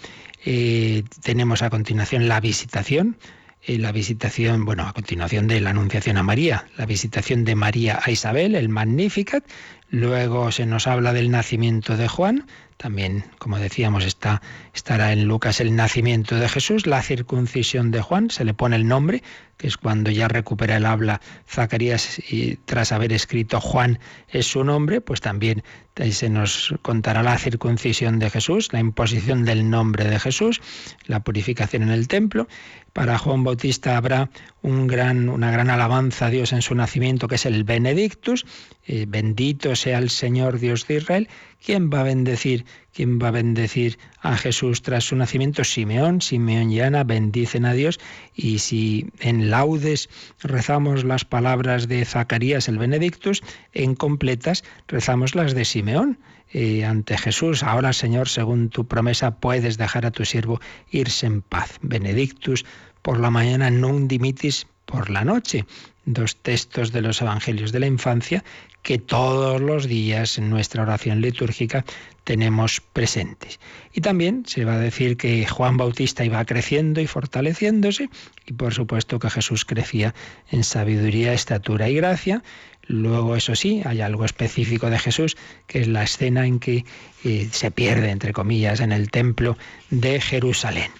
Eh, 0.46 1.04
tenemos 1.22 1.62
a 1.62 1.70
continuación 1.70 2.28
la 2.28 2.39
visitación, 2.41 3.18
eh, 3.66 3.78
la 3.78 3.94
visitación, 3.94 4.66
bueno, 4.66 4.86
a 4.86 4.94
continuación 4.94 5.48
de 5.48 5.62
la 5.62 5.70
anunciación 5.70 6.18
a 6.18 6.24
María, 6.24 6.66
la 6.78 6.86
visitación 6.86 7.46
de 7.46 7.56
María 7.56 8.00
a 8.04 8.12
Isabel, 8.12 8.56
el 8.56 8.68
Magnificat, 8.68 9.46
luego 9.89 10.52
se 10.52 10.66
nos 10.66 10.86
habla 10.86 11.14
del 11.14 11.32
nacimiento 11.32 11.96
de 11.96 12.10
Juan, 12.10 12.46
también, 12.76 13.24
como 13.39 13.60
decíamos, 13.60 14.04
está, 14.04 14.41
estará 14.74 15.14
en 15.14 15.26
Lucas 15.26 15.62
el 15.62 15.74
nacimiento 15.78 16.36
de 16.36 16.50
Jesús, 16.50 16.88
la 16.88 17.02
circuncisión 17.02 17.91
de 17.91 18.02
Juan, 18.02 18.30
se 18.30 18.44
le 18.44 18.54
pone 18.54 18.76
el 18.76 18.86
nombre, 18.86 19.24
que 19.56 19.68
es 19.68 19.78
cuando 19.78 20.12
ya 20.12 20.28
recupera 20.28 20.76
el 20.76 20.86
habla 20.86 21.22
Zacarías 21.48 22.20
y 22.30 22.58
tras 22.66 22.91
haber 22.91 23.14
escrito 23.14 23.62
Juan 23.62 24.00
es 24.28 24.48
su 24.48 24.66
nombre, 24.66 25.00
pues 25.00 25.22
también 25.22 25.64
se 26.12 26.30
nos 26.30 26.74
contará 26.82 27.24
la 27.24 27.38
circuncisión 27.38 28.20
de 28.20 28.30
Jesús, 28.30 28.74
la 28.74 28.80
imposición 28.80 29.46
del 29.46 29.70
nombre 29.70 30.06
de 30.06 30.20
Jesús, 30.20 30.62
la 31.06 31.20
purificación 31.22 31.84
en 31.84 31.89
el 31.89 32.08
templo. 32.08 32.48
Para 32.94 33.18
Juan 33.18 33.44
Bautista 33.44 33.98
habrá 33.98 34.30
una 34.62 35.52
gran 35.52 35.70
alabanza 35.70 36.28
a 36.28 36.30
Dios 36.30 36.54
en 36.54 36.62
su 36.62 36.76
nacimiento, 36.76 37.28
que 37.28 37.36
es 37.36 37.46
el 37.46 37.64
Benedictus. 37.64 38.46
Eh, 38.86 39.06
bendito 39.08 39.76
sea 39.76 39.98
el 39.98 40.10
Señor 40.10 40.60
Dios 40.60 40.88
de 40.88 40.98
Israel. 40.98 41.30
¿Quién 41.64 41.89
va 41.89 42.02
a 42.02 42.04
bendecir? 42.04 42.66
¿Quién 42.94 43.20
va 43.20 43.30
a 43.30 43.32
bendecir 43.32 43.98
a 44.22 44.38
Jesús 44.38 44.82
tras 44.82 45.06
su 45.06 45.16
nacimiento? 45.16 45.64
Simeón, 45.64 46.22
Simeón 46.22 46.72
y 46.72 46.80
Ana 46.80 47.04
bendicen 47.04 47.66
a 47.66 47.74
Dios. 47.74 48.00
Y 48.36 48.60
si 48.60 49.08
en 49.20 49.50
laudes 49.50 50.10
rezamos 50.41 51.04
las 51.04 51.26
palabras 51.26 51.88
de 51.88 52.06
Zacarías, 52.06 52.70
el 52.70 52.78
Benedictus, 52.78 53.41
en 53.74 53.96
completas 53.96 54.64
rezamos 54.88 55.34
las 55.34 55.56
de 55.56 55.66
Simeón. 55.66 56.20
eh, 56.54 56.86
ante 56.86 57.18
Jesús, 57.18 57.64
ahora 57.64 57.94
Señor, 57.94 58.30
según 58.30 58.70
tu 58.70 58.88
promesa, 58.88 59.39
puedes 59.39 59.78
dejar 59.78 60.06
a 60.06 60.12
tu 60.12 60.24
siervo 60.24 60.62
irse 60.91 61.26
en 61.26 61.41
paz. 61.41 61.80
Benedictus 61.82 62.64
por 63.02 63.20
la 63.20 63.32
mañana, 63.32 63.70
non 63.74 64.08
dimitis 64.08 64.70
por 64.86 65.10
la 65.10 65.26
noche. 65.26 65.66
Dos 66.06 66.36
textos 66.36 66.91
de 66.91 67.01
los 67.01 67.22
Evangelios 67.22 67.72
de 67.72 67.80
la 67.80 67.88
infancia 67.88 68.43
que 68.84 68.97
todos 68.97 69.62
los 69.62 69.88
días 69.88 70.38
en 70.38 70.49
nuestra 70.49 70.84
oración 70.84 71.22
litúrgica 71.22 71.86
tenemos 72.26 72.82
presentes. 72.82 73.60
Y 73.93 74.01
también 74.01 74.43
se 74.45 74.66
va 74.66 74.74
a 74.74 74.80
decir 74.80 75.18
que 75.18 75.45
Juan 75.47 75.78
Bautista 75.78 76.26
iba 76.26 76.43
creciendo 76.45 76.99
y 76.99 77.08
fortaleciéndose 77.08 78.10
y 78.45 78.54
por 78.54 78.74
supuesto 78.74 79.20
que 79.20 79.30
Jesús 79.30 79.66
crecía 79.66 80.14
en 80.51 80.64
sabiduría, 80.64 81.34
estatura 81.34 81.89
y 81.89 81.95
gracia. 81.95 82.43
Luego, 82.86 83.38
eso 83.38 83.56
sí, 83.56 83.82
hay 83.86 84.01
algo 84.01 84.26
específico 84.26 84.89
de 84.89 84.99
Jesús, 84.99 85.38
que 85.68 85.80
es 85.80 85.88
la 85.88 86.04
escena 86.04 86.45
en 86.45 86.60
que 86.60 86.84
eh, 87.24 87.47
se 87.49 87.72
pierde, 87.72 88.10
entre 88.10 88.34
comillas, 88.34 88.82
en 88.82 88.91
el 88.91 89.10
templo 89.10 89.58
de 89.89 90.20
Jerusalén. 90.20 90.91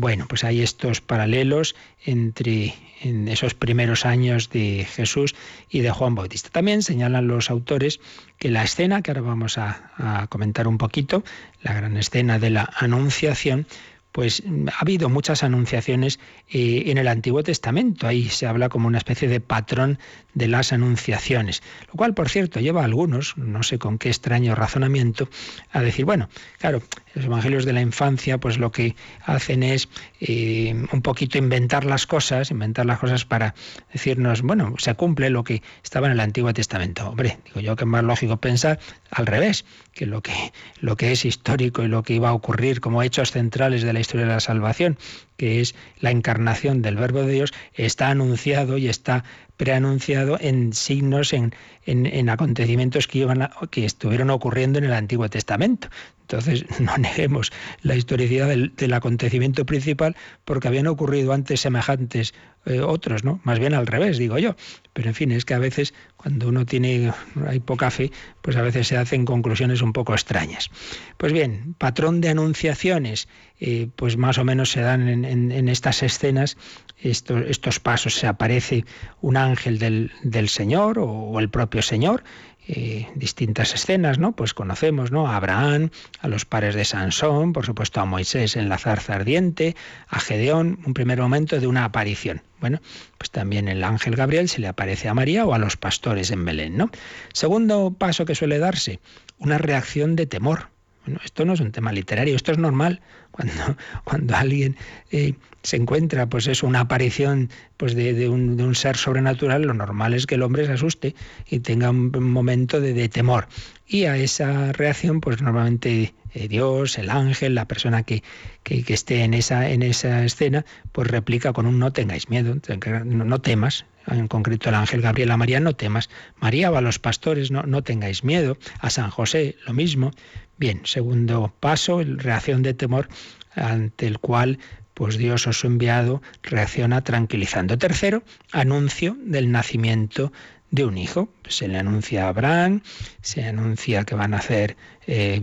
Bueno, 0.00 0.26
pues 0.28 0.44
hay 0.44 0.62
estos 0.62 1.00
paralelos 1.00 1.74
entre 2.04 2.72
esos 3.02 3.54
primeros 3.54 4.06
años 4.06 4.48
de 4.48 4.86
Jesús 4.88 5.34
y 5.68 5.80
de 5.80 5.90
Juan 5.90 6.14
Bautista. 6.14 6.50
También 6.50 6.82
señalan 6.82 7.26
los 7.26 7.50
autores 7.50 7.98
que 8.38 8.48
la 8.48 8.62
escena, 8.62 9.02
que 9.02 9.10
ahora 9.10 9.22
vamos 9.22 9.58
a, 9.58 9.90
a 9.96 10.28
comentar 10.28 10.68
un 10.68 10.78
poquito, 10.78 11.24
la 11.62 11.72
gran 11.74 11.96
escena 11.96 12.38
de 12.38 12.50
la 12.50 12.70
Anunciación, 12.76 13.66
pues 14.12 14.42
ha 14.72 14.80
habido 14.80 15.08
muchas 15.08 15.44
anunciaciones 15.44 16.18
eh, 16.48 16.84
en 16.86 16.98
el 16.98 17.08
Antiguo 17.08 17.42
Testamento. 17.42 18.06
Ahí 18.06 18.28
se 18.28 18.46
habla 18.46 18.68
como 18.68 18.88
una 18.88 18.98
especie 18.98 19.28
de 19.28 19.40
patrón 19.40 19.98
de 20.34 20.48
las 20.48 20.72
anunciaciones. 20.72 21.62
Lo 21.88 21.94
cual, 21.94 22.14
por 22.14 22.28
cierto, 22.28 22.58
lleva 22.58 22.82
a 22.82 22.84
algunos, 22.84 23.36
no 23.36 23.62
sé 23.62 23.78
con 23.78 23.98
qué 23.98 24.08
extraño 24.08 24.54
razonamiento, 24.54 25.28
a 25.70 25.82
decir, 25.82 26.04
bueno, 26.04 26.28
claro, 26.58 26.82
los 27.18 27.26
evangelios 27.26 27.64
de 27.64 27.72
la 27.72 27.80
infancia, 27.80 28.38
pues 28.38 28.58
lo 28.58 28.70
que 28.70 28.94
hacen 29.24 29.62
es 29.62 29.88
eh, 30.20 30.74
un 30.92 31.02
poquito 31.02 31.36
inventar 31.36 31.84
las 31.84 32.06
cosas, 32.06 32.50
inventar 32.50 32.86
las 32.86 32.98
cosas 32.98 33.24
para 33.24 33.54
decirnos, 33.92 34.42
bueno, 34.42 34.74
se 34.78 34.94
cumple 34.94 35.28
lo 35.28 35.42
que 35.44 35.62
estaba 35.82 36.06
en 36.06 36.12
el 36.12 36.20
Antiguo 36.20 36.52
Testamento. 36.54 37.08
Hombre, 37.08 37.38
digo 37.46 37.60
yo 37.60 37.76
que 37.76 37.84
es 37.84 37.88
más 37.88 38.04
lógico 38.04 38.36
pensar 38.36 38.78
al 39.10 39.26
revés, 39.26 39.64
que 39.94 40.06
lo 40.06 40.22
que, 40.22 40.32
lo 40.80 40.96
que 40.96 41.12
es 41.12 41.24
histórico 41.24 41.82
y 41.82 41.88
lo 41.88 42.02
que 42.02 42.14
iba 42.14 42.28
a 42.28 42.34
ocurrir 42.34 42.80
como 42.80 43.02
hechos 43.02 43.32
centrales 43.32 43.82
de 43.82 43.92
la 43.92 44.00
historia 44.00 44.26
de 44.26 44.32
la 44.32 44.40
salvación, 44.40 44.96
que 45.36 45.60
es 45.60 45.74
la 46.00 46.10
encarnación 46.10 46.82
del 46.82 46.96
Verbo 46.96 47.22
de 47.22 47.32
Dios, 47.32 47.52
está 47.74 48.08
anunciado 48.08 48.78
y 48.78 48.88
está 48.88 49.24
preanunciado 49.56 50.38
en 50.40 50.72
signos, 50.72 51.32
en, 51.32 51.52
en, 51.88 52.28
acontecimientos 52.28 53.06
que, 53.06 53.84
estuvieron 53.84 54.30
ocurriendo 54.30 54.78
en 54.78 54.84
el 54.84 54.92
Antiguo 54.92 55.28
Testamento. 55.28 55.88
Entonces, 56.22 56.66
no 56.80 56.96
neguemos 56.98 57.50
la 57.82 57.96
historicidad 57.96 58.48
del, 58.48 58.92
acontecimiento 58.92 59.64
principal 59.64 60.14
porque 60.44 60.68
habían 60.68 60.86
ocurrido 60.86 61.32
antes 61.32 61.60
semejantes 61.60 62.34
eh, 62.66 62.80
otros, 62.80 63.24
¿no? 63.24 63.40
Más 63.44 63.58
bien 63.58 63.72
al 63.72 63.86
revés, 63.86 64.18
digo 64.18 64.38
yo. 64.38 64.54
Pero 64.92 65.08
en 65.08 65.14
fin, 65.14 65.32
es 65.32 65.46
que 65.46 65.54
a 65.54 65.58
veces 65.58 65.94
cuando 66.16 66.48
uno 66.48 66.66
tiene 66.66 67.12
hay 67.46 67.60
poca 67.60 67.90
fe, 67.90 68.10
pues 68.42 68.56
a 68.56 68.62
veces 68.62 68.88
se 68.88 68.98
hacen 68.98 69.24
conclusiones 69.24 69.80
un 69.80 69.92
poco 69.94 70.12
extrañas. 70.12 70.70
Pues 71.16 71.32
bien, 71.32 71.74
patrón 71.78 72.20
de 72.20 72.28
anunciaciones, 72.28 73.28
eh, 73.60 73.88
pues 73.96 74.16
más 74.18 74.36
o 74.36 74.44
menos 74.44 74.70
se 74.70 74.80
dan 74.80 75.24
en, 75.24 75.68
estas 75.68 76.02
escenas 76.02 76.58
estos, 76.98 77.80
pasos. 77.80 78.14
Se 78.14 78.26
aparece 78.26 78.84
un 79.22 79.36
ángel 79.36 79.78
del 79.78 80.48
Señor 80.48 80.98
o 80.98 81.38
el 81.38 81.48
propio 81.48 81.77
Señor 81.82 82.22
eh, 82.70 83.08
distintas 83.14 83.74
escenas, 83.74 84.18
¿no? 84.18 84.32
Pues 84.32 84.52
conocemos, 84.52 85.10
¿no? 85.10 85.26
A 85.26 85.36
Abraham, 85.36 85.88
a 86.20 86.28
los 86.28 86.44
pares 86.44 86.74
de 86.74 86.84
Sansón, 86.84 87.54
por 87.54 87.64
supuesto 87.64 87.98
a 88.00 88.04
Moisés 88.04 88.56
en 88.56 88.68
la 88.68 88.76
zarza 88.76 89.14
ardiente, 89.14 89.74
a 90.06 90.20
Gedeón, 90.20 90.78
un 90.84 90.92
primer 90.92 91.18
momento 91.18 91.60
de 91.60 91.66
una 91.66 91.86
aparición. 91.86 92.42
Bueno, 92.60 92.80
pues 93.16 93.30
también 93.30 93.68
el 93.68 93.82
ángel 93.82 94.16
Gabriel 94.16 94.50
se 94.50 94.60
le 94.60 94.68
aparece 94.68 95.08
a 95.08 95.14
María 95.14 95.46
o 95.46 95.54
a 95.54 95.58
los 95.58 95.78
pastores 95.78 96.30
en 96.30 96.44
Belén, 96.44 96.76
¿no? 96.76 96.90
Segundo 97.32 97.94
paso 97.96 98.26
que 98.26 98.34
suele 98.34 98.58
darse, 98.58 99.00
una 99.38 99.56
reacción 99.56 100.14
de 100.14 100.26
temor. 100.26 100.68
Bueno, 101.04 101.20
esto 101.24 101.44
no 101.44 101.54
es 101.54 101.60
un 101.60 101.72
tema 101.72 101.92
literario, 101.92 102.36
esto 102.36 102.52
es 102.52 102.58
normal. 102.58 103.00
Cuando, 103.30 103.54
cuando 104.04 104.36
alguien 104.36 104.76
eh, 105.10 105.34
se 105.62 105.76
encuentra, 105.76 106.28
pues 106.28 106.46
es 106.46 106.62
una 106.62 106.80
aparición 106.80 107.50
pues 107.76 107.94
de, 107.94 108.28
un, 108.28 108.74
ser 108.74 108.96
sobrenatural, 108.96 109.62
lo 109.62 109.74
normal 109.74 110.14
es 110.14 110.26
que 110.26 110.36
el 110.36 110.42
hombre 110.42 110.66
se 110.66 110.72
asuste 110.72 111.14
y 111.48 111.60
tenga 111.60 111.90
un 111.90 112.10
momento 112.32 112.80
de, 112.80 113.08
temor. 113.08 113.48
Y 113.86 114.04
a 114.04 114.16
esa 114.16 114.72
reacción, 114.72 115.20
pues 115.20 115.40
normalmente 115.40 116.14
eh, 116.34 116.48
Dios, 116.48 116.98
el 116.98 117.10
ángel, 117.10 117.54
la 117.54 117.66
persona 117.66 118.02
que, 118.02 118.22
que, 118.62 118.82
esté 118.88 119.22
en 119.22 119.34
esa, 119.34 119.70
en 119.70 119.82
esa 119.82 120.24
escena, 120.24 120.64
pues 120.92 121.08
replica 121.08 121.52
con 121.52 121.66
un 121.66 121.78
no 121.78 121.92
tengáis 121.92 122.28
miedo, 122.28 122.56
no, 123.04 123.40
temas, 123.40 123.84
en 124.06 124.28
concreto 124.28 124.68
el 124.68 124.74
ángel 124.74 125.00
Gabriel 125.00 125.30
a 125.30 125.36
María, 125.36 125.60
no 125.60 125.74
temas. 125.74 126.08
María 126.40 126.70
va 126.70 126.78
a 126.78 126.82
los 126.82 126.98
pastores, 126.98 127.50
no, 127.50 127.62
no 127.62 127.82
tengáis 127.82 128.24
miedo. 128.24 128.56
A 128.80 128.90
San 128.90 129.10
José, 129.10 129.56
lo 129.66 129.72
mismo. 129.72 130.10
Bien, 130.56 130.80
segundo 130.84 131.52
paso, 131.60 132.02
reacción 132.02 132.62
de 132.62 132.74
temor 132.74 133.08
ante 133.54 134.06
el 134.06 134.18
cual 134.18 134.58
pues 134.98 135.16
Dios 135.16 135.46
os 135.46 135.64
enviado 135.64 136.20
reacciona 136.42 137.04
tranquilizando. 137.04 137.78
Tercero, 137.78 138.24
anuncio 138.50 139.16
del 139.20 139.52
nacimiento 139.52 140.32
de 140.70 140.84
un 140.84 140.98
hijo. 140.98 141.28
Se 141.48 141.68
le 141.68 141.78
anuncia 141.78 142.26
a 142.26 142.28
Abraham, 142.28 142.82
se 143.22 143.44
anuncia 143.44 144.04
que 144.04 144.14
van 144.14 144.34
a 144.34 144.38
hacer 144.38 144.76
eh, 145.06 145.42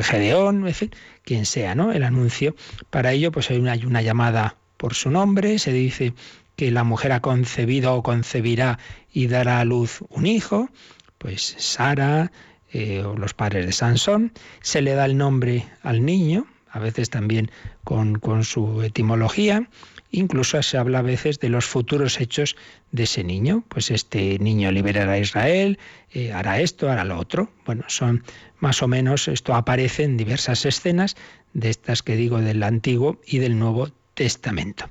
Gedeón, 0.00 0.66
quien 1.24 1.46
sea, 1.46 1.74
¿no? 1.74 1.92
El 1.92 2.02
anuncio. 2.02 2.54
Para 2.90 3.12
ello, 3.12 3.32
pues 3.32 3.50
hay 3.50 3.58
una, 3.58 3.74
una 3.74 4.02
llamada 4.02 4.56
por 4.76 4.94
su 4.94 5.10
nombre, 5.10 5.58
se 5.58 5.72
dice 5.72 6.14
que 6.56 6.70
la 6.70 6.84
mujer 6.84 7.12
ha 7.12 7.20
concebido 7.20 7.94
o 7.94 8.02
concebirá 8.02 8.78
y 9.12 9.26
dará 9.26 9.60
a 9.60 9.64
luz 9.64 10.00
un 10.10 10.26
hijo, 10.26 10.68
pues 11.18 11.54
Sara 11.58 12.32
eh, 12.72 13.02
o 13.04 13.16
los 13.16 13.34
padres 13.34 13.66
de 13.66 13.72
Sansón, 13.72 14.32
se 14.62 14.80
le 14.82 14.94
da 14.94 15.04
el 15.04 15.16
nombre 15.16 15.66
al 15.82 16.04
niño, 16.04 16.46
a 16.70 16.78
veces 16.78 17.10
también 17.10 17.50
con, 17.84 18.18
su 18.44 18.82
etimología. 18.82 19.68
Incluso 20.12 20.62
se 20.62 20.76
habla 20.76 20.98
a 20.98 21.02
veces 21.02 21.40
de 21.40 21.48
los 21.48 21.64
futuros 21.64 22.20
hechos 22.20 22.54
de 22.90 23.04
ese 23.04 23.24
niño. 23.24 23.64
Pues 23.68 23.90
este 23.90 24.38
niño 24.38 24.70
liberará 24.70 25.12
a 25.12 25.18
Israel, 25.18 25.78
eh, 26.12 26.32
hará 26.32 26.60
esto, 26.60 26.90
hará 26.90 27.04
lo 27.04 27.18
otro. 27.18 27.50
Bueno, 27.64 27.84
son 27.88 28.22
más 28.58 28.82
o 28.82 28.88
menos, 28.88 29.26
esto 29.26 29.54
aparece 29.54 30.04
en 30.04 30.18
diversas 30.18 30.66
escenas 30.66 31.16
de 31.54 31.70
estas 31.70 32.02
que 32.02 32.16
digo 32.16 32.40
del 32.40 32.62
Antiguo 32.62 33.20
y 33.26 33.38
del 33.38 33.58
Nuevo 33.58 33.88
Testamento. 34.12 34.88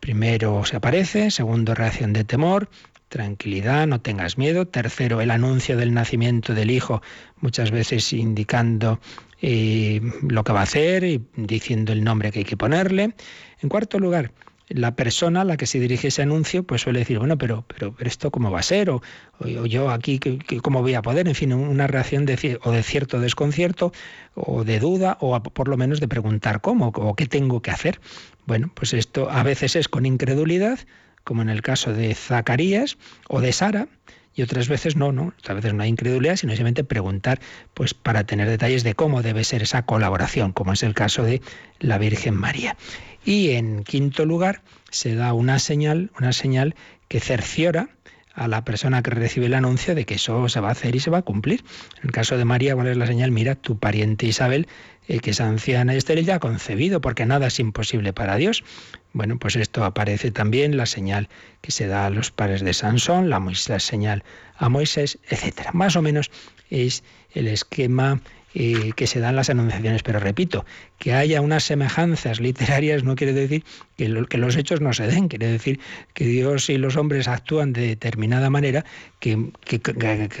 Primero 0.00 0.64
se 0.64 0.76
aparece, 0.76 1.30
segundo 1.30 1.74
reacción 1.74 2.14
de 2.14 2.24
temor, 2.24 2.70
tranquilidad, 3.08 3.86
no 3.86 4.00
tengas 4.00 4.38
miedo. 4.38 4.66
Tercero, 4.66 5.20
el 5.20 5.30
anuncio 5.30 5.76
del 5.76 5.94
nacimiento 5.94 6.54
del 6.54 6.70
Hijo, 6.70 7.02
muchas 7.40 7.70
veces 7.70 8.12
indicando 8.12 9.00
eh, 9.42 10.00
lo 10.22 10.44
que 10.44 10.52
va 10.52 10.60
a 10.60 10.64
hacer 10.64 11.04
y 11.04 11.24
diciendo 11.36 11.92
el 11.92 12.04
nombre 12.04 12.32
que 12.32 12.40
hay 12.40 12.44
que 12.44 12.56
ponerle. 12.56 13.14
En 13.60 13.68
cuarto 13.68 13.98
lugar, 13.98 14.32
la 14.68 14.96
persona 14.96 15.42
a 15.42 15.44
la 15.44 15.56
que 15.56 15.66
se 15.66 15.78
dirige 15.78 16.08
ese 16.08 16.22
anuncio 16.22 16.64
pues 16.64 16.82
suele 16.82 17.00
decir, 17.00 17.18
bueno, 17.18 17.38
pero, 17.38 17.64
pero, 17.68 17.94
esto 18.00 18.30
cómo 18.30 18.50
va 18.50 18.60
a 18.60 18.62
ser, 18.62 18.90
o, 18.90 19.00
yo 19.38 19.90
aquí 19.90 20.18
cómo 20.62 20.82
voy 20.82 20.94
a 20.94 21.02
poder, 21.02 21.28
en 21.28 21.34
fin, 21.34 21.52
una 21.52 21.86
reacción 21.86 22.26
de, 22.26 22.58
o 22.62 22.72
de 22.72 22.82
cierto 22.82 23.20
desconcierto, 23.20 23.92
o 24.34 24.64
de 24.64 24.80
duda, 24.80 25.18
o 25.20 25.40
por 25.40 25.68
lo 25.68 25.76
menos 25.76 26.00
de 26.00 26.08
preguntar 26.08 26.60
cómo, 26.60 26.88
o 26.88 27.14
qué 27.14 27.26
tengo 27.26 27.62
que 27.62 27.70
hacer. 27.70 28.00
Bueno, 28.46 28.70
pues 28.74 28.92
esto 28.92 29.30
a 29.30 29.42
veces 29.42 29.76
es 29.76 29.88
con 29.88 30.06
incredulidad, 30.06 30.80
como 31.26 31.42
en 31.42 31.48
el 31.48 31.60
caso 31.60 31.92
de 31.92 32.14
Zacarías 32.14 32.98
o 33.28 33.40
de 33.40 33.52
Sara, 33.52 33.88
y 34.32 34.42
otras 34.42 34.68
veces 34.68 34.94
no, 34.94 35.10
no, 35.10 35.32
otras 35.38 35.56
veces 35.56 35.74
no 35.74 35.82
hay 35.82 35.88
incredulidad, 35.88 36.36
sino 36.36 36.52
simplemente 36.52 36.84
preguntar, 36.84 37.40
pues 37.74 37.94
para 37.94 38.24
tener 38.24 38.48
detalles 38.48 38.84
de 38.84 38.94
cómo 38.94 39.22
debe 39.22 39.42
ser 39.42 39.62
esa 39.62 39.82
colaboración, 39.82 40.52
como 40.52 40.72
es 40.72 40.84
el 40.84 40.94
caso 40.94 41.24
de 41.24 41.42
la 41.80 41.98
Virgen 41.98 42.34
María. 42.34 42.76
Y 43.24 43.50
en 43.52 43.82
quinto 43.82 44.24
lugar, 44.24 44.62
se 44.90 45.16
da 45.16 45.32
una 45.32 45.58
señal, 45.58 46.12
una 46.16 46.32
señal 46.32 46.76
que 47.08 47.18
cerciora 47.18 47.88
a 48.36 48.48
la 48.48 48.64
persona 48.64 49.02
que 49.02 49.10
recibe 49.10 49.46
el 49.46 49.54
anuncio 49.54 49.94
de 49.94 50.04
que 50.04 50.14
eso 50.14 50.48
se 50.48 50.60
va 50.60 50.68
a 50.68 50.72
hacer 50.72 50.94
y 50.94 51.00
se 51.00 51.10
va 51.10 51.18
a 51.18 51.22
cumplir. 51.22 51.64
En 51.96 52.04
el 52.04 52.12
caso 52.12 52.36
de 52.36 52.44
María, 52.44 52.74
¿cuál 52.74 52.88
es 52.88 52.96
la 52.96 53.06
señal? 53.06 53.32
Mira, 53.32 53.54
tu 53.54 53.78
pariente 53.78 54.26
Isabel, 54.26 54.68
eh, 55.08 55.20
que 55.20 55.30
es 55.30 55.40
anciana 55.40 55.94
y 55.94 55.96
estéril, 55.96 56.26
ya 56.26 56.36
ha 56.36 56.38
concebido, 56.38 57.00
porque 57.00 57.24
nada 57.24 57.46
es 57.46 57.58
imposible 57.58 58.12
para 58.12 58.36
Dios. 58.36 58.62
Bueno, 59.14 59.38
pues 59.38 59.56
esto 59.56 59.84
aparece 59.84 60.30
también, 60.30 60.76
la 60.76 60.84
señal 60.84 61.30
que 61.62 61.72
se 61.72 61.86
da 61.86 62.06
a 62.06 62.10
los 62.10 62.30
padres 62.30 62.60
de 62.60 62.74
Sansón, 62.74 63.30
la, 63.30 63.40
la 63.40 63.80
señal 63.80 64.22
a 64.58 64.68
Moisés, 64.68 65.18
etc. 65.30 65.72
Más 65.72 65.96
o 65.96 66.02
menos 66.02 66.30
es 66.68 67.02
el 67.32 67.48
esquema 67.48 68.20
eh, 68.58 68.94
que 68.96 69.06
se 69.06 69.20
dan 69.20 69.36
las 69.36 69.50
anunciaciones. 69.50 70.02
Pero 70.02 70.18
repito, 70.18 70.64
que 70.98 71.12
haya 71.12 71.42
unas 71.42 71.64
semejanzas 71.64 72.40
literarias 72.40 73.04
no 73.04 73.14
quiere 73.14 73.34
decir 73.34 73.64
que, 73.98 74.08
los 74.08 74.56
hechos 74.56 74.80
no 74.80 74.94
se 74.94 75.06
den, 75.06 75.28
quiere 75.28 75.46
decir 75.46 75.78
que 76.14 76.24
Dios 76.24 76.70
y 76.70 76.78
los 76.78 76.96
hombres 76.96 77.28
actúan 77.28 77.74
de 77.74 77.82
determinada 77.82 78.48
manera 78.48 78.86
que, 79.20 79.36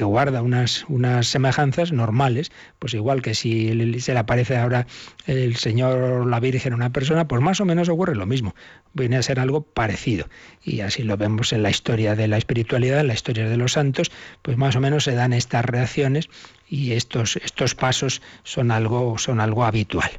guarda 0.00 0.40
unas, 0.40 0.86
unas 0.88 1.26
semejanzas 1.26 1.92
normales, 1.92 2.52
pues 2.78 2.94
igual 2.94 3.20
que 3.20 3.34
si 3.34 4.00
se 4.00 4.14
le 4.14 4.18
aparece 4.18 4.56
ahora 4.56 4.86
el 5.26 5.56
Señor 5.56 5.98
o 5.98 6.24
la 6.24 6.40
Virgen 6.40 6.72
a 6.72 6.76
una 6.76 6.92
persona, 6.92 7.28
pues 7.28 7.42
más 7.42 7.60
o 7.60 7.66
menos 7.66 7.90
ocurre 7.90 8.14
lo 8.14 8.24
mismo, 8.24 8.54
viene 8.94 9.18
a 9.18 9.22
ser 9.22 9.40
algo 9.40 9.60
parecido. 9.60 10.26
Y 10.64 10.80
así 10.80 11.02
lo 11.02 11.18
vemos 11.18 11.52
en 11.52 11.62
la 11.62 11.68
historia 11.68 12.16
de 12.16 12.28
la 12.28 12.38
espiritualidad, 12.38 13.00
en 13.00 13.08
la 13.08 13.14
historia 13.14 13.46
de 13.46 13.58
los 13.58 13.72
santos, 13.72 14.10
pues 14.40 14.56
más 14.56 14.74
o 14.74 14.80
menos 14.80 15.04
se 15.04 15.14
dan 15.14 15.34
estas 15.34 15.66
reacciones 15.66 16.30
y 16.68 16.92
estos, 16.92 17.36
estos 17.36 17.74
pasos 17.74 18.22
son 18.44 18.70
algo, 18.70 19.18
son 19.18 19.40
algo 19.40 19.64
habitual. 19.64 20.10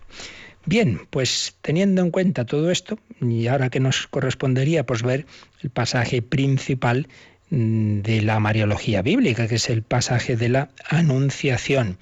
Bien, 0.65 1.01
pues 1.09 1.55
teniendo 1.61 2.01
en 2.01 2.11
cuenta 2.11 2.45
todo 2.45 2.71
esto, 2.71 2.99
y 3.21 3.47
ahora 3.47 3.69
que 3.69 3.79
nos 3.79 4.07
correspondería 4.07 4.85
pues 4.85 5.01
ver 5.01 5.25
el 5.61 5.69
pasaje 5.69 6.21
principal 6.21 7.07
mm, 7.49 8.01
de 8.01 8.21
la 8.21 8.39
Mariología 8.39 9.01
bíblica, 9.01 9.47
que 9.47 9.55
es 9.55 9.69
el 9.69 9.81
pasaje 9.81 10.35
de 10.35 10.49
la 10.49 10.69
Anunciación. 10.89 11.97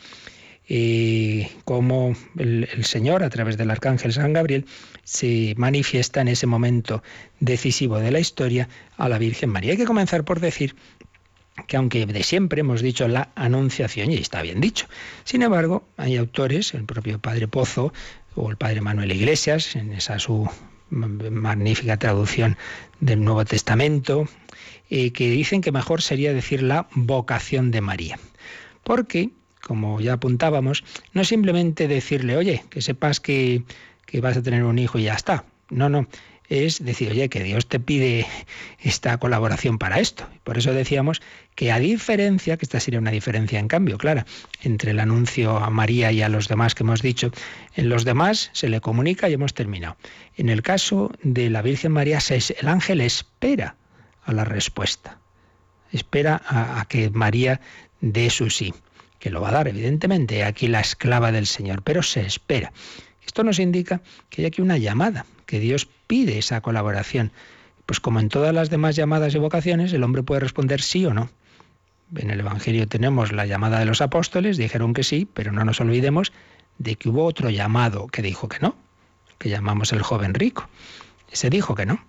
eh, 0.68 1.50
cómo 1.64 2.16
el 2.38 2.86
Señor, 2.86 3.24
a 3.24 3.30
través 3.30 3.58
del 3.58 3.70
Arcángel 3.70 4.14
San 4.14 4.34
Gabriel, 4.34 4.66
se 5.04 5.54
manifiesta 5.58 6.22
en 6.22 6.28
ese 6.30 6.48
momento 6.48 7.04
decisivo 7.40 8.00
de 8.00 8.12
la 8.12 8.20
historia 8.20 8.68
a 8.98 9.08
la 9.08 9.20
Virgen 9.20 9.52
María. 9.52 9.72
Hay 9.72 9.78
que 9.78 9.86
comenzar 9.86 10.24
por 10.24 10.40
decir 10.40 10.76
que 11.68 11.78
aunque 11.78 12.06
de 12.06 12.24
siempre 12.24 12.62
hemos 12.62 12.82
dicho 12.82 13.08
la 13.08 13.30
anunciación, 13.36 14.12
y 14.12 14.16
está 14.16 14.42
bien 14.42 14.62
dicho, 14.62 14.88
sin 15.24 15.42
embargo, 15.42 15.88
hay 15.98 16.18
autores, 16.18 16.74
el 16.74 16.86
propio 16.86 17.20
Padre 17.20 17.48
Pozo 17.48 17.94
o 18.36 18.50
el 18.50 18.58
Padre 18.58 18.82
Manuel 18.82 19.12
Iglesias, 19.12 19.76
en 19.76 19.94
esa 19.94 20.20
su 20.20 20.50
magnífica 20.90 21.98
traducción 21.98 22.58
del 23.00 23.24
Nuevo 23.24 23.46
Testamento, 23.46 24.28
eh, 24.90 25.12
que 25.12 25.30
dicen 25.30 25.62
que 25.62 25.72
mejor 25.72 26.02
sería 26.02 26.34
decir 26.34 26.62
la 26.62 26.88
vocación 26.94 27.72
de 27.72 27.82
María. 27.82 28.20
Porque, 28.84 29.32
como 29.62 30.00
ya 30.00 30.14
apuntábamos, 30.14 30.84
no 31.14 31.22
es 31.22 31.28
simplemente 31.28 31.88
decirle, 31.88 32.38
oye, 32.38 32.64
que 32.70 32.82
sepas 32.82 33.20
que, 33.20 33.64
que 34.06 34.22
vas 34.22 34.38
a 34.38 34.44
tener 34.44 34.64
un 34.64 34.78
hijo 34.78 35.00
y 35.00 35.04
ya 35.04 35.16
está. 35.16 35.46
No, 35.72 35.90
no 35.90 36.08
es 36.50 36.84
decir, 36.84 37.12
oye, 37.12 37.30
que 37.30 37.44
Dios 37.44 37.68
te 37.68 37.80
pide 37.80 38.28
esta 38.80 39.18
colaboración 39.18 39.78
para 39.78 40.00
esto. 40.00 40.28
Por 40.44 40.58
eso 40.58 40.74
decíamos 40.74 41.22
que 41.56 41.72
a 41.72 41.80
diferencia, 41.80 42.58
que 42.58 42.66
esta 42.66 42.80
sería 42.80 43.00
una 43.00 43.12
diferencia 43.12 43.60
en 43.60 43.68
cambio, 43.68 43.98
clara, 43.98 44.26
entre 44.62 44.92
el 44.92 45.00
anuncio 45.00 45.58
a 45.58 45.70
María 45.70 46.12
y 46.12 46.22
a 46.22 46.30
los 46.30 46.48
demás 46.48 46.76
que 46.76 46.84
hemos 46.84 47.02
dicho, 47.02 47.32
en 47.76 47.90
los 47.90 48.06
demás 48.06 48.50
se 48.54 48.70
le 48.70 48.82
comunica 48.82 49.30
y 49.30 49.34
hemos 49.34 49.54
terminado. 49.54 49.98
En 50.36 50.50
el 50.50 50.62
caso 50.62 51.12
de 51.24 51.50
la 51.50 51.62
Virgen 51.62 51.92
María, 51.92 52.20
el 52.30 52.68
ángel 52.68 53.02
espera 53.02 53.76
a 54.24 54.34
la 54.34 54.44
respuesta, 54.44 55.20
espera 55.92 56.42
a, 56.46 56.86
que 56.88 57.10
María 57.10 57.62
dé 58.02 58.30
su 58.30 58.50
sí, 58.50 58.74
que 59.20 59.30
lo 59.30 59.42
va 59.42 59.50
a 59.50 59.54
dar, 59.54 59.68
evidentemente, 59.68 60.44
aquí 60.44 60.68
la 60.68 60.82
esclava 60.82 61.32
del 61.32 61.48
Señor, 61.48 61.84
pero 61.84 62.04
se 62.04 62.22
espera. 62.22 62.74
Esto 63.26 63.44
nos 63.44 63.60
indica 63.60 64.02
que 64.30 64.42
hay 64.42 64.48
aquí 64.48 64.62
una 64.62 64.78
llamada, 64.78 65.26
que 65.46 65.60
Dios 65.60 65.88
pide 66.08 66.38
esa 66.38 66.62
colaboración. 66.62 67.32
Pues 67.86 68.00
como 68.00 68.20
en 68.20 68.30
todas 68.30 68.54
las 68.54 68.70
demás 68.70 68.96
llamadas 68.96 69.36
y 69.36 69.38
vocaciones, 69.38 69.94
el 69.94 70.04
hombre 70.04 70.24
puede 70.24 70.42
responder 70.42 70.82
sí 70.82 71.06
o 71.06 71.14
no. 71.14 71.30
En 72.16 72.30
el 72.30 72.40
Evangelio 72.40 72.88
tenemos 72.88 73.32
la 73.32 73.46
llamada 73.46 73.80
de 73.80 73.86
los 73.86 74.02
apóstoles, 74.02 74.58
dijeron 74.58 74.94
que 74.94 75.04
sí, 75.04 75.28
pero 75.34 75.52
no 75.52 75.66
nos 75.66 75.82
olvidemos 75.82 76.32
de 76.78 76.96
que 76.96 77.10
hubo 77.10 77.26
otro 77.26 77.50
llamado 77.50 78.08
que 78.08 78.22
dijo 78.22 78.48
que 78.48 78.60
no, 78.60 78.76
que 79.38 79.50
llamamos 79.50 79.92
el 79.94 80.02
joven 80.02 80.34
rico. 80.34 80.68
Ese 81.32 81.50
dijo 81.50 81.76
que 81.76 81.86
no. 81.86 82.04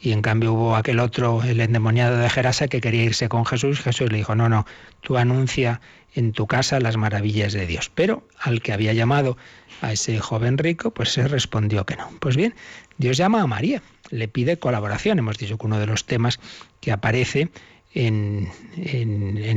Y 0.00 0.10
en 0.10 0.22
cambio 0.22 0.52
hubo 0.52 0.74
aquel 0.74 0.98
otro, 0.98 1.44
el 1.44 1.60
endemoniado 1.60 2.16
de 2.16 2.28
Gerasa, 2.28 2.66
que 2.66 2.80
quería 2.80 3.04
irse 3.04 3.28
con 3.28 3.46
Jesús. 3.46 3.80
Jesús 3.80 4.10
le 4.10 4.18
dijo, 4.18 4.34
no, 4.34 4.48
no, 4.48 4.66
tú 5.00 5.16
anuncia 5.16 5.80
en 6.14 6.32
tu 6.32 6.48
casa 6.48 6.80
las 6.80 6.96
maravillas 6.96 7.52
de 7.52 7.66
Dios. 7.66 7.90
Pero 7.94 8.26
al 8.40 8.62
que 8.62 8.72
había 8.72 8.92
llamado 8.94 9.36
a 9.80 9.92
ese 9.92 10.18
joven 10.18 10.58
rico, 10.58 10.90
pues 10.90 11.12
se 11.12 11.28
respondió 11.28 11.86
que 11.86 11.96
no. 11.96 12.10
Pues 12.18 12.36
bien, 12.36 12.54
Dios 13.02 13.16
llama 13.16 13.42
a 13.42 13.48
María, 13.48 13.82
le 14.10 14.28
pide 14.28 14.60
colaboración. 14.60 15.18
Hemos 15.18 15.36
dicho 15.36 15.58
que 15.58 15.66
uno 15.66 15.80
de 15.80 15.86
los 15.86 16.06
temas 16.06 16.38
que 16.80 16.92
aparece 16.92 17.48
en, 17.94 18.48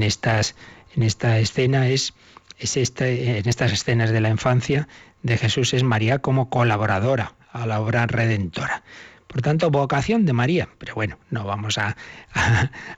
esta 0.02 1.38
escena 1.38 1.88
es, 1.88 2.16
es 2.58 2.76
este, 2.76 3.38
en 3.38 3.48
estas 3.48 3.72
escenas 3.72 4.10
de 4.10 4.20
la 4.20 4.30
infancia 4.30 4.88
de 5.22 5.38
Jesús 5.38 5.76
es 5.76 5.84
María 5.84 6.18
como 6.18 6.50
colaboradora 6.50 7.36
a 7.52 7.68
la 7.68 7.82
obra 7.82 8.08
redentora. 8.08 8.82
Por 9.28 9.42
tanto, 9.42 9.70
vocación 9.70 10.26
de 10.26 10.34
María. 10.34 10.70
Pero 10.78 10.96
bueno, 10.96 11.18
no 11.30 11.44
vamos 11.44 11.78
a, 11.78 11.98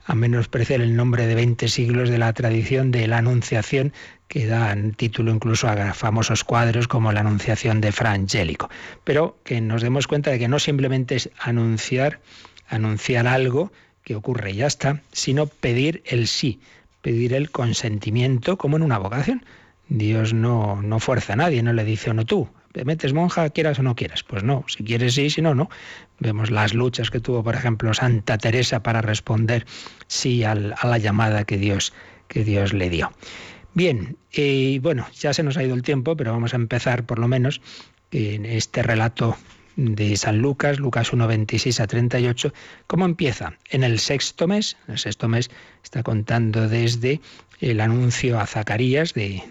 a, 0.06 0.14
menospreciar 0.14 0.80
el 0.80 0.94
nombre 0.94 1.26
de 1.26 1.34
20 1.34 1.68
siglos 1.68 2.10
de 2.10 2.18
la 2.18 2.32
tradición 2.32 2.90
de 2.90 3.08
la 3.08 3.18
Anunciación, 3.18 3.92
que 4.28 4.46
dan 4.46 4.92
título 4.92 5.32
incluso 5.32 5.68
a 5.68 5.94
famosos 5.94 6.44
cuadros 6.44 6.86
como 6.86 7.12
la 7.12 7.20
Anunciación 7.20 7.80
de 7.80 7.92
Fra 7.92 8.12
Angelico. 8.12 8.68
Pero 9.04 9.38
que 9.42 9.60
nos 9.60 9.82
demos 9.82 10.06
cuenta 10.06 10.30
de 10.30 10.38
que 10.38 10.48
no 10.48 10.58
simplemente 10.58 11.16
es 11.16 11.30
anunciar, 11.38 12.20
anunciar 12.68 13.26
algo 13.26 13.72
que 14.04 14.14
ocurre 14.14 14.52
y 14.52 14.56
ya 14.56 14.66
está, 14.66 15.02
sino 15.12 15.46
pedir 15.46 16.02
el 16.06 16.28
sí, 16.28 16.60
pedir 17.02 17.34
el 17.34 17.50
consentimiento 17.50 18.58
como 18.58 18.76
en 18.76 18.82
una 18.82 18.98
vocación. 18.98 19.44
Dios 19.88 20.34
no, 20.34 20.82
no 20.82 21.00
fuerza 21.00 21.32
a 21.32 21.36
nadie, 21.36 21.62
no 21.62 21.72
le 21.72 21.84
dice 21.84 22.10
o 22.10 22.14
no 22.14 22.26
tú, 22.26 22.48
te 22.78 22.84
metes 22.84 23.12
monja, 23.12 23.50
quieras 23.50 23.80
o 23.80 23.82
no 23.82 23.96
quieras. 23.96 24.22
Pues 24.22 24.44
no, 24.44 24.64
si 24.68 24.84
quieres 24.84 25.14
sí, 25.14 25.30
si 25.30 25.42
no, 25.42 25.52
no. 25.52 25.68
Vemos 26.20 26.52
las 26.52 26.74
luchas 26.74 27.10
que 27.10 27.18
tuvo, 27.18 27.42
por 27.42 27.56
ejemplo, 27.56 27.92
Santa 27.92 28.38
Teresa 28.38 28.84
para 28.84 29.02
responder 29.02 29.66
sí 30.06 30.44
a 30.44 30.54
la 30.54 30.98
llamada 30.98 31.42
que 31.42 31.58
Dios, 31.58 31.92
que 32.28 32.44
Dios 32.44 32.72
le 32.72 32.88
dio. 32.88 33.10
Bien, 33.74 34.16
y 34.30 34.78
bueno, 34.78 35.08
ya 35.12 35.34
se 35.34 35.42
nos 35.42 35.56
ha 35.56 35.64
ido 35.64 35.74
el 35.74 35.82
tiempo, 35.82 36.16
pero 36.16 36.30
vamos 36.30 36.52
a 36.52 36.56
empezar 36.56 37.04
por 37.04 37.18
lo 37.18 37.26
menos 37.26 37.60
en 38.12 38.46
este 38.46 38.84
relato 38.84 39.36
de 39.78 40.16
San 40.16 40.38
Lucas, 40.38 40.80
Lucas 40.80 41.12
1, 41.12 41.28
26 41.28 41.80
a 41.80 41.86
38. 41.86 42.52
¿Cómo 42.88 43.04
empieza? 43.04 43.54
En 43.70 43.84
el 43.84 44.00
sexto 44.00 44.48
mes, 44.48 44.76
el 44.88 44.98
sexto 44.98 45.28
mes 45.28 45.50
está 45.84 46.02
contando 46.02 46.68
desde 46.68 47.20
el 47.60 47.80
anuncio 47.80 48.40
a 48.40 48.46
Zacarías 48.46 49.14
de, 49.14 49.44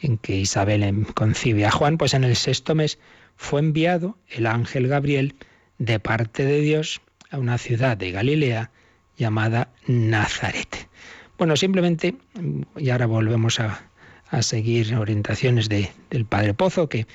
en 0.00 0.18
que 0.18 0.36
Isabel 0.36 1.04
concibe 1.14 1.66
a 1.66 1.72
Juan, 1.72 1.98
pues 1.98 2.14
en 2.14 2.22
el 2.22 2.36
sexto 2.36 2.76
mes 2.76 3.00
fue 3.34 3.58
enviado 3.58 4.16
el 4.28 4.46
ángel 4.46 4.86
Gabriel 4.86 5.34
de 5.78 5.98
parte 5.98 6.44
de 6.44 6.60
Dios 6.60 7.00
a 7.30 7.38
una 7.38 7.58
ciudad 7.58 7.96
de 7.96 8.12
Galilea 8.12 8.70
llamada 9.16 9.72
Nazaret. 9.88 10.88
Bueno, 11.38 11.56
simplemente, 11.56 12.14
y 12.76 12.90
ahora 12.90 13.06
volvemos 13.06 13.58
a, 13.58 13.90
seguir 14.40 14.96
orientaciones 14.96 15.68
de, 15.68 15.92
del 16.10 16.24
Padre 16.24 16.54
Pozo, 16.54 16.88
que, 16.88 17.06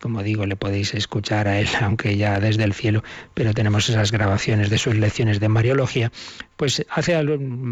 como 0.00 0.22
digo, 0.22 0.46
le 0.46 0.56
podéis 0.56 0.94
escuchar 0.94 1.48
a 1.48 1.58
él, 1.58 1.68
aunque 1.80 2.16
ya 2.16 2.40
desde 2.40 2.64
el 2.64 2.74
cielo, 2.74 3.02
pero 3.34 3.54
tenemos 3.54 3.88
esas 3.88 4.12
grabaciones 4.12 4.70
de 4.70 4.78
sus 4.78 4.94
lecciones 4.94 5.40
de 5.40 5.48
Mariología, 5.48 6.12
pues 6.56 6.84
hace, 6.90 7.18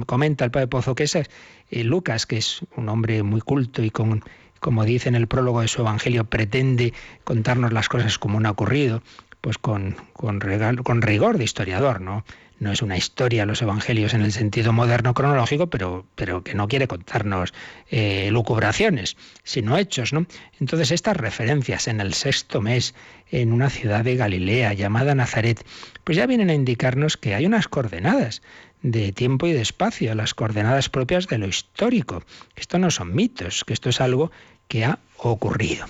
comenta 0.06 0.44
el 0.44 0.50
Padre 0.50 0.68
Pozo 0.68 0.94
que 0.94 1.04
es 1.04 1.14
eh, 1.16 1.26
Lucas, 1.70 2.26
que 2.26 2.38
es 2.38 2.60
un 2.76 2.88
hombre 2.88 3.22
muy 3.22 3.40
culto 3.40 3.82
y 3.82 3.90
con 3.90 4.24
como 4.58 4.84
dice 4.84 5.08
en 5.08 5.14
el 5.14 5.28
prólogo 5.28 5.60
de 5.60 5.68
su 5.68 5.82
Evangelio, 5.82 6.24
pretende 6.24 6.94
contarnos 7.24 7.72
las 7.72 7.88
cosas 7.88 8.18
como 8.18 8.38
han 8.38 8.46
ocurrido, 8.46 9.02
pues 9.40 9.58
con, 9.58 9.96
con, 10.12 10.40
con 10.82 11.02
rigor 11.02 11.38
de 11.38 11.44
historiador, 11.44 12.00
¿no? 12.00 12.24
No 12.58 12.72
es 12.72 12.82
una 12.82 12.96
historia 12.96 13.46
los 13.46 13.62
evangelios 13.62 14.14
en 14.14 14.22
el 14.22 14.32
sentido 14.32 14.72
moderno 14.72 15.14
cronológico, 15.14 15.68
pero, 15.68 16.06
pero 16.14 16.42
que 16.42 16.54
no 16.54 16.68
quiere 16.68 16.88
contarnos 16.88 17.52
eh, 17.90 18.30
lucubraciones, 18.30 19.16
sino 19.44 19.76
hechos. 19.76 20.12
¿no? 20.12 20.26
Entonces 20.60 20.90
estas 20.90 21.16
referencias 21.16 21.88
en 21.88 22.00
el 22.00 22.14
sexto 22.14 22.60
mes, 22.60 22.94
en 23.30 23.52
una 23.52 23.70
ciudad 23.70 24.04
de 24.04 24.16
Galilea 24.16 24.72
llamada 24.72 25.14
Nazaret, 25.14 25.64
pues 26.04 26.16
ya 26.16 26.26
vienen 26.26 26.50
a 26.50 26.54
indicarnos 26.54 27.16
que 27.16 27.34
hay 27.34 27.46
unas 27.46 27.68
coordenadas 27.68 28.42
de 28.82 29.12
tiempo 29.12 29.46
y 29.46 29.52
de 29.52 29.62
espacio, 29.62 30.14
las 30.14 30.34
coordenadas 30.34 30.88
propias 30.88 31.26
de 31.26 31.38
lo 31.38 31.46
histórico. 31.48 32.22
Esto 32.54 32.78
no 32.78 32.90
son 32.90 33.14
mitos, 33.14 33.64
que 33.64 33.72
esto 33.72 33.88
es 33.88 34.00
algo 34.00 34.30
que 34.68 34.84
ha 34.84 34.98
ocurrido. 35.18 35.86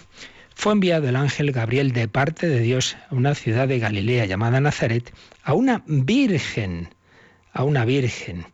Fue 0.58 0.72
enviado 0.72 1.06
el 1.06 1.16
ángel 1.16 1.52
Gabriel 1.52 1.92
de 1.92 2.08
parte 2.08 2.48
de 2.48 2.60
Dios 2.60 2.96
a 3.10 3.14
una 3.14 3.34
ciudad 3.34 3.68
de 3.68 3.78
Galilea 3.78 4.24
llamada 4.24 4.58
Nazaret, 4.58 5.12
a 5.46 5.54
una 5.54 5.84
virgen, 5.86 6.88
a 7.52 7.62
una 7.62 7.84
virgen. 7.84 8.46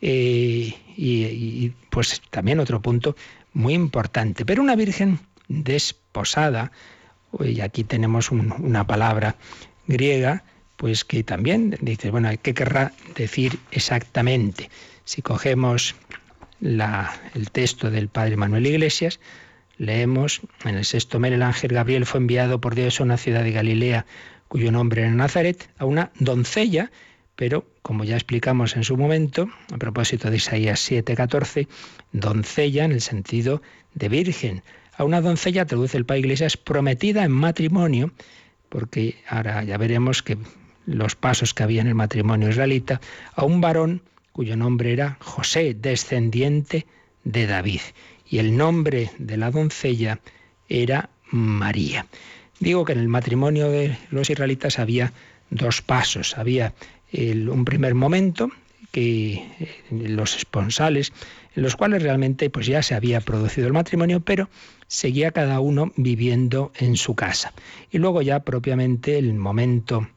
Eh, 0.00 0.74
y, 0.96 1.70
pues 1.90 2.22
también 2.30 2.60
otro 2.60 2.80
punto 2.80 3.14
muy 3.52 3.74
importante, 3.74 4.46
pero 4.46 4.62
una 4.62 4.74
virgen 4.74 5.20
desposada, 5.48 6.72
y 7.40 7.60
aquí 7.60 7.84
tenemos 7.84 8.30
una 8.30 8.86
palabra 8.86 9.36
griega, 9.86 10.44
pues 10.76 11.04
que 11.04 11.22
también 11.24 11.76
dice, 11.82 12.10
bueno, 12.10 12.30
¿qué 12.40 12.54
querrá 12.54 12.92
decir 13.14 13.58
exactamente? 13.70 14.70
Si 15.04 15.20
cogemos 15.20 15.94
el 16.62 17.50
texto 17.52 17.90
del 17.90 18.08
padre 18.08 18.36
Manuel 18.36 18.66
Iglesias, 18.66 19.20
leemos 19.76 20.40
en 20.64 20.76
el 20.76 20.86
sexto 20.86 21.20
mes 21.20 21.32
el 21.32 21.42
ángel 21.42 21.72
Gabriel 21.72 22.06
fue 22.06 22.20
enviado 22.20 22.62
por 22.62 22.74
Dios 22.74 23.00
a 23.00 23.04
una 23.04 23.18
ciudad 23.18 23.42
de 23.42 23.52
Galilea 23.52 24.06
cuyo 24.48 24.70
nombre 24.70 25.02
era 25.02 25.10
Nazaret, 25.10 25.68
a 25.78 25.84
una 25.84 26.10
doncella, 26.18 26.90
pero 27.36 27.66
como 27.82 28.04
ya 28.04 28.14
explicamos 28.14 28.76
en 28.76 28.84
su 28.84 28.96
momento, 28.96 29.48
a 29.72 29.78
propósito 29.78 30.30
de 30.30 30.36
Isaías 30.36 30.80
7:14, 30.80 31.68
doncella 32.12 32.84
en 32.84 32.92
el 32.92 33.00
sentido 33.00 33.62
de 33.94 34.08
virgen. 34.08 34.62
A 34.96 35.04
una 35.04 35.20
doncella, 35.20 35.66
traduce 35.66 35.96
el 35.96 36.06
Padre 36.06 36.20
Iglesias, 36.20 36.56
prometida 36.56 37.24
en 37.24 37.32
matrimonio, 37.32 38.12
porque 38.68 39.16
ahora 39.28 39.64
ya 39.64 39.76
veremos 39.76 40.22
que 40.22 40.38
los 40.86 41.16
pasos 41.16 41.54
que 41.54 41.62
había 41.62 41.80
en 41.80 41.88
el 41.88 41.94
matrimonio 41.94 42.48
israelita, 42.48 43.00
a 43.34 43.44
un 43.44 43.60
varón 43.60 44.02
cuyo 44.32 44.56
nombre 44.56 44.92
era 44.92 45.16
José, 45.20 45.74
descendiente 45.74 46.86
de 47.24 47.46
David. 47.46 47.80
Y 48.26 48.38
el 48.38 48.56
nombre 48.56 49.10
de 49.18 49.36
la 49.36 49.50
doncella 49.50 50.20
era 50.68 51.10
María. 51.30 52.06
Digo 52.60 52.84
que 52.84 52.92
en 52.92 53.00
el 53.00 53.08
matrimonio 53.08 53.70
de 53.70 53.98
los 54.10 54.30
israelitas 54.30 54.78
había 54.78 55.12
dos 55.50 55.82
pasos. 55.82 56.36
Había 56.38 56.72
un 57.12 57.64
primer 57.64 57.94
momento 57.94 58.50
que 58.90 59.34
eh, 59.58 59.82
los 59.90 60.36
esponsales, 60.36 61.12
en 61.56 61.62
los 61.64 61.74
cuales 61.76 62.02
realmente 62.02 62.48
pues 62.50 62.66
ya 62.66 62.82
se 62.82 62.94
había 62.94 63.20
producido 63.20 63.66
el 63.66 63.72
matrimonio, 63.72 64.20
pero 64.20 64.48
seguía 64.86 65.32
cada 65.32 65.58
uno 65.60 65.92
viviendo 65.96 66.72
en 66.78 66.96
su 66.96 67.14
casa. 67.14 67.52
Y 67.90 67.98
luego 67.98 68.22
ya 68.22 68.40
propiamente 68.40 69.18
el 69.18 69.34
momento 69.34 70.08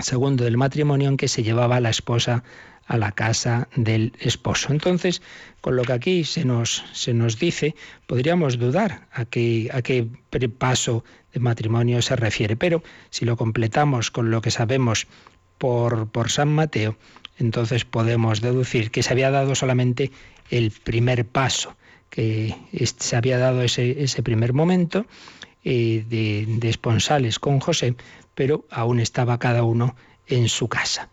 segundo 0.00 0.44
del 0.44 0.56
matrimonio 0.56 1.08
en 1.08 1.16
que 1.16 1.28
se 1.28 1.42
llevaba 1.42 1.80
la 1.80 1.90
esposa 1.90 2.42
a 2.86 2.96
la 2.96 3.12
casa 3.12 3.68
del 3.76 4.12
esposo. 4.18 4.72
Entonces, 4.72 5.22
con 5.60 5.76
lo 5.76 5.82
que 5.82 5.92
aquí 5.92 6.24
se 6.24 6.44
nos, 6.44 6.84
se 6.92 7.12
nos 7.14 7.38
dice, 7.38 7.74
podríamos 8.06 8.58
dudar 8.58 9.06
a 9.12 9.26
qué, 9.26 9.68
a 9.72 9.82
qué 9.82 10.08
paso 10.48 11.04
de 11.32 11.40
matrimonio 11.40 12.02
se 12.02 12.16
refiere, 12.16 12.56
pero 12.56 12.82
si 13.10 13.24
lo 13.24 13.36
completamos 13.36 14.10
con 14.10 14.30
lo 14.30 14.40
que 14.40 14.50
sabemos 14.50 15.06
por, 15.58 16.08
por 16.08 16.30
San 16.30 16.48
Mateo, 16.48 16.96
entonces 17.38 17.84
podemos 17.84 18.40
deducir 18.40 18.90
que 18.90 19.02
se 19.02 19.12
había 19.12 19.30
dado 19.30 19.54
solamente 19.54 20.10
el 20.50 20.70
primer 20.70 21.26
paso, 21.26 21.76
que 22.10 22.54
se 22.74 23.16
había 23.16 23.38
dado 23.38 23.62
ese, 23.62 24.02
ese 24.02 24.22
primer 24.22 24.52
momento 24.52 25.06
eh, 25.64 26.04
de, 26.08 26.46
de 26.48 26.68
esponsales 26.68 27.38
con 27.38 27.60
José, 27.60 27.94
pero 28.34 28.64
aún 28.70 29.00
estaba 29.00 29.38
cada 29.38 29.62
uno 29.62 29.96
en 30.26 30.48
su 30.48 30.68
casa. 30.68 31.08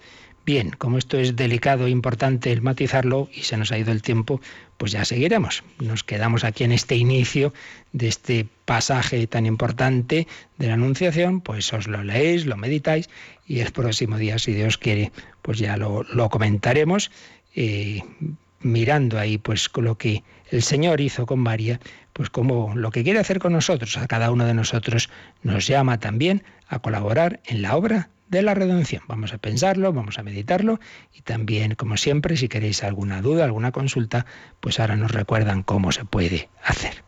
Bien, 0.46 0.70
como 0.78 1.00
esto 1.00 1.18
es 1.18 1.36
delicado 1.36 1.88
e 1.88 1.90
importante 1.90 2.52
el 2.52 2.62
matizarlo 2.62 3.30
y 3.34 3.42
se 3.42 3.58
nos 3.58 3.72
ha 3.72 3.80
ido 3.80 3.92
el 3.92 4.04
tiempo, 4.04 4.42
pues 4.78 4.92
ya 4.92 5.04
seguiremos. 5.04 5.64
Nos 5.80 6.04
quedamos 6.04 6.44
aquí 6.44 6.64
en 6.64 6.72
este 6.72 6.96
inicio 6.96 7.52
de 7.94 8.10
este 8.10 8.46
pasaje 8.66 9.26
tan 9.26 9.48
importante 9.48 10.28
de 10.60 10.68
la 10.68 10.76
Anunciación, 10.76 11.42
pues 11.42 11.74
os 11.74 11.88
lo 11.88 12.04
leéis, 12.04 12.46
lo 12.46 12.58
meditáis 12.58 13.10
y 13.48 13.62
el 13.62 13.72
próximo 13.72 14.20
día, 14.20 14.38
si 14.38 14.54
Dios 14.54 14.78
quiere, 14.78 15.12
pues 15.42 15.58
ya 15.58 15.78
lo, 15.78 16.06
comentaremos, 16.30 17.10
eh, 17.56 18.04
mirando 18.60 19.18
ahí 19.18 19.40
pues 19.40 19.72
lo 19.76 19.98
que 19.98 20.24
el 20.52 20.62
Señor 20.62 21.02
hizo 21.02 21.26
con 21.26 21.40
María, 21.40 21.80
pues 22.14 22.30
como 22.30 22.76
lo 22.76 22.92
que 22.92 23.04
quiere 23.04 23.18
hacer 23.18 23.40
con 23.40 23.54
nosotros, 23.54 23.98
a 23.98 24.06
cada 24.06 24.30
uno 24.30 24.46
de 24.46 24.54
nosotros 24.54 25.10
nos 25.42 25.66
llama 25.66 26.00
también 26.00 26.44
a 26.68 26.78
colaborar 26.78 27.42
en 27.46 27.64
la 27.64 27.76
obra 27.76 28.10
de 28.28 28.42
la 28.42 28.54
redención. 28.54 29.04
Vamos 29.08 29.34
a 29.34 29.38
pensarlo, 29.38 29.94
vamos 29.94 30.18
a 30.18 30.24
meditarlo 30.24 30.80
y 31.14 31.22
también, 31.22 31.76
como 31.76 31.98
siempre, 31.98 32.38
si 32.38 32.48
queréis 32.48 32.84
alguna 32.84 33.22
duda, 33.22 33.46
alguna 33.46 33.72
consulta, 33.72 34.26
pues 34.60 34.80
ahora 34.80 34.96
nos 34.96 35.12
recuerdan 35.12 35.64
cómo 35.64 35.92
se 35.92 36.06
puede 36.06 36.50
hacer. 36.64 37.04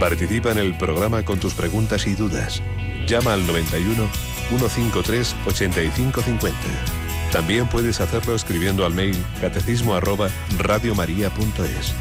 Participa 0.00 0.50
en 0.50 0.58
el 0.58 0.78
programa 0.78 1.24
con 1.26 1.38
tus 1.38 1.52
preguntas 1.52 2.06
y 2.06 2.14
dudas. 2.14 2.62
Llama 3.06 3.34
al 3.34 3.46
91 3.46 4.08
153 4.48 5.36
8550. 5.46 6.58
También 7.30 7.68
puedes 7.68 8.00
hacerlo 8.00 8.34
escribiendo 8.34 8.86
al 8.86 8.94
mail 8.94 9.16
catecismo 9.40 9.94
arroba 9.94 10.30
radiomaria.es. 10.58 11.94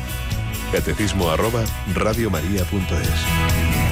Catecismo 0.72 1.30
arroba 1.30 1.64
radiomaria.es. 1.94 3.89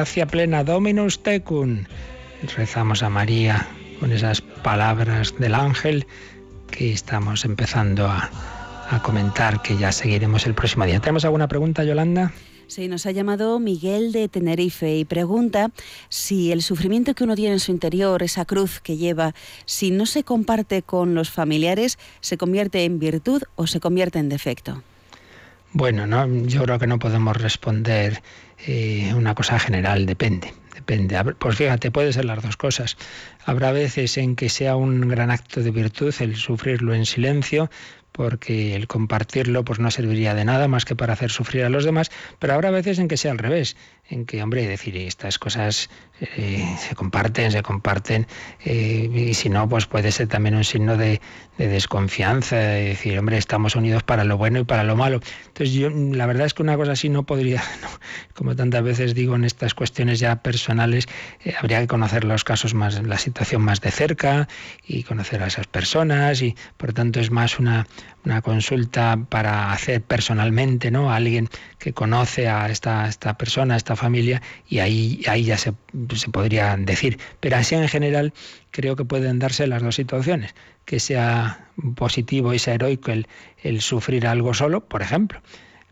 gracia 0.00 0.24
plena 0.24 0.64
Dominus 0.64 1.22
tecum. 1.22 1.84
Rezamos 2.56 3.02
a 3.02 3.10
María 3.10 3.68
con 4.00 4.12
esas 4.12 4.40
palabras 4.40 5.34
del 5.38 5.54
ángel 5.54 6.06
que 6.70 6.90
estamos 6.90 7.44
empezando 7.44 8.06
a, 8.06 8.30
a 8.88 9.02
comentar, 9.02 9.60
que 9.60 9.76
ya 9.76 9.92
seguiremos 9.92 10.46
el 10.46 10.54
próximo 10.54 10.86
día. 10.86 11.00
¿Tenemos 11.00 11.26
alguna 11.26 11.48
pregunta, 11.48 11.84
Yolanda? 11.84 12.32
Sí, 12.66 12.88
nos 12.88 13.04
ha 13.04 13.10
llamado 13.10 13.60
Miguel 13.60 14.12
de 14.12 14.26
Tenerife 14.30 14.96
y 14.96 15.04
pregunta 15.04 15.70
si 16.08 16.50
el 16.50 16.62
sufrimiento 16.62 17.12
que 17.12 17.24
uno 17.24 17.36
tiene 17.36 17.52
en 17.52 17.60
su 17.60 17.70
interior, 17.70 18.22
esa 18.22 18.46
cruz 18.46 18.80
que 18.80 18.96
lleva, 18.96 19.34
si 19.66 19.90
no 19.90 20.06
se 20.06 20.24
comparte 20.24 20.80
con 20.80 21.14
los 21.14 21.28
familiares, 21.28 21.98
¿se 22.22 22.38
convierte 22.38 22.86
en 22.86 23.00
virtud 23.00 23.42
o 23.54 23.66
se 23.66 23.80
convierte 23.80 24.18
en 24.18 24.30
defecto? 24.30 24.82
Bueno, 25.72 26.04
no, 26.06 26.26
yo 26.46 26.64
creo 26.64 26.78
que 26.80 26.88
no 26.88 26.98
podemos 26.98 27.36
responder 27.36 28.22
eh, 28.66 29.12
una 29.14 29.34
cosa 29.34 29.58
general, 29.58 30.06
depende. 30.06 30.52
Depende. 30.74 31.22
Pues 31.38 31.56
fíjate, 31.56 31.90
puede 31.90 32.12
ser 32.12 32.24
las 32.24 32.42
dos 32.42 32.56
cosas. 32.56 32.96
Habrá 33.44 33.70
veces 33.70 34.16
en 34.16 34.34
que 34.34 34.48
sea 34.48 34.76
un 34.76 35.08
gran 35.08 35.30
acto 35.30 35.62
de 35.62 35.70
virtud 35.70 36.14
el 36.20 36.36
sufrirlo 36.36 36.94
en 36.94 37.04
silencio, 37.04 37.70
porque 38.12 38.74
el 38.74 38.86
compartirlo 38.86 39.64
pues 39.64 39.78
no 39.78 39.90
serviría 39.90 40.34
de 40.34 40.44
nada 40.44 40.68
más 40.68 40.84
que 40.84 40.96
para 40.96 41.12
hacer 41.12 41.30
sufrir 41.30 41.64
a 41.64 41.68
los 41.68 41.84
demás, 41.84 42.10
pero 42.38 42.54
habrá 42.54 42.70
veces 42.70 42.98
en 42.98 43.08
que 43.08 43.16
sea 43.16 43.32
al 43.32 43.38
revés, 43.38 43.76
en 44.10 44.26
que, 44.26 44.42
hombre, 44.42 44.66
decir, 44.66 44.96
estas 44.96 45.38
cosas 45.38 45.88
eh, 46.20 46.64
se 46.78 46.94
comparten, 46.94 47.52
se 47.52 47.62
comparten, 47.62 48.26
eh, 48.64 49.08
y 49.14 49.34
si 49.34 49.48
no, 49.48 49.68
pues 49.68 49.86
puede 49.86 50.10
ser 50.10 50.26
también 50.26 50.56
un 50.56 50.64
signo 50.64 50.96
de, 50.96 51.20
desconfianza, 51.58 52.56
de 52.56 52.84
decir, 52.88 53.18
hombre, 53.18 53.36
estamos 53.36 53.76
unidos 53.76 54.02
para 54.02 54.24
lo 54.24 54.36
bueno 54.36 54.58
y 54.58 54.64
para 54.64 54.82
lo 54.82 54.96
malo. 54.96 55.20
Entonces 55.46 55.72
yo, 55.72 55.90
la 55.90 56.26
verdad 56.26 56.46
es 56.46 56.54
que 56.54 56.62
una 56.62 56.76
cosa 56.76 56.92
así 56.92 57.08
no 57.08 57.24
podría, 57.24 57.62
como 58.34 58.56
tantas 58.56 58.82
veces 58.82 59.14
digo 59.14 59.36
en 59.36 59.44
estas 59.44 59.74
cuestiones 59.74 60.18
ya 60.18 60.42
personales, 60.42 61.06
eh, 61.44 61.54
habría 61.58 61.80
que 61.80 61.86
conocer 61.86 62.24
los 62.24 62.42
casos 62.42 62.74
más, 62.74 63.00
la 63.00 63.18
situación 63.18 63.62
más 63.62 63.80
de 63.80 63.90
cerca 63.90 64.48
y 64.84 65.04
conocer 65.04 65.42
a 65.42 65.46
esas 65.46 65.66
personas 65.66 66.42
y 66.42 66.56
por 66.76 66.92
tanto 66.92 67.20
es 67.20 67.30
más 67.30 67.58
una, 67.58 67.86
una 68.24 68.42
consulta 68.42 69.18
para 69.28 69.72
hacer 69.72 70.02
personalmente, 70.02 70.90
¿no? 70.90 71.10
A 71.10 71.16
alguien 71.16 71.48
que 71.78 71.92
conoce 71.92 72.48
a 72.48 72.68
esta, 72.68 73.08
esta 73.08 73.36
persona, 73.38 73.74
a 73.74 73.76
esta 73.76 73.96
familia, 73.96 74.42
y 74.68 74.78
ahí, 74.80 75.22
ahí 75.28 75.44
ya 75.44 75.56
se, 75.56 75.72
se 76.14 76.28
podría 76.28 76.76
decir. 76.76 77.18
Pero 77.40 77.56
así 77.56 77.74
en 77.74 77.88
general 77.88 78.32
creo 78.70 78.96
que 78.96 79.04
pueden 79.04 79.38
darse 79.38 79.66
las 79.66 79.82
dos 79.82 79.94
situaciones, 79.94 80.54
que 80.84 81.00
sea 81.00 81.68
positivo 81.96 82.52
y 82.54 82.58
sea 82.58 82.74
heroico 82.74 83.10
el, 83.12 83.26
el 83.62 83.80
sufrir 83.80 84.26
algo 84.26 84.54
solo, 84.54 84.80
por 84.80 85.02
ejemplo. 85.02 85.40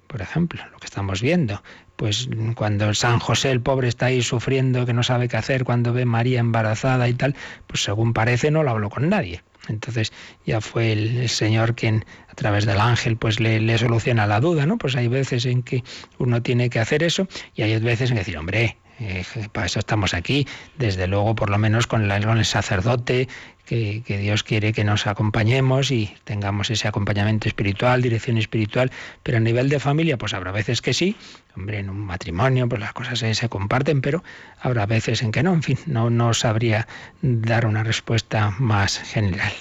Por 0.07 0.23
ejemplo, 0.23 0.63
lo 0.73 0.79
que 0.79 0.87
estamos 0.87 1.21
viendo, 1.21 1.63
pues 1.97 2.31
cuando 2.55 2.95
San 2.95 3.19
José 3.19 3.51
el 3.51 3.61
pobre 3.61 3.89
está 3.89 4.07
ahí 4.07 4.23
sufriendo 4.23 4.87
que 4.87 4.95
no 4.95 5.03
sabe 5.03 5.29
qué 5.29 5.37
hacer 5.37 5.65
cuando 5.65 5.93
ve 5.93 6.07
María 6.07 6.41
embarazada 6.41 7.09
y 7.11 7.15
tal, 7.15 7.37
pues 7.67 7.83
según 7.83 8.15
parece 8.15 8.51
no 8.51 8.63
lo 8.63 8.71
habló 8.71 8.89
con 8.89 9.11
nadie 9.11 9.43
Entonces 9.69 10.12
ya 10.47 10.61
fue 10.61 10.93
el, 10.93 11.29
Señor 11.29 11.75
quien 11.75 12.05
a 12.29 12.35
través 12.35 12.66
del 12.66 12.81
ángel 12.81 13.16
pues 13.16 13.41
le, 13.41 13.79
soluciona 13.79 14.27
la 14.27 14.41
duda, 14.41 14.66
¿no? 14.66 14.79
Pues 14.79 14.97
hay 14.97 15.09
veces 15.09 15.47
en 15.47 15.62
que 15.62 15.85
uno 16.19 16.43
tiene 16.43 16.71
que 16.71 16.81
hacer 16.81 17.03
eso 17.03 17.29
y 17.55 17.62
hay 17.62 17.79
veces 17.79 18.11
en 18.11 18.16
que 18.16 18.21
decir, 18.21 18.37
hombre, 18.39 18.77
eh, 19.01 19.25
para 19.53 19.66
eso 19.66 19.79
estamos 19.79 20.12
aquí, 20.14 20.47
desde 20.77 21.07
luego 21.07 21.35
por 21.35 21.51
lo 21.51 21.59
menos 21.59 21.87
con, 21.87 22.09
con 22.09 22.39
el 22.39 22.45
sacerdote, 22.45 23.29
que, 23.69 24.19
Dios 24.19 24.43
quiere 24.43 24.73
que 24.73 24.83
nos 24.83 25.07
acompañemos 25.07 25.91
y 25.91 26.14
tengamos 26.25 26.71
ese 26.71 26.89
acompañamiento 26.89 27.49
espiritual, 27.49 28.01
dirección 28.01 28.39
espiritual, 28.39 28.91
pero 29.23 29.37
a 29.37 29.41
nivel 29.41 29.69
de 29.69 29.79
familia, 29.79 30.16
pues 30.16 30.33
habrá 30.33 30.53
veces 30.53 30.81
que 30.81 30.95
sí, 30.95 31.16
hombre, 31.55 31.79
en 31.79 31.91
un 31.91 32.01
matrimonio, 32.01 32.69
pues 32.69 32.81
las 32.81 32.95
cosas 32.95 33.19
se, 33.19 33.35
se 33.35 33.49
comparten, 33.49 34.01
pero 34.01 34.25
habrá 34.61 34.87
veces 34.87 35.23
en 35.23 35.33
que 35.33 35.43
no, 35.43 35.53
en 35.53 35.62
fin, 35.62 35.79
no, 35.87 36.09
no 36.09 36.33
sabría 36.33 36.89
dar 37.21 37.66
una 37.66 37.85
respuesta 37.85 38.55
más 38.59 38.99
general. 38.99 39.53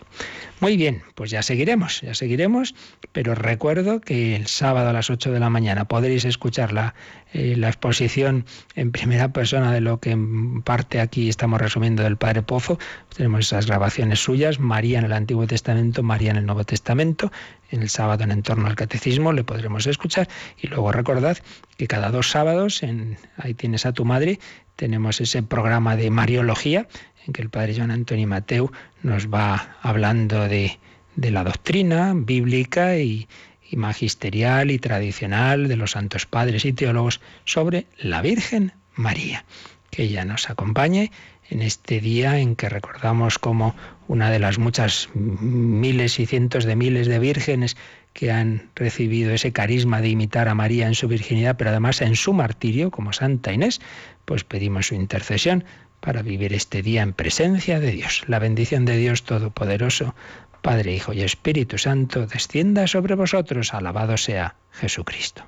Muy 0.60 0.76
bien, 0.76 1.04
pues 1.14 1.30
ya 1.30 1.44
seguiremos, 1.44 2.02
ya 2.02 2.16
seguiremos, 2.16 2.74
pero 3.12 3.36
recuerdo 3.36 4.02
que 4.02 4.36
el 4.36 4.48
sábado 4.48 4.90
a 4.90 4.94
las 4.94 5.12
8 5.12 5.32
de 5.32 5.40
la 5.40 5.52
mañana 5.52 5.88
podréis 5.88 6.26
escuchar 6.26 6.74
la, 6.74 6.96
eh, 7.32 7.56
la 7.56 7.68
exposición 7.68 8.44
en 8.74 8.92
primera 8.92 9.32
persona 9.32 9.72
de 9.72 9.82
lo 9.82 10.00
que 10.00 10.12
en 10.12 10.64
parte 10.64 11.00
aquí 11.00 11.30
estamos 11.30 11.62
resumiendo 11.62 12.02
del 12.02 12.18
Padre 12.18 12.42
Pozo. 12.42 12.80
Tenemos 13.16 13.46
esas 13.46 13.68
grabaciones 13.68 14.20
suyas, 14.20 14.60
María 14.60 14.98
en 14.98 15.06
el 15.06 15.14
Antiguo 15.14 15.46
Testamento, 15.46 16.02
María 16.02 16.32
en 16.32 16.38
el 16.38 16.48
Nuevo 16.48 16.64
Testamento, 16.64 17.32
en 17.70 17.84
el 17.84 17.90
sábado 17.90 18.24
en 18.24 18.42
torno 18.42 18.66
al 18.66 18.76
catecismo 18.76 19.34
le 19.34 19.44
podremos 19.44 19.86
escuchar 19.86 20.28
y 20.60 20.68
luego 20.68 20.92
recordad 20.92 21.38
que 21.78 21.86
cada 21.86 22.10
dos 22.10 22.32
sábados, 22.32 22.82
en 22.82 23.18
Ahí 23.38 23.54
tienes 23.54 23.86
a 23.86 23.94
tu 23.94 24.06
madre, 24.06 24.40
tenemos 24.76 25.22
ese 25.22 25.44
programa 25.44 25.96
de 25.96 26.10
Mariología 26.10 26.88
en 27.28 27.34
que 27.34 27.42
el 27.42 27.50
padre 27.50 27.76
Joan 27.76 27.92
Antonio 27.92 28.28
Mateu 28.28 28.72
nos 29.04 29.28
va 29.28 29.78
hablando 29.82 30.48
de, 30.48 30.80
la 31.16 31.44
doctrina 31.44 32.14
bíblica 32.16 32.98
y, 32.98 33.28
y 33.70 33.76
magisterial 33.76 34.72
y 34.72 34.80
tradicional 34.80 35.68
de 35.68 35.76
los 35.76 35.92
santos 35.92 36.26
padres 36.26 36.66
y 36.66 36.74
teólogos 36.74 37.22
sobre 37.46 37.86
la 37.98 38.22
Virgen 38.22 38.72
María. 38.96 39.46
Que 39.92 40.04
ella 40.04 40.26
nos 40.26 40.50
acompañe 40.50 41.12
en 41.50 41.62
este 41.62 42.00
día 42.02 42.40
en 42.40 42.56
que 42.56 42.70
recordamos 42.70 43.40
como 43.40 43.76
una 44.08 44.30
de 44.30 44.40
las 44.40 44.58
muchas 44.58 45.10
miles 45.14 46.20
y 46.20 46.26
cientos 46.26 46.66
de 46.66 46.76
miles 46.76 47.08
de 47.08 47.20
vírgenes 47.20 47.78
que 48.14 48.32
han 48.32 48.70
recibido 48.76 49.34
ese 49.34 49.52
carisma 49.52 50.02
de 50.02 50.10
imitar 50.10 50.50
a 50.50 50.56
María 50.56 50.88
en 50.88 50.96
su 50.96 51.08
virginidad, 51.08 51.56
pero 51.58 51.70
además 51.70 52.02
en 52.02 52.16
su 52.16 52.34
martirio, 52.34 52.90
como 52.90 53.14
Santa 53.14 53.54
Inés, 53.54 53.80
pues 54.26 54.44
pedimos 54.44 54.88
su 54.88 54.96
intercesión 54.96 55.64
para 56.00 56.22
vivir 56.22 56.54
este 56.54 56.82
día 56.82 57.02
en 57.02 57.14
presencia 57.14 57.80
de 57.80 57.92
Dios. 57.92 58.24
La 58.28 58.40
bendición 58.40 58.86
de 58.86 58.98
Dios 58.98 59.24
Todopoderoso, 59.24 60.16
Padre, 60.62 60.94
Hijo 60.94 61.14
y 61.14 61.22
Espíritu 61.22 61.78
Santo, 61.78 62.28
descienda 62.28 62.88
sobre 62.88 63.16
vosotros. 63.16 63.74
Alabado 63.74 64.18
sea 64.18 64.56
Jesucristo. 64.72 65.44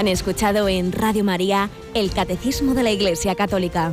Han 0.00 0.08
escuchado 0.08 0.66
en 0.66 0.92
Radio 0.92 1.24
María 1.24 1.68
el 1.92 2.10
Catecismo 2.10 2.72
de 2.72 2.82
la 2.82 2.90
Iglesia 2.90 3.34
Católica 3.34 3.92